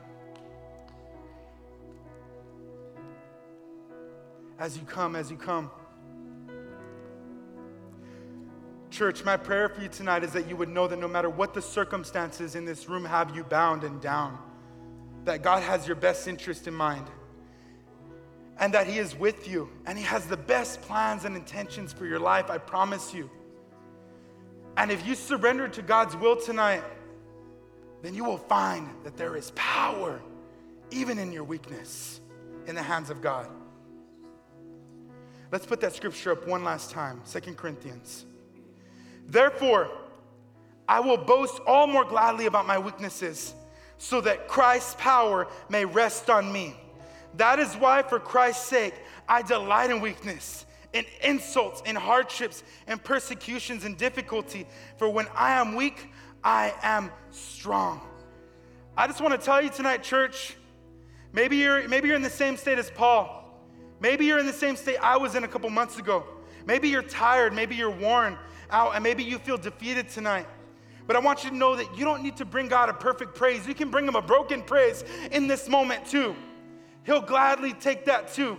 As 4.58 4.76
you 4.76 4.84
come, 4.84 5.16
as 5.16 5.30
you 5.30 5.38
come. 5.38 5.70
Church, 8.90 9.24
my 9.24 9.38
prayer 9.38 9.70
for 9.70 9.80
you 9.80 9.88
tonight 9.88 10.22
is 10.22 10.32
that 10.32 10.46
you 10.48 10.56
would 10.56 10.68
know 10.68 10.86
that 10.86 10.98
no 10.98 11.08
matter 11.08 11.30
what 11.30 11.54
the 11.54 11.62
circumstances 11.62 12.54
in 12.54 12.66
this 12.66 12.90
room 12.90 13.04
have 13.06 13.34
you 13.34 13.42
bound 13.42 13.82
and 13.82 13.98
down, 14.00 14.38
that 15.24 15.42
God 15.42 15.62
has 15.62 15.86
your 15.86 15.96
best 15.96 16.28
interest 16.28 16.68
in 16.68 16.74
mind 16.74 17.06
and 18.58 18.72
that 18.74 18.86
He 18.86 18.98
is 18.98 19.16
with 19.16 19.48
you 19.48 19.70
and 19.86 19.96
He 19.96 20.04
has 20.04 20.26
the 20.26 20.36
best 20.36 20.82
plans 20.82 21.24
and 21.24 21.36
intentions 21.36 21.94
for 21.94 22.04
your 22.04 22.20
life, 22.20 22.50
I 22.50 22.58
promise 22.58 23.14
you. 23.14 23.30
And 24.76 24.90
if 24.90 25.06
you 25.06 25.14
surrender 25.14 25.68
to 25.68 25.82
God's 25.82 26.16
will 26.16 26.36
tonight, 26.36 26.82
then 28.02 28.14
you 28.14 28.24
will 28.24 28.38
find 28.38 28.88
that 29.04 29.16
there 29.16 29.36
is 29.36 29.50
power, 29.54 30.20
even 30.90 31.18
in 31.18 31.32
your 31.32 31.44
weakness, 31.44 32.20
in 32.66 32.74
the 32.74 32.82
hands 32.82 33.10
of 33.10 33.22
God. 33.22 33.48
Let's 35.50 35.64
put 35.64 35.80
that 35.80 35.94
scripture 35.94 36.32
up 36.32 36.46
one 36.46 36.64
last 36.64 36.90
time 36.90 37.20
Second 37.24 37.56
Corinthians. 37.56 38.26
Therefore, 39.26 39.90
I 40.88 41.00
will 41.00 41.16
boast 41.16 41.60
all 41.66 41.86
more 41.86 42.04
gladly 42.04 42.46
about 42.46 42.66
my 42.66 42.78
weaknesses, 42.78 43.54
so 43.98 44.20
that 44.20 44.46
Christ's 44.46 44.94
power 44.98 45.48
may 45.68 45.84
rest 45.84 46.28
on 46.28 46.52
me. 46.52 46.76
That 47.36 47.58
is 47.58 47.74
why, 47.74 48.02
for 48.02 48.20
Christ's 48.20 48.66
sake, 48.66 48.94
I 49.28 49.42
delight 49.42 49.90
in 49.90 50.00
weakness 50.00 50.66
in 50.92 51.04
insults, 51.22 51.82
in 51.86 51.96
hardships, 51.96 52.62
in 52.88 52.98
persecutions, 52.98 53.84
and 53.84 53.96
difficulty. 53.96 54.66
For 54.98 55.08
when 55.08 55.26
I 55.34 55.52
am 55.52 55.74
weak, 55.74 56.10
I 56.42 56.74
am 56.82 57.10
strong. 57.30 58.00
I 58.96 59.06
just 59.06 59.20
want 59.20 59.38
to 59.38 59.44
tell 59.44 59.60
you 59.62 59.70
tonight, 59.70 60.02
church, 60.02 60.56
maybe 61.32 61.56
you're, 61.56 61.86
maybe 61.88 62.08
you're 62.08 62.16
in 62.16 62.22
the 62.22 62.30
same 62.30 62.56
state 62.56 62.78
as 62.78 62.90
Paul. 62.90 63.42
Maybe 64.00 64.26
you're 64.26 64.38
in 64.38 64.46
the 64.46 64.52
same 64.52 64.76
state 64.76 64.96
I 65.02 65.16
was 65.16 65.34
in 65.34 65.44
a 65.44 65.48
couple 65.48 65.68
months 65.70 65.98
ago. 65.98 66.24
Maybe 66.66 66.88
you're 66.88 67.02
tired, 67.02 67.52
maybe 67.52 67.76
you're 67.76 67.90
worn 67.90 68.38
out, 68.70 68.94
and 68.94 69.02
maybe 69.02 69.22
you 69.22 69.38
feel 69.38 69.56
defeated 69.56 70.08
tonight. 70.08 70.46
But 71.06 71.16
I 71.16 71.20
want 71.20 71.44
you 71.44 71.50
to 71.50 71.56
know 71.56 71.76
that 71.76 71.96
you 71.96 72.04
don't 72.04 72.22
need 72.22 72.36
to 72.38 72.44
bring 72.44 72.68
God 72.68 72.88
a 72.88 72.92
perfect 72.92 73.34
praise. 73.34 73.66
You 73.66 73.74
can 73.74 73.90
bring 73.90 74.06
Him 74.06 74.16
a 74.16 74.22
broken 74.22 74.62
praise 74.62 75.04
in 75.30 75.46
this 75.46 75.68
moment 75.68 76.06
too. 76.06 76.34
He'll 77.04 77.20
gladly 77.20 77.72
take 77.74 78.04
that 78.06 78.32
too. 78.32 78.58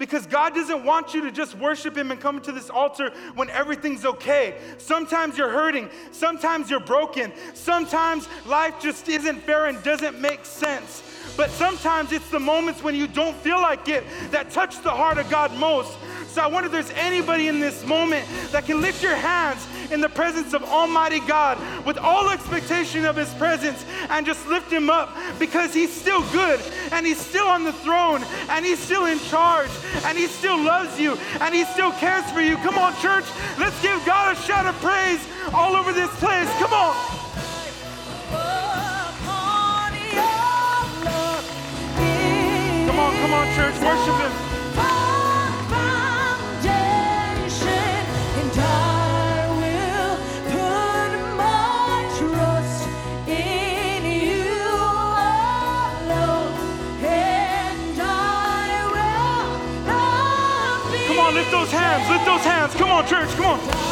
Because 0.00 0.26
God 0.26 0.54
doesn't 0.54 0.82
want 0.82 1.12
you 1.12 1.20
to 1.20 1.30
just 1.30 1.54
worship 1.58 1.94
Him 1.94 2.10
and 2.10 2.18
come 2.18 2.40
to 2.40 2.52
this 2.52 2.70
altar 2.70 3.12
when 3.34 3.50
everything's 3.50 4.06
okay. 4.06 4.56
Sometimes 4.78 5.36
you're 5.36 5.50
hurting, 5.50 5.90
sometimes 6.10 6.70
you're 6.70 6.80
broken, 6.80 7.30
sometimes 7.52 8.26
life 8.46 8.80
just 8.80 9.10
isn't 9.10 9.42
fair 9.42 9.66
and 9.66 9.80
doesn't 9.82 10.18
make 10.18 10.46
sense. 10.46 11.02
But 11.36 11.50
sometimes 11.50 12.12
it's 12.12 12.30
the 12.30 12.40
moments 12.40 12.82
when 12.82 12.94
you 12.94 13.08
don't 13.08 13.36
feel 13.36 13.60
like 13.60 13.90
it 13.90 14.02
that 14.30 14.50
touch 14.50 14.80
the 14.80 14.90
heart 14.90 15.18
of 15.18 15.28
God 15.28 15.54
most. 15.58 15.98
So 16.28 16.40
I 16.40 16.46
wonder 16.46 16.68
if 16.68 16.72
there's 16.72 16.90
anybody 16.92 17.48
in 17.48 17.60
this 17.60 17.84
moment 17.84 18.26
that 18.52 18.64
can 18.64 18.80
lift 18.80 19.02
your 19.02 19.16
hands 19.16 19.66
in 19.90 20.00
the 20.00 20.08
presence 20.08 20.54
of 20.54 20.62
Almighty 20.62 21.20
God 21.20 21.58
with 21.84 21.98
all 21.98 22.30
expectation 22.30 23.04
of 23.04 23.16
His 23.16 23.32
presence 23.34 23.84
and 24.08 24.24
just 24.24 24.46
lift 24.46 24.72
Him 24.72 24.88
up 24.88 25.16
because 25.38 25.74
He's 25.74 25.92
still 25.92 26.22
good 26.30 26.60
and 26.92 27.06
He's 27.06 27.18
still 27.18 27.46
on 27.46 27.64
the 27.64 27.72
throne 27.72 28.22
and 28.48 28.64
He's 28.64 28.78
still 28.78 29.06
in 29.06 29.18
charge 29.18 29.70
and 30.04 30.16
He 30.16 30.26
still 30.26 30.58
loves 30.58 30.98
you 30.98 31.16
and 31.40 31.54
He 31.54 31.64
still 31.64 31.92
cares 31.92 32.28
for 32.30 32.40
you. 32.40 32.56
Come 32.58 32.78
on, 32.78 32.94
church, 33.00 33.24
let's 33.58 33.80
give 33.82 34.04
God 34.06 34.36
a 34.36 34.40
shout 34.40 34.66
of 34.66 34.74
praise 34.80 35.20
all 35.52 35.74
over 35.74 35.92
this 35.92 36.10
place. 36.16 36.48
Come 36.58 36.72
on. 36.72 36.96
Come 42.86 42.98
on, 42.98 43.14
come 43.14 43.32
on, 43.32 43.54
church, 43.54 43.80
worship 43.80 44.14
Him. 44.20 44.49
Those 62.30 62.44
hands. 62.44 62.74
Come 62.74 62.90
on, 62.90 63.06
church. 63.06 63.30
Come 63.30 63.46
on. 63.46 63.89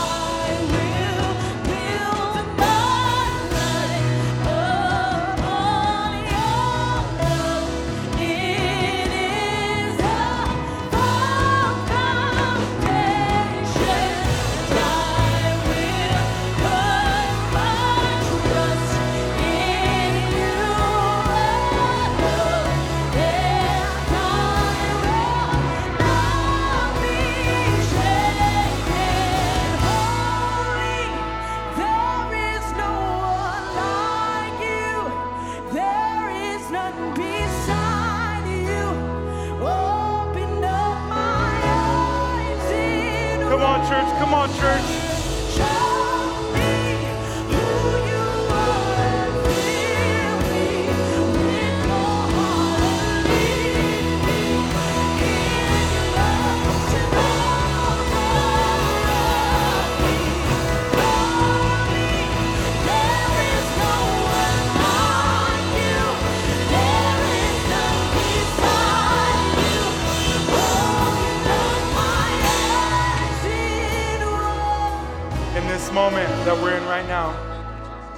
That 76.48 76.62
we're 76.62 76.74
in 76.74 76.84
right 76.86 77.06
now, 77.06 77.36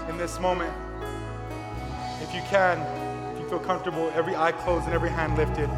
in 0.08 0.16
this 0.16 0.38
moment, 0.38 0.72
if 2.22 2.32
you 2.32 2.40
can, 2.42 2.78
if 3.34 3.40
you 3.40 3.48
feel 3.48 3.58
comfortable, 3.58 4.08
every 4.14 4.36
eye 4.36 4.52
closed 4.52 4.84
and 4.84 4.94
every 4.94 5.10
hand 5.10 5.36
lifted. 5.36 5.68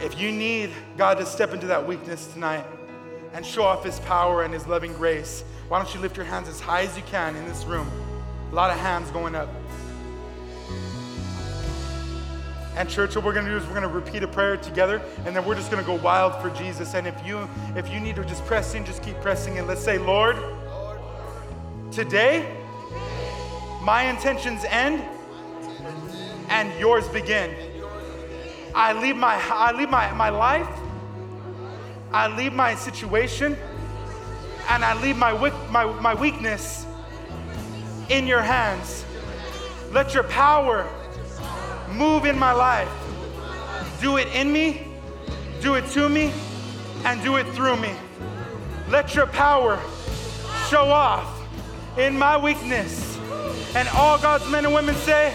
If 0.00 0.20
you 0.20 0.30
need 0.30 0.70
God 0.96 1.18
to 1.18 1.26
step 1.26 1.52
into 1.52 1.66
that 1.66 1.84
weakness 1.88 2.28
tonight 2.28 2.64
and 3.32 3.44
show 3.44 3.64
off 3.64 3.84
His 3.84 3.98
power 3.98 4.44
and 4.44 4.54
His 4.54 4.68
loving 4.68 4.92
grace, 4.92 5.42
why 5.66 5.82
don't 5.82 5.92
you 5.92 5.98
lift 5.98 6.16
your 6.16 6.26
hands 6.26 6.48
as 6.48 6.60
high 6.60 6.82
as 6.82 6.96
you 6.96 7.02
can 7.02 7.34
in 7.34 7.48
this 7.48 7.64
room? 7.64 7.90
A 8.52 8.54
lot 8.54 8.70
of 8.70 8.78
hands 8.78 9.10
going 9.10 9.34
up. 9.34 9.48
And 12.78 12.88
church, 12.88 13.16
what 13.16 13.24
we're 13.24 13.32
gonna 13.32 13.50
do 13.50 13.56
is 13.56 13.66
we're 13.66 13.74
gonna 13.74 13.88
repeat 13.88 14.22
a 14.22 14.28
prayer 14.28 14.56
together, 14.56 15.02
and 15.26 15.34
then 15.34 15.44
we're 15.44 15.56
just 15.56 15.68
gonna 15.68 15.82
go 15.82 15.96
wild 15.96 16.40
for 16.40 16.48
Jesus. 16.50 16.94
And 16.94 17.08
if 17.08 17.26
you 17.26 17.48
if 17.74 17.92
you 17.92 17.98
need 17.98 18.14
to 18.14 18.24
just 18.24 18.44
press 18.46 18.72
in, 18.74 18.84
just 18.84 19.02
keep 19.02 19.20
pressing 19.20 19.56
in. 19.56 19.66
Let's 19.66 19.82
say, 19.82 19.98
Lord, 19.98 20.36
today 21.90 22.56
my 23.82 24.04
intentions 24.04 24.64
end 24.68 25.02
and 26.50 26.72
yours 26.78 27.08
begin. 27.08 27.52
I 28.76 28.92
leave 28.92 29.16
my 29.16 29.34
I 29.50 29.72
leave 29.72 29.90
my, 29.90 30.12
my 30.12 30.28
life, 30.28 30.68
I 32.12 32.28
leave 32.28 32.52
my 32.52 32.76
situation, 32.76 33.58
and 34.68 34.84
I 34.84 34.94
leave 35.02 35.16
my, 35.16 35.32
my, 35.68 35.84
my 36.00 36.14
weakness 36.14 36.86
in 38.08 38.28
your 38.28 38.42
hands. 38.42 39.04
Let 39.90 40.14
your 40.14 40.22
power 40.22 40.88
move 41.92 42.24
in 42.24 42.38
my 42.38 42.52
life. 42.52 42.88
Do 44.00 44.16
it 44.16 44.28
in 44.28 44.52
me, 44.52 44.86
do 45.60 45.74
it 45.74 45.86
to 45.90 46.08
me, 46.08 46.32
and 47.04 47.22
do 47.22 47.36
it 47.36 47.46
through 47.48 47.76
me. 47.76 47.94
Let 48.88 49.14
your 49.14 49.26
power 49.26 49.80
show 50.68 50.90
off 50.90 51.26
in 51.98 52.18
my 52.18 52.36
weakness. 52.36 53.18
And 53.74 53.88
all 53.90 54.18
God's 54.18 54.48
men 54.50 54.64
and 54.64 54.74
women 54.74 54.94
say, 54.96 55.34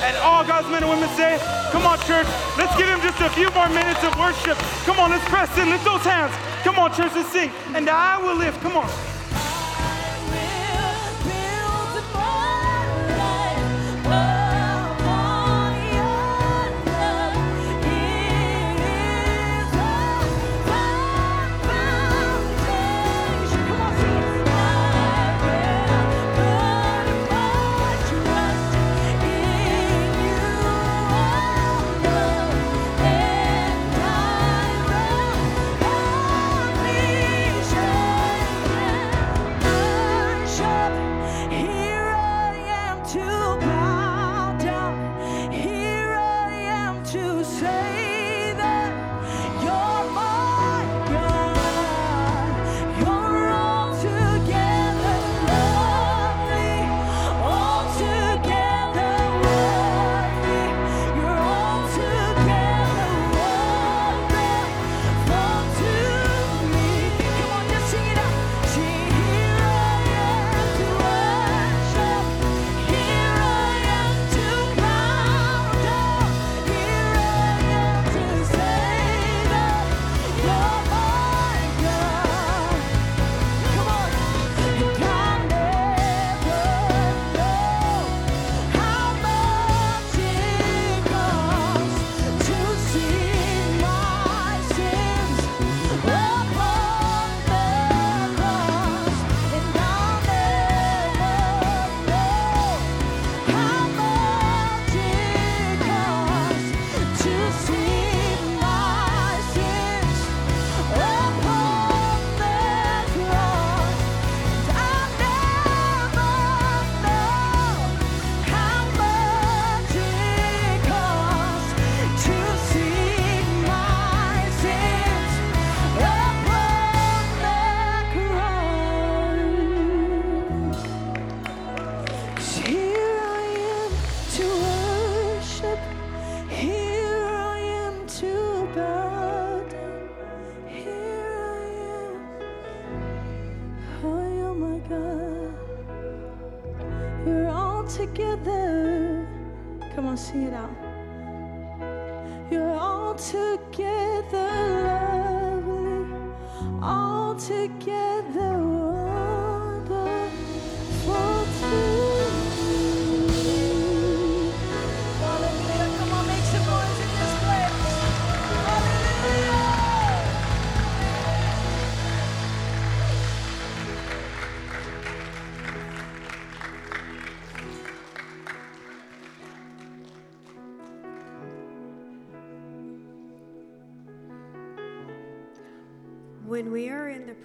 and 0.00 0.16
all 0.18 0.44
God's 0.44 0.68
men 0.68 0.82
and 0.82 0.90
women 0.90 1.08
say, 1.16 1.38
come 1.70 1.86
on, 1.86 1.98
church, 2.00 2.26
let's 2.58 2.76
give 2.76 2.88
him 2.88 3.00
just 3.00 3.20
a 3.20 3.30
few 3.30 3.50
more 3.50 3.68
minutes 3.68 4.02
of 4.04 4.18
worship. 4.18 4.58
Come 4.84 4.98
on, 4.98 5.10
let's 5.10 5.24
press 5.28 5.56
in, 5.58 5.70
lift 5.70 5.84
those 5.84 6.02
hands. 6.02 6.34
Come 6.62 6.78
on, 6.78 6.92
church, 6.92 7.12
let's 7.14 7.30
sing. 7.30 7.50
And 7.74 7.88
I 7.88 8.18
will 8.18 8.36
lift, 8.36 8.60
come 8.60 8.76
on. 8.76 9.13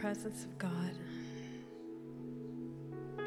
Presence 0.10 0.44
of 0.44 0.58
God 0.58 0.92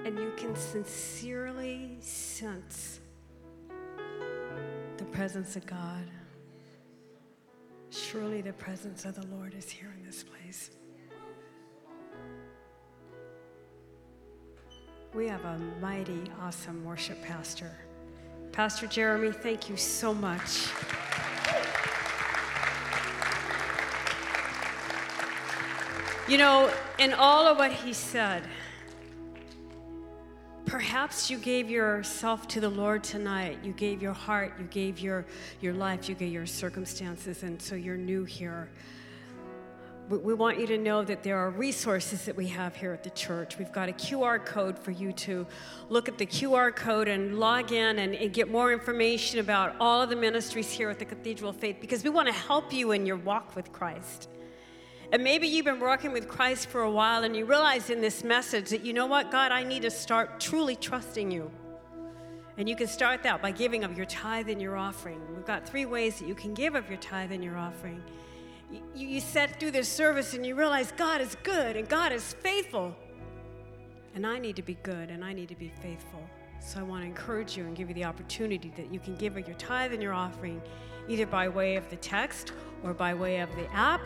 and 0.04 0.18
you 0.18 0.32
can 0.36 0.56
sincerely 0.56 1.96
sense 2.00 2.98
the 4.96 5.04
presence 5.04 5.54
of 5.54 5.64
God, 5.64 6.04
Surely 7.90 8.40
the 8.40 8.54
presence 8.54 9.04
of 9.04 9.14
the 9.14 9.24
Lord 9.28 9.54
is 9.54 9.70
here 9.70 9.94
in 9.96 10.04
this 10.04 10.24
place. 10.24 10.70
We 15.14 15.28
have 15.28 15.44
a 15.44 15.58
mighty, 15.80 16.24
awesome 16.40 16.84
worship 16.84 17.22
pastor. 17.22 17.70
Pastor 18.50 18.88
Jeremy, 18.88 19.30
thank 19.30 19.70
you 19.70 19.76
so 19.76 20.12
much. 20.12 20.66
You 26.28 26.38
know, 26.38 26.72
in 27.00 27.14
all 27.14 27.48
of 27.48 27.58
what 27.58 27.72
he 27.72 27.92
said, 27.92 28.44
perhaps 30.66 31.28
you 31.28 31.36
gave 31.36 31.68
yourself 31.68 32.46
to 32.48 32.60
the 32.60 32.68
Lord 32.68 33.02
tonight. 33.02 33.58
You 33.64 33.72
gave 33.72 34.00
your 34.00 34.12
heart, 34.12 34.54
you 34.56 34.66
gave 34.66 35.00
your, 35.00 35.26
your 35.60 35.74
life, 35.74 36.08
you 36.08 36.14
gave 36.14 36.32
your 36.32 36.46
circumstances, 36.46 37.42
and 37.42 37.60
so 37.60 37.74
you're 37.74 37.96
new 37.96 38.22
here. 38.22 38.70
We, 40.08 40.34
want 40.34 40.60
you 40.60 40.66
to 40.68 40.78
know 40.78 41.02
that 41.02 41.24
there 41.24 41.38
are 41.38 41.50
resources 41.50 42.24
that 42.26 42.36
we 42.36 42.46
have 42.48 42.76
here 42.76 42.92
at 42.92 43.02
the 43.02 43.10
church. 43.10 43.58
We've 43.58 43.72
got 43.72 43.88
a 43.88 43.92
QR 43.92 44.44
code 44.44 44.78
for 44.78 44.90
you 44.92 45.12
to 45.12 45.44
look 45.88 46.08
at 46.08 46.18
the 46.18 46.26
QR 46.26 46.74
code 46.74 47.08
and 47.08 47.40
log 47.40 47.72
in 47.72 47.98
and, 47.98 48.14
and 48.14 48.32
get 48.32 48.48
more 48.48 48.72
information 48.72 49.40
about 49.40 49.74
all 49.80 50.02
of 50.02 50.10
the 50.10 50.16
ministries 50.16 50.70
here 50.70 50.90
at 50.90 50.98
the 50.98 51.04
Cathedral 51.04 51.50
of 51.50 51.56
Faith 51.56 51.78
because 51.80 52.04
we 52.04 52.10
want 52.10 52.28
to 52.28 52.34
help 52.34 52.72
you 52.72 52.92
in 52.92 53.06
your 53.06 53.16
walk 53.16 53.56
with 53.56 53.72
Christ. 53.72 54.28
And 55.12 55.22
maybe 55.22 55.46
you've 55.46 55.66
been 55.66 55.78
walking 55.78 56.10
with 56.10 56.26
Christ 56.26 56.70
for 56.70 56.82
a 56.82 56.90
while 56.90 57.22
and 57.22 57.36
you 57.36 57.44
realize 57.44 57.90
in 57.90 58.00
this 58.00 58.24
message 58.24 58.70
that, 58.70 58.82
you 58.82 58.94
know 58.94 59.04
what, 59.04 59.30
God, 59.30 59.52
I 59.52 59.62
need 59.62 59.82
to 59.82 59.90
start 59.90 60.40
truly 60.40 60.74
trusting 60.74 61.30
you. 61.30 61.50
And 62.56 62.66
you 62.66 62.74
can 62.74 62.86
start 62.86 63.22
that 63.24 63.42
by 63.42 63.50
giving 63.50 63.84
of 63.84 63.94
your 63.94 64.06
tithe 64.06 64.48
and 64.48 64.60
your 64.60 64.74
offering. 64.74 65.20
We've 65.34 65.44
got 65.44 65.68
three 65.68 65.84
ways 65.84 66.18
that 66.18 66.26
you 66.26 66.34
can 66.34 66.54
give 66.54 66.74
of 66.74 66.88
your 66.88 66.98
tithe 66.98 67.30
and 67.30 67.44
your 67.44 67.58
offering. 67.58 68.02
You, 68.70 68.80
you 68.94 69.20
set 69.20 69.60
through 69.60 69.72
this 69.72 69.88
service 69.88 70.32
and 70.32 70.46
you 70.46 70.54
realize 70.54 70.92
God 70.92 71.20
is 71.20 71.36
good 71.42 71.76
and 71.76 71.86
God 71.86 72.12
is 72.12 72.32
faithful. 72.40 72.96
And 74.14 74.26
I 74.26 74.38
need 74.38 74.56
to 74.56 74.62
be 74.62 74.78
good 74.82 75.10
and 75.10 75.22
I 75.22 75.34
need 75.34 75.48
to 75.50 75.56
be 75.56 75.72
faithful. 75.82 76.22
So 76.64 76.80
I 76.80 76.82
want 76.82 77.02
to 77.02 77.06
encourage 77.06 77.56
you 77.56 77.64
and 77.64 77.76
give 77.76 77.88
you 77.88 77.94
the 77.94 78.04
opportunity 78.04 78.72
that 78.76 78.92
you 78.92 79.00
can 79.00 79.16
give 79.16 79.36
your 79.36 79.56
tithe 79.56 79.92
and 79.92 80.02
your 80.02 80.14
offering 80.14 80.62
either 81.08 81.26
by 81.26 81.48
way 81.48 81.76
of 81.76 81.88
the 81.90 81.96
text 81.96 82.52
or 82.82 82.94
by 82.94 83.12
way 83.14 83.40
of 83.40 83.54
the 83.56 83.70
app 83.74 84.00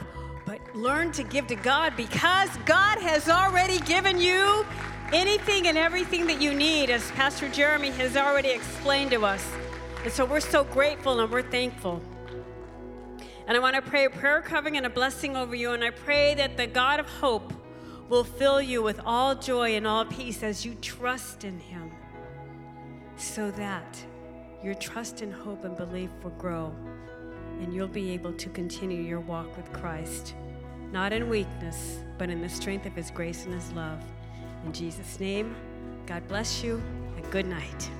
but 0.46 0.60
learn 0.74 1.10
to 1.12 1.24
give 1.24 1.48
to 1.48 1.56
God 1.56 1.94
because 1.96 2.48
God 2.64 2.98
has 3.00 3.28
already 3.28 3.80
given 3.80 4.20
you 4.20 4.64
anything 5.12 5.66
and 5.66 5.76
everything 5.76 6.26
that 6.28 6.40
you 6.40 6.54
need, 6.54 6.88
as 6.88 7.10
Pastor 7.12 7.48
Jeremy 7.48 7.90
has 7.90 8.16
already 8.16 8.50
explained 8.50 9.10
to 9.10 9.24
us. 9.24 9.44
And 10.04 10.12
so 10.12 10.24
we're 10.24 10.40
so 10.40 10.62
grateful 10.62 11.20
and 11.20 11.30
we're 11.30 11.42
thankful. 11.42 12.00
And 13.48 13.56
I 13.56 13.60
want 13.60 13.74
to 13.76 13.82
pray 13.82 14.04
a 14.04 14.10
prayer 14.10 14.40
covering 14.40 14.76
and 14.76 14.86
a 14.86 14.90
blessing 14.90 15.36
over 15.36 15.54
you. 15.54 15.72
And 15.72 15.82
I 15.82 15.90
pray 15.90 16.34
that 16.34 16.56
the 16.56 16.66
God 16.66 17.00
of 17.00 17.08
hope 17.08 17.52
will 18.08 18.24
fill 18.24 18.62
you 18.62 18.82
with 18.82 19.00
all 19.04 19.34
joy 19.34 19.74
and 19.74 19.86
all 19.86 20.04
peace 20.04 20.44
as 20.44 20.64
you 20.64 20.76
trust 20.76 21.42
in 21.42 21.58
Him, 21.58 21.90
so 23.16 23.50
that 23.52 24.04
your 24.62 24.74
trust 24.74 25.22
and 25.22 25.32
hope 25.32 25.64
and 25.64 25.76
belief 25.76 26.10
will 26.22 26.30
grow 26.30 26.74
and 27.60 27.72
you'll 27.72 27.88
be 27.88 28.10
able 28.10 28.32
to 28.34 28.48
continue 28.50 29.02
your 29.02 29.20
walk 29.20 29.56
with 29.56 29.72
Christ, 29.72 30.34
not 30.92 31.12
in 31.12 31.28
weakness, 31.28 32.00
but 32.18 32.28
in 32.28 32.40
the 32.40 32.48
strength 32.48 32.86
of 32.86 32.94
His 32.94 33.10
grace 33.10 33.44
and 33.44 33.54
His 33.54 33.72
love. 33.72 34.02
In 34.64 34.72
Jesus' 34.72 35.18
name, 35.18 35.54
God 36.06 36.26
bless 36.28 36.62
you 36.62 36.82
and 37.16 37.30
good 37.30 37.46
night. 37.46 37.90